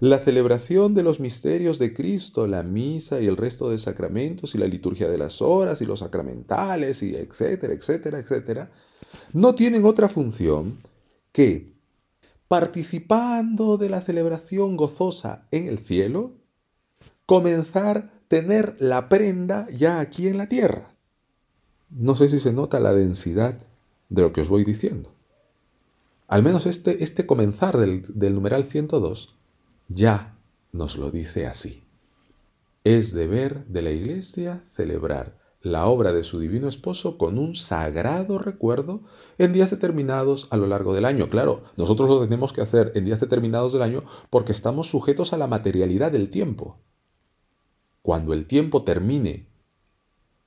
La 0.00 0.18
celebración 0.18 0.94
de 0.94 1.04
los 1.04 1.20
misterios 1.20 1.78
de 1.78 1.94
Cristo, 1.94 2.46
la 2.46 2.62
misa 2.62 3.20
y 3.20 3.26
el 3.26 3.36
resto 3.36 3.70
de 3.70 3.78
sacramentos 3.78 4.54
y 4.54 4.58
la 4.58 4.66
liturgia 4.66 5.08
de 5.08 5.18
las 5.18 5.40
horas 5.40 5.80
y 5.80 5.86
los 5.86 6.00
sacramentales 6.00 7.02
y 7.02 7.14
etcétera, 7.14 7.72
etcétera, 7.72 8.18
etcétera, 8.18 8.70
no 9.32 9.54
tienen 9.54 9.84
otra 9.84 10.08
función 10.08 10.78
que, 11.32 11.72
participando 12.48 13.76
de 13.76 13.88
la 13.88 14.00
celebración 14.00 14.76
gozosa 14.76 15.46
en 15.52 15.68
el 15.68 15.78
cielo, 15.78 16.32
comenzar 17.24 18.10
tener 18.28 18.76
la 18.80 19.08
prenda 19.08 19.68
ya 19.70 20.00
aquí 20.00 20.26
en 20.26 20.38
la 20.38 20.48
tierra. 20.48 20.90
No 21.90 22.16
sé 22.16 22.28
si 22.28 22.40
se 22.40 22.52
nota 22.52 22.80
la 22.80 22.92
densidad 22.92 23.58
de 24.08 24.22
lo 24.22 24.32
que 24.32 24.40
os 24.40 24.48
voy 24.48 24.64
diciendo. 24.64 25.10
Al 26.26 26.42
menos 26.42 26.66
este, 26.66 27.04
este 27.04 27.26
comenzar 27.26 27.76
del, 27.76 28.04
del 28.08 28.34
numeral 28.34 28.64
102 28.64 29.33
ya 29.88 30.36
nos 30.72 30.96
lo 30.96 31.10
dice 31.10 31.46
así. 31.46 31.82
Es 32.84 33.12
deber 33.12 33.64
de 33.66 33.82
la 33.82 33.90
Iglesia 33.90 34.62
celebrar 34.74 35.38
la 35.62 35.86
obra 35.86 36.12
de 36.12 36.24
su 36.24 36.38
divino 36.38 36.68
esposo 36.68 37.16
con 37.16 37.38
un 37.38 37.54
sagrado 37.54 38.38
recuerdo 38.38 39.00
en 39.38 39.52
días 39.52 39.70
determinados 39.70 40.48
a 40.50 40.58
lo 40.58 40.66
largo 40.66 40.92
del 40.94 41.06
año. 41.06 41.30
Claro, 41.30 41.62
nosotros 41.76 42.08
lo 42.08 42.20
tenemos 42.20 42.52
que 42.52 42.60
hacer 42.60 42.92
en 42.94 43.06
días 43.06 43.20
determinados 43.20 43.72
del 43.72 43.82
año 43.82 44.04
porque 44.28 44.52
estamos 44.52 44.88
sujetos 44.88 45.32
a 45.32 45.38
la 45.38 45.46
materialidad 45.46 46.12
del 46.12 46.28
tiempo 46.28 46.78
cuando 48.04 48.34
el 48.34 48.46
tiempo 48.46 48.84
termine 48.84 49.48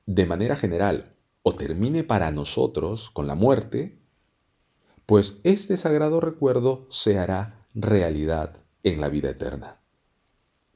de 0.06 0.28
manera 0.28 0.56
general 0.56 1.16
o 1.42 1.56
termine 1.56 2.04
para 2.04 2.30
nosotros 2.30 3.10
con 3.10 3.26
la 3.26 3.34
muerte, 3.34 3.98
pues 5.08 5.42
este 5.44 5.76
sagrado 5.76 6.20
recuerdo 6.22 6.86
se 6.92 7.18
hará 7.18 7.66
realidad 7.74 8.58
en 8.94 9.02
la 9.02 9.10
vida 9.10 9.30
eterna. 9.30 9.78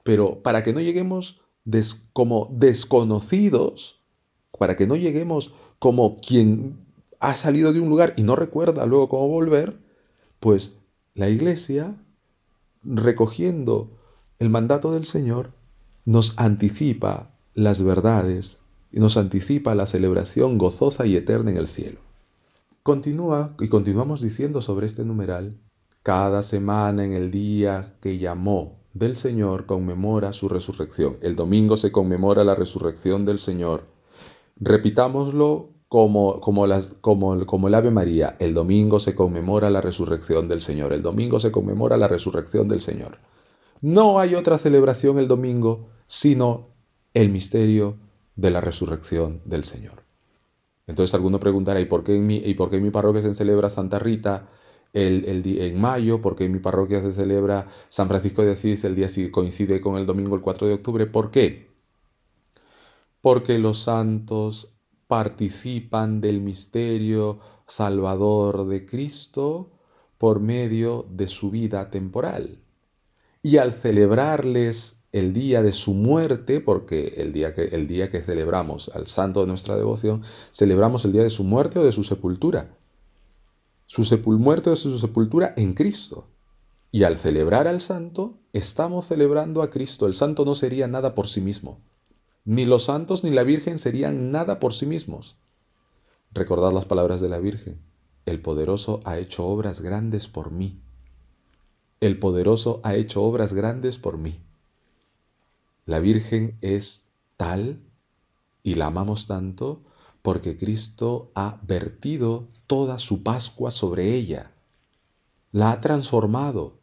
Pero 0.04 0.42
para 0.42 0.64
que 0.64 0.74
no 0.74 0.80
lleguemos 0.80 1.42
como 2.14 2.50
desconocidos, 2.52 4.00
para 4.58 4.76
que 4.76 4.88
no 4.88 4.96
lleguemos 4.96 5.54
como 5.80 6.20
quien 6.20 6.78
ha 7.20 7.36
salido 7.36 7.72
de 7.74 7.80
un 7.80 7.90
lugar 7.90 8.14
y 8.18 8.24
no 8.24 8.36
recuerda 8.36 8.86
luego 8.86 9.10
cómo 9.10 9.28
volver, 9.28 9.78
pues 10.40 10.76
la 11.14 11.30
iglesia, 11.30 11.96
recogiendo 12.84 13.92
el 14.40 14.50
mandato 14.50 14.92
del 14.92 15.06
Señor, 15.06 15.52
nos 16.06 16.40
anticipa 16.40 17.30
las 17.54 17.84
verdades 17.84 18.60
y 18.92 19.00
nos 19.00 19.18
anticipa 19.18 19.76
la 19.76 19.88
celebración 19.88 20.58
gozosa 20.58 21.06
y 21.06 21.16
eterna 21.16 21.52
en 21.52 21.58
el 21.58 21.68
cielo. 21.68 22.00
Continúa 22.84 23.56
y 23.60 23.70
continuamos 23.70 24.22
diciendo 24.22 24.62
sobre 24.62 24.88
este 24.88 25.06
numeral, 25.06 25.58
cada 26.04 26.44
semana 26.44 27.06
en 27.06 27.14
el 27.14 27.32
día 27.32 27.96
que 28.02 28.18
llamó 28.18 28.82
del 28.94 29.16
Señor 29.16 29.66
conmemora 29.66 30.34
su 30.34 30.50
resurrección. 30.50 31.18
El 31.22 31.36
domingo 31.36 31.78
se 31.78 31.92
conmemora 31.92 32.44
la 32.44 32.56
resurrección 32.56 33.26
del 33.26 33.40
Señor. 33.40 33.84
Repitámoslo 34.58 35.70
como, 35.88 36.40
como, 36.42 36.66
el 37.68 37.74
Ave 37.74 37.92
María. 37.92 38.36
El 38.40 38.54
domingo 38.54 39.00
se 39.00 39.16
conmemora 39.16 39.70
la 39.70 39.82
resurrección 39.82 40.48
del 40.48 40.62
Señor. 40.62 40.94
El 40.94 41.02
domingo 41.02 41.40
se 41.40 41.52
conmemora 41.52 41.98
la 41.98 42.08
resurrección 42.08 42.68
del 42.68 42.82
Señor. 42.82 43.20
No 43.82 44.20
hay 44.20 44.36
otra 44.36 44.58
celebración 44.58 45.20
el 45.20 45.28
domingo 45.28 45.90
sino 46.06 46.70
el 47.14 47.30
misterio 47.30 47.98
de 48.36 48.52
la 48.52 48.62
resurrección 48.62 49.42
del 49.46 49.64
Señor. 49.64 50.04
Entonces 50.88 51.14
alguno 51.14 51.40
preguntará, 51.40 51.80
¿y 51.80 51.86
por 51.86 52.04
qué 52.04 52.16
en 52.16 52.30
y 52.30 52.54
por 52.54 52.70
qué 52.70 52.80
mi 52.82 52.90
parroquia 52.90 53.22
se 53.22 53.34
celebra 53.34 53.70
Santa 53.70 53.98
Rita 53.98 54.50
el, 54.94 55.44
en 55.46 55.80
mayo, 55.80 56.22
porque 56.22 56.46
en 56.46 56.52
mi 56.52 56.60
parroquia 56.60 57.02
se 57.02 57.14
celebra 57.14 57.68
San 57.90 58.08
Francisco 58.08 58.44
de 58.44 58.52
Asís, 58.52 58.84
el 58.84 58.96
día 58.96 59.08
coincide 59.32 59.82
con 59.82 59.96
el 59.98 60.06
domingo 60.06 60.36
el 60.36 60.42
4 60.42 60.68
de 60.68 60.74
octubre. 60.74 61.06
¿Por 61.06 61.32
qué? 61.32 61.70
Porque 63.22 63.58
los 63.60 63.84
santos 63.84 64.74
participan 65.08 66.22
del 66.22 66.42
misterio 66.42 67.40
salvador 67.68 68.68
de 68.68 68.86
Cristo 68.86 69.70
por 70.18 70.40
medio 70.40 71.06
de 71.10 71.28
su 71.28 71.52
vida 71.52 71.90
temporal. 71.90 72.60
Y 73.44 73.58
al 73.58 73.74
celebrarles 73.74 75.02
el 75.12 75.34
día 75.34 75.62
de 75.62 75.74
su 75.74 75.94
muerte, 75.94 76.62
porque 76.62 77.16
el 77.18 77.34
día, 77.34 77.54
que, 77.54 77.64
el 77.64 77.88
día 77.88 78.10
que 78.10 78.22
celebramos 78.22 78.90
al 78.94 79.08
santo 79.08 79.42
de 79.42 79.48
nuestra 79.48 79.76
devoción, 79.76 80.24
celebramos 80.54 81.06
el 81.06 81.12
día 81.12 81.24
de 81.24 81.30
su 81.30 81.44
muerte 81.44 81.80
o 81.80 81.84
de 81.84 81.92
su 81.92 82.04
sepultura. 82.04 82.78
Su 83.92 84.04
muerte 84.40 84.70
o 84.70 84.72
de 84.72 84.78
su 84.78 84.98
sepultura 85.00 85.54
en 85.58 85.74
Cristo. 85.74 86.26
Y 86.94 87.04
al 87.04 87.18
celebrar 87.18 87.68
al 87.68 87.82
santo, 87.82 88.38
estamos 88.54 89.08
celebrando 89.08 89.62
a 89.62 89.70
Cristo. 89.70 90.08
El 90.08 90.16
santo 90.16 90.46
no 90.46 90.56
sería 90.56 90.88
nada 90.88 91.14
por 91.14 91.28
sí 91.28 91.42
mismo. 91.42 91.78
Ni 92.46 92.64
los 92.64 92.86
santos 92.86 93.26
ni 93.26 93.32
la 93.32 93.44
Virgen 93.44 93.80
serían 93.80 94.32
nada 94.32 94.62
por 94.62 94.74
sí 94.74 94.86
mismos. 94.86 95.36
Recordad 96.32 96.72
las 96.72 96.86
palabras 96.86 97.20
de 97.20 97.28
la 97.28 97.40
Virgen. 97.40 97.82
El 98.26 98.40
poderoso 98.40 99.02
ha 99.04 99.18
hecho 99.18 99.46
obras 99.46 99.82
grandes 99.82 100.30
por 100.30 100.52
mí. 100.52 100.80
El 102.00 102.18
poderoso 102.18 102.80
ha 102.84 102.96
hecho 102.96 103.22
obras 103.22 103.52
grandes 103.52 103.98
por 103.98 104.18
mí. 104.18 104.40
La 105.86 106.00
Virgen 106.00 106.56
es 106.62 107.10
tal 107.36 107.82
y 108.64 108.76
la 108.76 108.86
amamos 108.86 109.28
tanto 109.28 109.82
porque 110.22 110.58
Cristo 110.58 111.32
ha 111.36 111.60
vertido 111.64 112.48
toda 112.68 113.00
su 113.00 113.24
Pascua 113.24 113.72
sobre 113.72 114.14
ella, 114.16 114.52
la 115.52 115.72
ha 115.72 115.82
transformado, 115.82 116.80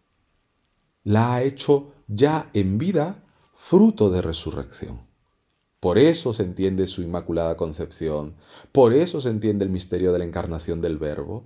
la 1.05 1.35
ha 1.35 1.43
hecho 1.43 1.93
ya 2.07 2.51
en 2.53 2.79
vida 2.79 3.25
fruto 3.55 4.11
de 4.11 4.23
resurrección. 4.23 5.01
Por 5.81 5.99
eso 5.99 6.35
se 6.35 6.43
entiende 6.43 6.87
su 6.87 7.03
Inmaculada 7.03 7.57
Concepción, 7.57 8.35
por 8.73 8.93
eso 8.93 9.21
se 9.21 9.31
entiende 9.31 9.65
el 9.65 9.71
misterio 9.71 10.13
de 10.13 10.19
la 10.19 10.25
encarnación 10.25 10.81
del 10.81 10.99
Verbo, 10.99 11.45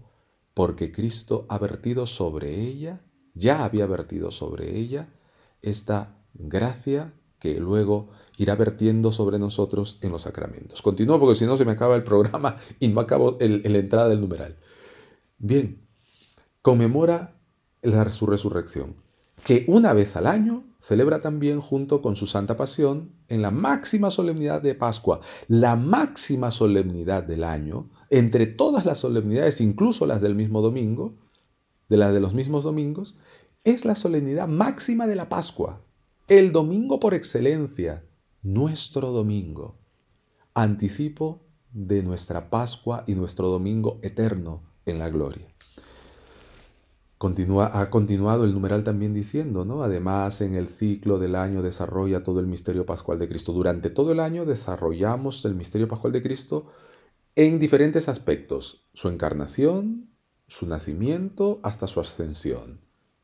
porque 0.55 0.91
Cristo 0.91 1.45
ha 1.49 1.59
vertido 1.59 2.07
sobre 2.07 2.61
ella, 2.61 3.01
ya 3.35 3.65
había 3.65 3.87
vertido 3.87 4.31
sobre 4.31 4.79
ella, 4.79 5.09
esta 5.61 6.17
gracia 6.35 7.13
que 7.43 7.59
luego 7.59 8.11
irá 8.39 8.55
vertiendo 8.55 9.11
sobre 9.11 9.37
nosotros 9.37 9.99
en 10.01 10.13
los 10.13 10.23
sacramentos. 10.23 10.81
Continúo 10.81 11.19
porque 11.19 11.35
si 11.35 11.45
no 11.45 11.57
se 11.57 11.65
me 11.65 11.73
acaba 11.73 11.97
el 11.97 12.05
programa 12.05 12.59
y 12.79 12.87
no 12.87 13.01
acabo 13.01 13.37
la 13.41 13.79
entrada 13.79 14.09
del 14.09 14.21
numeral. 14.21 14.59
Bien, 15.39 15.85
conmemora 16.63 17.35
su 18.11 18.27
resurrección, 18.27 18.95
que 19.45 19.65
una 19.67 19.93
vez 19.93 20.15
al 20.15 20.29
año 20.29 20.63
celebra 20.81 21.21
también 21.21 21.61
junto 21.61 22.01
con 22.01 22.15
su 22.15 22.29
Santa 22.29 22.57
Pasión 22.57 23.11
en 23.27 23.43
la 23.43 23.51
máxima 23.51 24.13
solemnidad 24.13 24.63
de 24.63 24.77
Pascua, 24.77 25.21
la 25.49 25.75
máxima 25.75 26.53
solemnidad 26.53 27.25
del 27.25 27.43
año, 27.43 27.91
entre 28.09 28.47
todas 28.47 28.87
las 28.87 29.01
solemnidades, 29.01 29.61
incluso 29.61 30.07
las 30.07 30.21
del 30.21 30.37
mismo 30.37 30.61
domingo, 30.61 31.17
de 31.89 31.97
las 31.97 32.15
de 32.15 32.21
los 32.21 32.35
mismos 32.35 32.63
domingos, 32.63 33.19
es 33.65 33.85
la 33.85 33.97
solemnidad 33.97 34.47
máxima 34.47 35.09
de 35.09 35.17
la 35.17 35.29
Pascua, 35.29 35.81
el 36.39 36.51
domingo 36.51 36.99
por 36.99 37.13
excelencia, 37.13 38.07
nuestro 38.43 39.11
domingo, 39.11 39.77
anticipo 40.55 41.43
de 41.73 42.03
nuestra 42.03 42.49
Pascua 42.49 43.05
y 43.07 43.15
nuestro 43.15 43.49
domingo 43.49 43.99
eterno 44.03 44.63
en 44.87 44.99
la 44.99 45.11
gloria. 45.11 45.47
Ha 47.21 47.91
continuado 47.91 48.45
el 48.45 48.55
numeral 48.55 48.83
también 48.83 49.13
diciendo. 49.13 49.83
Además, 49.83 50.41
en 50.41 50.55
el 50.55 50.69
ciclo 50.69 51.19
del 51.19 51.35
año 51.35 51.61
desarrolla 51.61 52.25
todo 52.25 52.41
el 52.41 52.47
misterio 52.47 52.87
pascual 52.87 53.19
de 53.19 53.29
Cristo. 53.29 53.53
Durante 53.53 53.91
todo 53.91 54.13
el 54.13 54.19
año 54.19 54.47
desarrollamos 54.47 55.45
el 55.45 55.55
misterio 55.55 55.87
pascual 55.87 56.15
de 56.15 56.23
Cristo 56.23 56.73
en 57.37 57.59
diferentes 57.59 58.09
aspectos. 58.09 58.89
Su 58.95 59.11
encarnación, 59.11 60.09
su 60.49 60.67
nacimiento, 60.67 61.61
hasta 61.63 61.87
su 61.87 62.01
ascensión. 62.01 62.81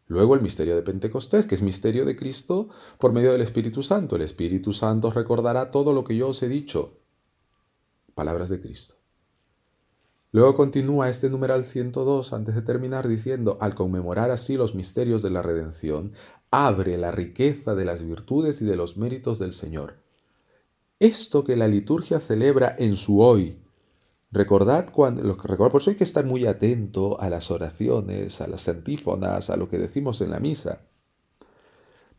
Luego 0.08 0.34
el 0.34 0.40
misterio 0.40 0.74
de 0.74 0.82
Pentecostés, 0.82 1.46
que 1.46 1.54
es 1.54 1.62
misterio 1.62 2.06
de 2.06 2.16
Cristo 2.16 2.70
por 2.98 3.12
medio 3.12 3.32
del 3.32 3.42
Espíritu 3.42 3.82
Santo. 3.82 4.16
El 4.16 4.22
Espíritu 4.22 4.72
Santo 4.72 5.10
recordará 5.10 5.70
todo 5.70 5.92
lo 5.92 6.02
que 6.02 6.16
yo 6.16 6.28
os 6.28 6.42
he 6.42 6.48
dicho. 6.48 6.98
Palabras 8.14 8.48
de 8.48 8.60
Cristo. 8.60 8.94
Luego 10.32 10.56
continúa 10.56 11.08
este 11.10 11.30
numeral 11.30 11.64
102 11.64 12.32
antes 12.32 12.54
de 12.54 12.62
terminar 12.62 13.06
diciendo, 13.06 13.58
al 13.60 13.74
conmemorar 13.74 14.30
así 14.30 14.56
los 14.56 14.74
misterios 14.74 15.22
de 15.22 15.30
la 15.30 15.42
redención, 15.42 16.12
abre 16.50 16.96
la 16.96 17.10
riqueza 17.10 17.74
de 17.74 17.84
las 17.84 18.02
virtudes 18.02 18.60
y 18.62 18.64
de 18.64 18.76
los 18.76 18.96
méritos 18.96 19.38
del 19.38 19.52
Señor. 19.52 19.96
Esto 21.00 21.44
que 21.44 21.56
la 21.56 21.68
liturgia 21.68 22.20
celebra 22.20 22.74
en 22.78 22.96
su 22.96 23.20
hoy, 23.20 23.58
Recordad 24.30 24.90
cuando, 24.92 25.22
recordad, 25.22 25.70
por 25.70 25.80
eso 25.80 25.90
hay 25.90 25.96
que 25.96 26.04
estar 26.04 26.26
muy 26.26 26.46
atento 26.46 27.18
a 27.18 27.30
las 27.30 27.50
oraciones, 27.50 28.42
a 28.42 28.46
las 28.46 28.68
antífonas, 28.68 29.48
a 29.48 29.56
lo 29.56 29.70
que 29.70 29.78
decimos 29.78 30.20
en 30.20 30.30
la 30.30 30.38
misa. 30.38 30.82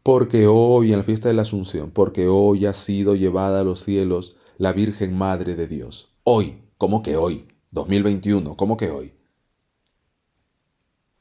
Porque 0.02 0.48
hoy, 0.48 0.92
en 0.92 0.98
la 0.98 1.04
fiesta 1.04 1.28
de 1.28 1.36
la 1.36 1.44
Asunción, 1.44 1.92
porque 1.92 2.28
hoy 2.28 2.66
ha 2.66 2.74
sido 2.74 3.16
llevada 3.16 3.62
a 3.62 3.64
los 3.64 3.84
cielos 3.84 4.38
la 4.58 4.74
Virgen 4.74 5.16
Madre 5.16 5.56
de 5.56 5.68
Dios. 5.68 6.12
Hoy, 6.24 6.64
¿cómo 6.78 7.04
que 7.04 7.16
hoy? 7.16 7.46
2021, 7.72 8.58
¿cómo 8.58 8.76
que 8.76 8.90
hoy? 8.90 9.14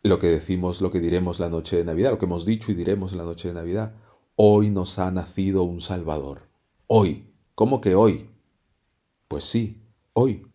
Lo 0.03 0.19
que 0.19 0.29
decimos, 0.29 0.81
lo 0.81 0.91
que 0.91 1.01
diremos 1.01 1.39
la 1.39 1.51
noche 1.51 1.77
de 1.77 1.85
Navidad, 1.85 2.13
lo 2.13 2.19
que 2.19 2.25
hemos 2.25 2.47
dicho 2.47 2.73
y 2.73 2.75
diremos 2.75 3.13
la 3.13 3.25
noche 3.25 3.49
de 3.49 3.55
Navidad. 3.55 3.95
Hoy 4.37 4.71
nos 4.71 4.99
ha 4.99 5.11
nacido 5.11 5.65
un 5.65 5.83
Salvador. 5.83 6.43
Hoy, 6.87 7.27
¿cómo 7.55 7.83
que 7.83 7.95
hoy? 7.95 8.31
Pues 9.27 9.45
sí, 9.45 9.83
hoy 10.15 10.47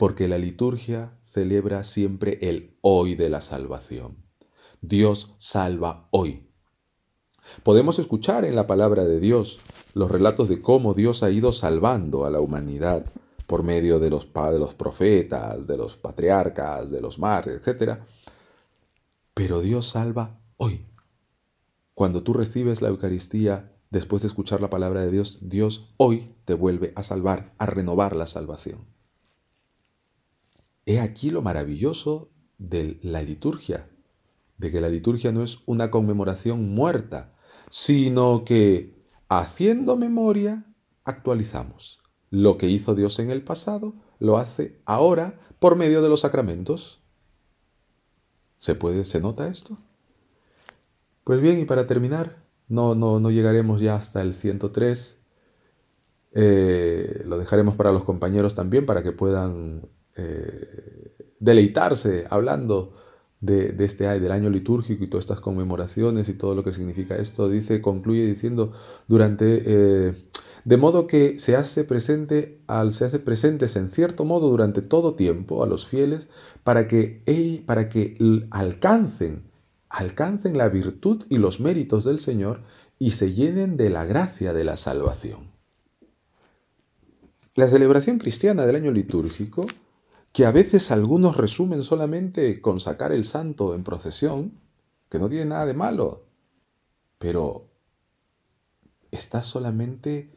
porque 0.00 0.28
la 0.28 0.38
liturgia 0.38 1.12
celebra 1.26 1.84
siempre 1.84 2.38
el 2.40 2.78
hoy 2.80 3.16
de 3.16 3.28
la 3.28 3.42
salvación. 3.42 4.16
Dios 4.80 5.34
salva 5.36 6.08
hoy. 6.10 6.48
Podemos 7.64 7.98
escuchar 7.98 8.46
en 8.46 8.56
la 8.56 8.66
palabra 8.66 9.04
de 9.04 9.20
Dios 9.20 9.60
los 9.92 10.10
relatos 10.10 10.48
de 10.48 10.62
cómo 10.62 10.94
Dios 10.94 11.22
ha 11.22 11.30
ido 11.30 11.52
salvando 11.52 12.24
a 12.24 12.30
la 12.30 12.40
humanidad 12.40 13.12
por 13.46 13.62
medio 13.62 13.98
de 13.98 14.08
los, 14.08 14.32
de 14.32 14.58
los 14.58 14.72
profetas, 14.72 15.66
de 15.66 15.76
los 15.76 15.98
patriarcas, 15.98 16.90
de 16.90 17.02
los 17.02 17.18
mares, 17.18 17.60
etc. 17.62 17.98
Pero 19.34 19.60
Dios 19.60 19.90
salva 19.90 20.40
hoy. 20.56 20.86
Cuando 21.92 22.22
tú 22.22 22.32
recibes 22.32 22.80
la 22.80 22.88
Eucaristía 22.88 23.70
después 23.90 24.22
de 24.22 24.28
escuchar 24.28 24.62
la 24.62 24.70
palabra 24.70 25.02
de 25.02 25.10
Dios, 25.10 25.36
Dios 25.42 25.92
hoy 25.98 26.36
te 26.46 26.54
vuelve 26.54 26.94
a 26.96 27.02
salvar, 27.02 27.52
a 27.58 27.66
renovar 27.66 28.16
la 28.16 28.26
salvación. 28.26 28.98
He 30.86 31.00
aquí 31.00 31.30
lo 31.30 31.42
maravilloso 31.42 32.30
de 32.58 32.98
la 33.02 33.22
liturgia, 33.22 33.88
de 34.58 34.70
que 34.70 34.80
la 34.80 34.88
liturgia 34.88 35.32
no 35.32 35.42
es 35.42 35.58
una 35.66 35.90
conmemoración 35.90 36.74
muerta, 36.74 37.34
sino 37.70 38.44
que 38.44 38.94
haciendo 39.28 39.96
memoria 39.96 40.66
actualizamos. 41.04 42.00
Lo 42.30 42.58
que 42.58 42.68
hizo 42.68 42.94
Dios 42.94 43.18
en 43.18 43.30
el 43.30 43.42
pasado 43.42 43.94
lo 44.18 44.36
hace 44.36 44.80
ahora 44.84 45.40
por 45.58 45.76
medio 45.76 46.02
de 46.02 46.08
los 46.08 46.20
sacramentos. 46.20 47.00
¿Se 48.58 48.74
puede, 48.74 49.04
se 49.04 49.20
nota 49.20 49.48
esto? 49.48 49.78
Pues 51.24 51.40
bien, 51.40 51.60
y 51.60 51.64
para 51.64 51.86
terminar, 51.86 52.42
no, 52.68 52.94
no, 52.94 53.20
no 53.20 53.30
llegaremos 53.30 53.80
ya 53.80 53.96
hasta 53.96 54.20
el 54.22 54.34
103. 54.34 55.18
Eh, 56.32 57.22
lo 57.24 57.38
dejaremos 57.38 57.74
para 57.76 57.92
los 57.92 58.04
compañeros 58.04 58.54
también, 58.54 58.86
para 58.86 59.02
que 59.02 59.12
puedan 59.12 59.88
eh, 60.20 61.12
deleitarse 61.38 62.26
hablando 62.28 62.94
de, 63.40 63.74
este 63.78 64.06
del 64.06 64.30
año 64.32 64.50
litúrgico 64.50 65.02
y 65.02 65.06
todas 65.08 65.24
estas 65.24 65.40
conmemoraciones 65.40 66.28
y 66.28 66.34
todo 66.34 66.54
lo 66.54 66.62
que 66.62 66.72
significa 66.72 67.16
esto. 67.16 67.48
Dice, 67.48 67.80
concluye 67.80 68.26
diciendo, 68.26 68.72
durante, 69.08 69.62
eh, 69.64 70.14
de 70.64 70.76
modo 70.76 71.06
que 71.06 71.38
se 71.38 71.56
hace 71.56 71.84
presente, 71.84 72.60
al, 72.66 72.92
se 72.92 73.06
hace 73.06 73.18
presentes 73.18 73.76
en 73.76 73.90
cierto 73.90 74.24
modo 74.24 74.50
durante 74.50 74.82
todo 74.82 75.14
tiempo 75.14 75.64
a 75.64 75.66
los 75.66 75.86
fieles 75.86 76.28
para 76.64 76.86
que, 76.86 77.62
para 77.66 77.88
que 77.88 78.18
alcancen, 78.50 79.44
alcancen 79.88 80.58
la 80.58 80.68
virtud 80.68 81.24
y 81.30 81.38
los 81.38 81.60
méritos 81.60 82.04
del 82.04 82.20
Señor 82.20 82.60
y 82.98 83.12
se 83.12 83.32
llenen 83.32 83.78
de 83.78 83.88
la 83.88 84.04
gracia 84.04 84.52
de 84.52 84.64
la 84.64 84.76
salvación. 84.76 85.48
La 87.54 87.66
celebración 87.68 88.18
cristiana 88.18 88.66
del 88.66 88.76
año 88.76 88.92
litúrgico 88.92 89.66
que 90.32 90.44
a 90.44 90.52
veces 90.52 90.90
algunos 90.90 91.36
resumen 91.36 91.82
solamente 91.82 92.60
con 92.60 92.80
sacar 92.80 93.12
el 93.12 93.24
santo 93.24 93.74
en 93.74 93.84
procesión, 93.84 94.52
que 95.08 95.18
no 95.18 95.28
tiene 95.28 95.46
nada 95.46 95.66
de 95.66 95.74
malo, 95.74 96.24
pero 97.18 97.68
está 99.10 99.42
solamente 99.42 100.30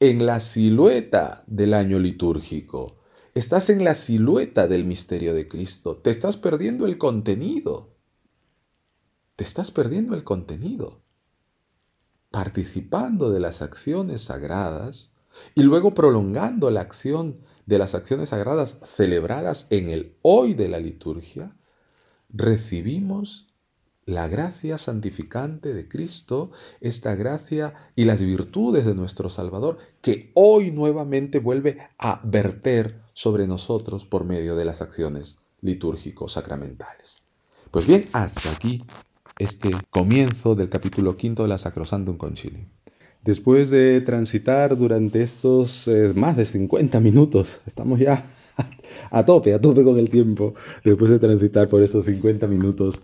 en 0.00 0.26
la 0.26 0.40
silueta 0.40 1.44
del 1.46 1.74
año 1.74 1.98
litúrgico, 1.98 3.00
Estás 3.32 3.70
en 3.70 3.84
la 3.84 3.94
silueta 3.94 4.66
del 4.66 4.84
misterio 4.84 5.34
de 5.34 5.46
Cristo. 5.46 5.96
Te 5.96 6.10
estás 6.10 6.36
perdiendo 6.36 6.84
el 6.86 6.98
contenido. 6.98 7.94
Te 9.36 9.44
estás 9.44 9.70
perdiendo 9.70 10.16
el 10.16 10.24
contenido. 10.24 11.00
Participando 12.32 13.30
de 13.30 13.38
las 13.38 13.62
acciones 13.62 14.22
sagradas 14.22 15.12
y 15.54 15.62
luego 15.62 15.94
prolongando 15.94 16.70
la 16.70 16.80
acción 16.80 17.38
de 17.70 17.78
las 17.78 17.94
acciones 17.94 18.30
sagradas 18.30 18.80
celebradas 18.82 19.68
en 19.70 19.90
el 19.90 20.16
hoy 20.22 20.54
de 20.54 20.68
la 20.68 20.80
liturgia, 20.80 21.54
recibimos 22.28 23.46
la 24.06 24.26
gracia 24.26 24.76
santificante 24.76 25.72
de 25.72 25.86
Cristo, 25.86 26.50
esta 26.80 27.14
gracia 27.14 27.92
y 27.94 28.06
las 28.06 28.20
virtudes 28.20 28.84
de 28.84 28.96
nuestro 28.96 29.30
Salvador, 29.30 29.78
que 30.00 30.32
hoy 30.34 30.72
nuevamente 30.72 31.38
vuelve 31.38 31.78
a 31.96 32.20
verter 32.24 33.02
sobre 33.12 33.46
nosotros 33.46 34.04
por 34.04 34.24
medio 34.24 34.56
de 34.56 34.64
las 34.64 34.80
acciones 34.82 35.38
litúrgicos 35.60 36.32
sacramentales. 36.32 37.22
Pues 37.70 37.86
bien, 37.86 38.08
hasta 38.12 38.50
aquí 38.50 38.84
este 39.38 39.70
comienzo 39.90 40.56
del 40.56 40.70
capítulo 40.70 41.16
quinto 41.16 41.44
de 41.44 41.50
la 41.50 41.58
Sacrosantum 41.58 42.16
Concilium. 42.16 42.66
Después 43.24 43.70
de 43.70 44.00
transitar 44.00 44.76
durante 44.78 45.22
estos 45.22 45.86
eh, 45.88 46.12
más 46.16 46.36
de 46.36 46.46
50 46.46 47.00
minutos, 47.00 47.60
estamos 47.66 47.98
ya 47.98 48.24
a 49.10 49.24
tope, 49.24 49.52
a 49.52 49.60
tope 49.60 49.84
con 49.84 49.98
el 49.98 50.08
tiempo, 50.08 50.54
después 50.84 51.10
de 51.10 51.18
transitar 51.18 51.68
por 51.68 51.82
estos 51.82 52.06
50 52.06 52.46
minutos 52.46 53.02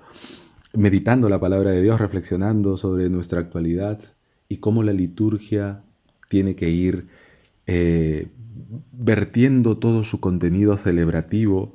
meditando 0.72 1.28
la 1.28 1.38
palabra 1.38 1.70
de 1.70 1.82
Dios, 1.82 2.00
reflexionando 2.00 2.76
sobre 2.76 3.10
nuestra 3.10 3.40
actualidad 3.40 4.00
y 4.48 4.56
cómo 4.58 4.82
la 4.82 4.92
liturgia 4.92 5.82
tiene 6.28 6.54
que 6.54 6.70
ir 6.70 7.08
eh, 7.66 8.28
vertiendo 8.92 9.76
todo 9.76 10.02
su 10.04 10.20
contenido 10.20 10.76
celebrativo, 10.76 11.74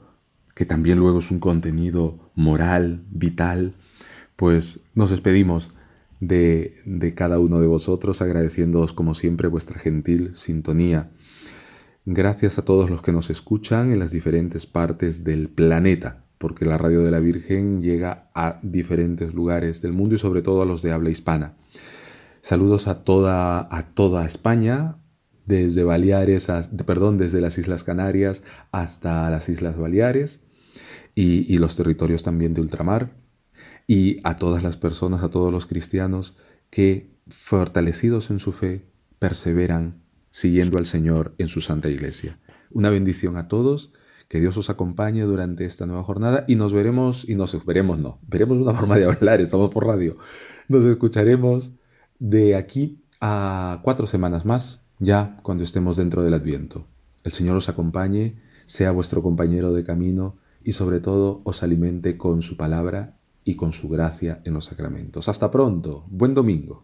que 0.56 0.66
también 0.66 1.00
luego 1.00 1.20
es 1.20 1.30
un 1.32 1.40
contenido 1.40 2.18
moral, 2.36 3.02
vital, 3.12 3.74
pues 4.36 4.80
nos 4.96 5.12
despedimos 5.12 5.72
de, 6.22 7.14
cada 7.16 7.40
uno 7.40 7.60
de 7.60 7.68
vosotros, 7.68 8.22
agradeciéndoos 8.22 8.94
como 8.94 9.16
siempre 9.16 9.50
vuestra 9.50 9.80
gentil 9.80 10.36
sintonía. 10.36 11.12
Gracias 12.06 12.58
a 12.58 12.64
todos 12.64 12.90
los 12.90 13.02
que 13.02 13.12
nos 13.12 13.30
escuchan 13.30 13.92
en 13.92 14.00
las 14.00 14.12
diferentes 14.12 14.66
partes 14.66 15.24
del 15.26 15.50
planeta 15.50 16.24
porque 16.38 16.66
la 16.66 16.80
radio 16.80 17.04
de 17.04 17.12
la 17.12 17.20
Virgen 17.20 17.84
llega 17.84 18.32
a 18.34 18.60
diferentes 18.64 19.36
lugares 19.36 19.84
del 19.84 19.94
mundo 19.94 20.16
y 20.16 20.18
sobre 20.18 20.42
todo 20.42 20.64
a 20.64 20.66
los 20.66 20.82
de 20.82 20.92
habla 20.92 21.12
hispana. 21.12 21.54
Saludos 22.42 22.88
a 22.88 23.04
toda, 23.04 23.68
a 23.70 23.94
toda 23.94 24.26
España, 24.26 24.96
desde 25.46 25.84
Baleares, 25.84 26.48
perdón, 26.88 27.20
desde 27.20 27.42
las 27.42 27.60
Islas 27.60 27.84
Canarias 27.84 28.42
hasta 28.72 29.30
las 29.30 29.50
Islas 29.50 29.78
Baleares 29.78 30.40
y 31.14 31.56
los 31.60 31.76
territorios 31.76 32.24
también 32.24 32.56
de 32.56 32.62
ultramar, 32.62 33.12
y 33.88 34.20
a 34.24 34.38
todas 34.38 34.64
las 34.64 34.78
personas, 34.78 35.24
a 35.24 35.30
todos 35.30 35.52
los 35.52 35.66
cristianos 35.66 36.36
que, 36.70 37.12
fortalecidos 37.28 38.30
en 38.30 38.40
su 38.40 38.52
fe, 38.52 38.86
perseveran 39.20 40.02
siguiendo 40.32 40.78
al 40.78 40.86
Señor 40.86 41.34
en 41.38 41.48
su 41.48 41.62
Santa 41.62 41.90
Iglesia. 41.90 42.40
Una 42.72 42.90
bendición 42.90 43.38
a 43.38 43.48
todos 43.48 43.92
que 44.28 44.40
Dios 44.40 44.56
os 44.56 44.70
acompañe 44.70 45.24
durante 45.24 45.66
esta 45.66 45.86
nueva 45.86 46.04
jornada 46.04 46.46
y 46.48 46.56
nos 46.56 46.72
veremos, 46.72 47.28
y 47.28 47.36
nos 47.36 47.66
veremos, 47.66 48.00
no, 48.00 48.18
veremos 48.28 48.58
una 48.60 48.74
forma 48.74 48.98
de 48.98 49.06
hablar, 49.06 49.42
estamos 49.42 49.72
por 49.72 49.86
radio. 49.86 50.18
Nos 50.70 50.86
escucharemos 50.86 51.72
de 52.18 52.56
aquí 52.56 53.04
a 53.20 53.82
cuatro 53.84 54.08
semanas 54.08 54.46
más, 54.46 54.82
ya 55.00 55.38
cuando 55.44 55.66
estemos 55.66 55.98
dentro 55.98 56.24
del 56.24 56.34
Adviento. 56.34 56.88
El 57.26 57.34
Señor 57.34 57.58
os 57.58 57.68
acompañe, 57.68 58.40
sea 58.68 58.92
vuestro 58.92 59.22
compañero 59.22 59.74
de 59.74 59.84
camino 59.84 60.38
y 60.64 60.74
sobre 60.74 61.02
todo 61.02 61.42
os 61.44 61.62
alimente 61.62 62.18
con 62.18 62.42
su 62.42 62.56
palabra 62.56 63.18
y 63.44 63.56
con 63.56 63.74
su 63.74 63.90
gracia 63.90 64.42
en 64.44 64.54
los 64.54 64.66
sacramentos. 64.66 65.28
Hasta 65.30 65.50
pronto, 65.50 66.06
buen 66.10 66.34
domingo. 66.34 66.84